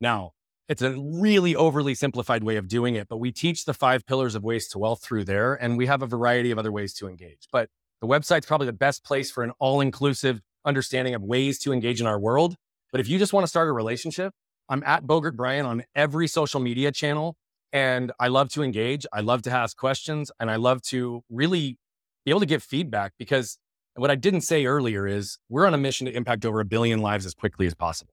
Now, 0.00 0.32
it's 0.66 0.80
a 0.80 0.98
really 0.98 1.54
overly 1.54 1.94
simplified 1.94 2.42
way 2.42 2.56
of 2.56 2.68
doing 2.68 2.94
it, 2.94 3.06
but 3.06 3.18
we 3.18 3.32
teach 3.32 3.66
the 3.66 3.74
five 3.74 4.06
pillars 4.06 4.34
of 4.34 4.42
ways 4.42 4.68
to 4.68 4.78
wealth 4.78 5.02
through 5.02 5.24
there, 5.24 5.52
and 5.52 5.76
we 5.76 5.86
have 5.86 6.00
a 6.00 6.06
variety 6.06 6.50
of 6.50 6.58
other 6.58 6.72
ways 6.72 6.94
to 6.94 7.06
engage. 7.06 7.48
But 7.52 7.68
the 8.00 8.06
website's 8.06 8.46
probably 8.46 8.66
the 8.66 8.72
best 8.72 9.04
place 9.04 9.30
for 9.30 9.44
an 9.44 9.52
all 9.58 9.82
inclusive 9.82 10.40
understanding 10.64 11.14
of 11.14 11.22
ways 11.22 11.58
to 11.60 11.72
engage 11.74 12.00
in 12.00 12.06
our 12.06 12.18
world. 12.18 12.56
But 12.92 13.00
if 13.02 13.10
you 13.10 13.18
just 13.18 13.34
want 13.34 13.44
to 13.44 13.48
start 13.48 13.68
a 13.68 13.72
relationship, 13.72 14.32
I'm 14.70 14.82
at 14.84 15.04
Bogert 15.04 15.36
Brian 15.36 15.66
on 15.66 15.84
every 15.94 16.26
social 16.26 16.60
media 16.60 16.90
channel. 16.92 17.36
And 17.74 18.10
I 18.18 18.28
love 18.28 18.48
to 18.50 18.62
engage. 18.62 19.04
I 19.12 19.20
love 19.20 19.42
to 19.42 19.50
ask 19.50 19.76
questions 19.76 20.30
and 20.40 20.50
I 20.50 20.56
love 20.56 20.80
to 20.84 21.22
really 21.30 21.78
be 22.24 22.30
able 22.30 22.40
to 22.40 22.46
give 22.46 22.62
feedback 22.62 23.12
because 23.18 23.58
what 23.96 24.10
I 24.10 24.14
didn't 24.14 24.40
say 24.42 24.66
earlier 24.66 25.06
is 25.06 25.38
we're 25.48 25.66
on 25.66 25.74
a 25.74 25.78
mission 25.78 26.06
to 26.06 26.12
impact 26.12 26.44
over 26.44 26.60
a 26.60 26.64
billion 26.64 27.00
lives 27.00 27.26
as 27.26 27.34
quickly 27.34 27.66
as 27.66 27.74
possible 27.74 28.12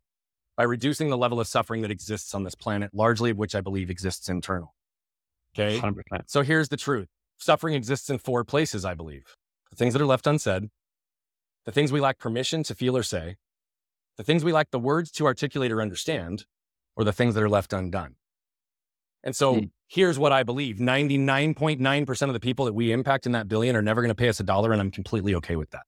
by 0.57 0.63
reducing 0.63 1.09
the 1.09 1.17
level 1.17 1.39
of 1.39 1.47
suffering 1.47 1.81
that 1.83 1.91
exists 1.91 2.35
on 2.35 2.43
this 2.43 2.55
planet, 2.55 2.91
largely 2.93 3.31
of 3.31 3.37
which 3.37 3.55
I 3.55 3.61
believe 3.61 3.89
exists 3.89 4.27
internal. 4.27 4.75
Okay. 5.57 5.79
100%. 5.79 6.01
So 6.27 6.41
here's 6.41 6.69
the 6.69 6.77
truth 6.77 7.07
suffering 7.37 7.73
exists 7.73 8.09
in 8.09 8.17
four 8.17 8.43
places, 8.43 8.83
I 8.83 8.93
believe 8.93 9.23
the 9.69 9.75
things 9.75 9.93
that 9.93 10.01
are 10.01 10.05
left 10.05 10.27
unsaid, 10.27 10.69
the 11.65 11.71
things 11.71 11.91
we 11.91 11.99
lack 11.99 12.19
permission 12.19 12.63
to 12.63 12.75
feel 12.75 12.97
or 12.97 13.03
say, 13.03 13.37
the 14.17 14.23
things 14.23 14.43
we 14.43 14.51
lack 14.51 14.71
the 14.71 14.79
words 14.79 15.11
to 15.11 15.25
articulate 15.25 15.71
or 15.71 15.81
understand, 15.81 16.45
or 16.95 17.03
the 17.03 17.13
things 17.13 17.35
that 17.35 17.43
are 17.43 17.49
left 17.49 17.71
undone. 17.71 18.15
And 19.23 19.35
so 19.35 19.55
mm. 19.55 19.69
Here's 19.89 20.17
what 20.17 20.31
I 20.31 20.43
believe 20.43 20.77
99.9% 20.77 22.21
of 22.21 22.33
the 22.33 22.39
people 22.39 22.65
that 22.65 22.73
we 22.73 22.91
impact 22.91 23.25
in 23.25 23.33
that 23.33 23.47
billion 23.47 23.75
are 23.75 23.81
never 23.81 24.01
going 24.01 24.09
to 24.09 24.15
pay 24.15 24.29
us 24.29 24.39
a 24.39 24.43
dollar. 24.43 24.71
And 24.71 24.79
I'm 24.79 24.91
completely 24.91 25.35
okay 25.35 25.55
with 25.55 25.71
that. 25.71 25.83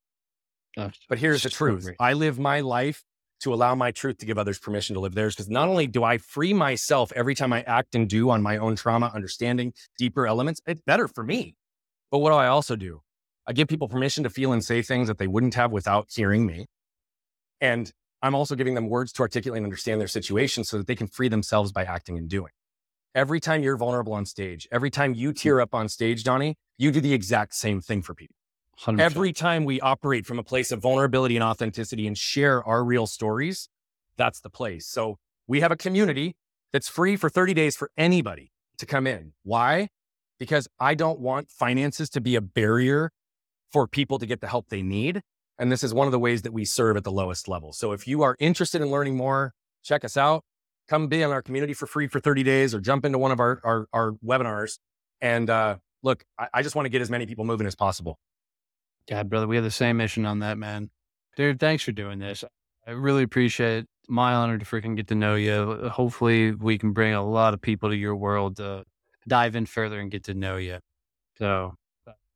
Gosh, 0.76 1.00
but 1.08 1.20
here's 1.20 1.44
the 1.44 1.50
truth 1.50 1.90
I 2.00 2.14
live 2.14 2.40
my 2.40 2.62
life 2.62 3.04
to 3.42 3.54
allow 3.54 3.74
my 3.74 3.92
truth 3.92 4.18
to 4.20 4.26
give 4.26 4.38
others 4.38 4.60
permission 4.60 4.94
to 4.96 5.00
live 5.00 5.16
theirs. 5.16 5.36
Because 5.36 5.50
not 5.50 5.68
only 5.68 5.88
do 5.88 6.04
I 6.04 6.18
free 6.18 6.54
myself 6.54 7.12
every 7.16 7.36
time 7.36 7.54
I 7.54 7.62
act 7.62 7.96
and 7.96 8.10
do 8.10 8.30
on 8.30 8.42
my 8.42 8.58
own 8.58 8.76
trauma, 8.76 9.12
understanding 9.14 9.74
deeper 9.98 10.28
elements, 10.28 10.62
it's 10.66 10.82
better 10.82 11.08
for 11.08 11.24
me. 11.24 11.56
But 12.10 12.20
what 12.20 12.32
do 12.32 12.36
I 12.36 12.48
also 12.48 12.76
do? 12.76 13.02
I 13.48 13.54
give 13.54 13.68
people 13.68 13.88
permission 13.88 14.24
to 14.24 14.30
feel 14.30 14.52
and 14.52 14.64
say 14.64 14.82
things 14.82 15.08
that 15.08 15.18
they 15.18 15.28
wouldn't 15.28 15.56
have 15.56 15.72
without 15.72 16.08
hearing 16.14 16.46
me. 16.46 16.68
And 17.60 17.92
I'm 18.22 18.36
also 18.36 18.56
giving 18.56 18.76
them 18.76 18.88
words 18.88 19.12
to 19.14 19.24
articulate 19.24 19.58
and 19.58 19.66
understand 19.66 20.00
their 20.00 20.08
situation 20.08 20.64
so 20.64 20.78
that 20.78 20.88
they 20.88 20.96
can 20.96 21.08
free 21.08 21.28
themselves 21.28 21.72
by 21.72 21.84
acting 21.84 22.18
and 22.18 22.30
doing. 22.30 22.52
Every 23.14 23.40
time 23.42 23.62
you're 23.62 23.78
vulnerable 23.78 24.14
on 24.14 24.26
stage, 24.26 24.68
every 24.72 24.90
time 24.90 25.14
you 25.14 25.30
hmm. 25.30 25.36
tear 25.36 25.62
up 25.62 25.76
on 25.76 25.90
stage, 25.90 26.24
Donnie, 26.24 26.56
you 26.78 26.92
do 26.92 27.02
the 27.02 27.14
exact 27.14 27.56
same 27.56 27.82
thing 27.82 28.02
for 28.02 28.14
people. 28.14 28.36
100%. 28.80 29.00
Every 29.00 29.34
time 29.34 29.66
we 29.66 29.80
operate 29.82 30.26
from 30.26 30.40
a 30.40 30.44
place 30.44 30.72
of 30.72 30.82
vulnerability 30.82 31.36
and 31.36 31.44
authenticity 31.44 32.08
and 32.08 32.18
share 32.18 32.64
our 32.64 32.84
real 32.84 33.06
stories, 33.06 33.70
that's 34.18 34.40
the 34.40 34.50
place. 34.50 34.88
So 34.88 35.18
we 35.46 35.60
have 35.62 35.72
a 35.72 35.76
community 35.76 36.36
that's 36.72 36.88
free 36.88 37.16
for 37.16 37.30
30 37.30 37.54
days 37.54 37.76
for 37.76 37.92
anybody 37.98 38.52
to 38.78 38.86
come 38.86 39.06
in. 39.06 39.34
Why? 39.44 39.90
Because 40.40 40.68
I 40.80 40.96
don't 40.96 41.20
want 41.20 41.52
finances 41.52 42.10
to 42.12 42.22
be 42.22 42.36
a 42.36 42.42
barrier 42.42 43.12
for 43.72 43.88
people 43.88 44.18
to 44.20 44.26
get 44.26 44.42
the 44.42 44.48
help 44.48 44.70
they 44.70 44.82
need. 44.82 45.22
And 45.60 45.72
this 45.72 45.84
is 45.84 45.94
one 45.94 46.08
of 46.08 46.12
the 46.12 46.20
ways 46.20 46.42
that 46.42 46.54
we 46.54 46.66
serve 46.66 46.98
at 46.98 47.04
the 47.04 47.12
lowest 47.12 47.48
level. 47.48 47.74
So 47.74 47.92
if 47.92 48.08
you 48.08 48.24
are 48.24 48.36
interested 48.40 48.82
in 48.82 48.90
learning 48.90 49.16
more, 49.16 49.54
check 49.84 50.04
us 50.04 50.18
out. 50.18 50.44
Come 50.92 51.08
be 51.08 51.22
in 51.22 51.32
our 51.32 51.42
community 51.42 51.74
for 51.74 51.88
free 51.88 52.08
for 52.08 52.20
30 52.20 52.44
days 52.44 52.76
or 52.76 52.82
jump 52.82 53.06
into 53.06 53.18
one 53.18 53.32
of 53.32 53.40
our, 53.40 53.62
our, 53.64 53.88
our 53.94 54.12
webinars. 54.26 54.78
And 55.22 55.50
uh, 55.50 55.78
look, 56.04 56.26
I, 56.38 56.50
I 56.56 56.62
just 56.64 56.76
want 56.76 56.86
to 56.86 56.90
get 56.90 57.02
as 57.02 57.10
many 57.10 57.26
people 57.26 57.46
moving 57.46 57.66
as 57.66 57.76
possible. 57.76 58.20
God, 59.10 59.30
brother, 59.30 59.48
we 59.48 59.56
have 59.56 59.64
the 59.64 59.72
same 59.72 59.96
mission 59.96 60.26
on 60.26 60.40
that, 60.40 60.58
man. 60.58 60.90
Dude, 61.38 61.62
thanks 61.62 61.82
for 61.82 61.94
doing 61.94 62.20
this. 62.20 62.44
I 62.86 62.92
really 62.92 63.24
appreciate 63.24 63.84
it. 63.84 63.88
My 64.10 64.34
honor 64.34 64.58
to 64.58 64.66
freaking 64.66 64.98
get 64.98 65.08
to 65.08 65.16
know 65.16 65.36
you. 65.36 65.90
Hopefully, 65.90 66.52
we 66.52 66.78
can 66.78 66.92
bring 66.92 67.14
a 67.14 67.26
lot 67.26 67.54
of 67.54 67.62
people 67.62 67.88
to 67.88 67.96
your 67.96 68.18
world 68.18 68.58
to 68.58 68.84
dive 69.26 69.56
in 69.56 69.68
further 69.68 69.98
and 69.98 70.12
get 70.12 70.26
to 70.26 70.34
know 70.34 70.58
you. 70.58 70.80
So, 71.38 71.74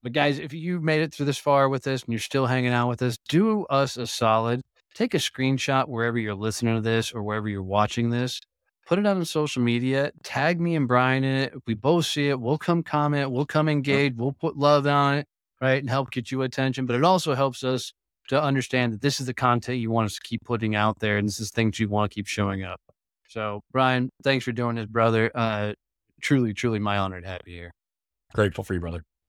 but 0.02 0.14
guys, 0.14 0.40
if 0.40 0.54
you 0.54 0.80
made 0.80 1.02
it 1.02 1.14
through 1.14 1.26
this 1.26 1.38
far 1.38 1.68
with 1.68 1.86
us 1.88 2.04
and 2.04 2.14
you're 2.14 2.20
still 2.22 2.46
hanging 2.46 2.72
out 2.72 2.88
with 2.88 3.02
us, 3.02 3.18
do 3.28 3.66
us 3.66 3.98
a 3.98 4.08
solid. 4.08 4.62
Take 4.96 5.14
a 5.14 5.18
screenshot 5.18 5.90
wherever 5.90 6.18
you're 6.18 6.34
listening 6.34 6.76
to 6.76 6.82
this 6.82 7.12
or 7.12 7.22
wherever 7.22 7.50
you're 7.50 7.62
watching 7.62 8.10
this. 8.10 8.40
Put 8.88 8.98
it 8.98 9.06
out 9.06 9.18
on 9.18 9.26
social 9.26 9.62
media. 9.62 10.12
Tag 10.24 10.62
me 10.62 10.74
and 10.76 10.88
Brian 10.88 11.26
in 11.26 11.36
it. 11.36 11.54
If 11.54 11.64
we 11.68 11.74
both 11.74 12.06
see 12.06 12.30
it, 12.30 12.40
we'll 12.40 12.58
come 12.58 12.82
comment. 12.82 13.30
We'll 13.30 13.46
come 13.46 13.68
engage. 13.68 14.16
We'll 14.16 14.32
put 14.32 14.56
love 14.56 14.88
on 14.88 15.16
it, 15.16 15.28
right? 15.60 15.82
And 15.82 15.90
help 15.90 16.12
get 16.12 16.32
you 16.32 16.44
attention. 16.44 16.86
But 16.86 16.96
it 16.96 17.04
also 17.04 17.36
helps 17.36 17.64
us 17.64 17.92
to 18.30 18.42
understand 18.42 18.94
that 18.94 19.02
this 19.02 19.20
is 19.20 19.26
the 19.26 19.34
content 19.34 19.80
you 19.80 19.92
want 19.92 20.06
us 20.06 20.16
to 20.16 20.22
keep 20.22 20.44
putting 20.46 20.76
out 20.76 21.00
there 21.00 21.18
and 21.18 21.28
this 21.28 21.42
is 21.42 21.52
things 21.52 21.78
you 21.78 21.90
want 21.90 22.10
to 22.10 22.16
keep 22.16 22.28
showing 22.28 22.64
up. 22.64 22.80
So, 23.28 23.64
Brian, 23.74 24.10
thanks 24.24 24.46
for 24.46 24.54
doing 24.54 24.78
this, 24.78 24.86
brother. 24.86 25.30
Uh, 25.36 25.74
truly, 26.22 26.54
truly 26.54 26.80
my 26.80 26.98
honor 26.98 27.20
to 27.20 27.28
have 27.28 27.42
you 27.46 27.56
here. 27.56 27.72
Grateful 28.34 28.64
for 28.64 28.74
you, 28.74 28.80
brother. 28.80 29.04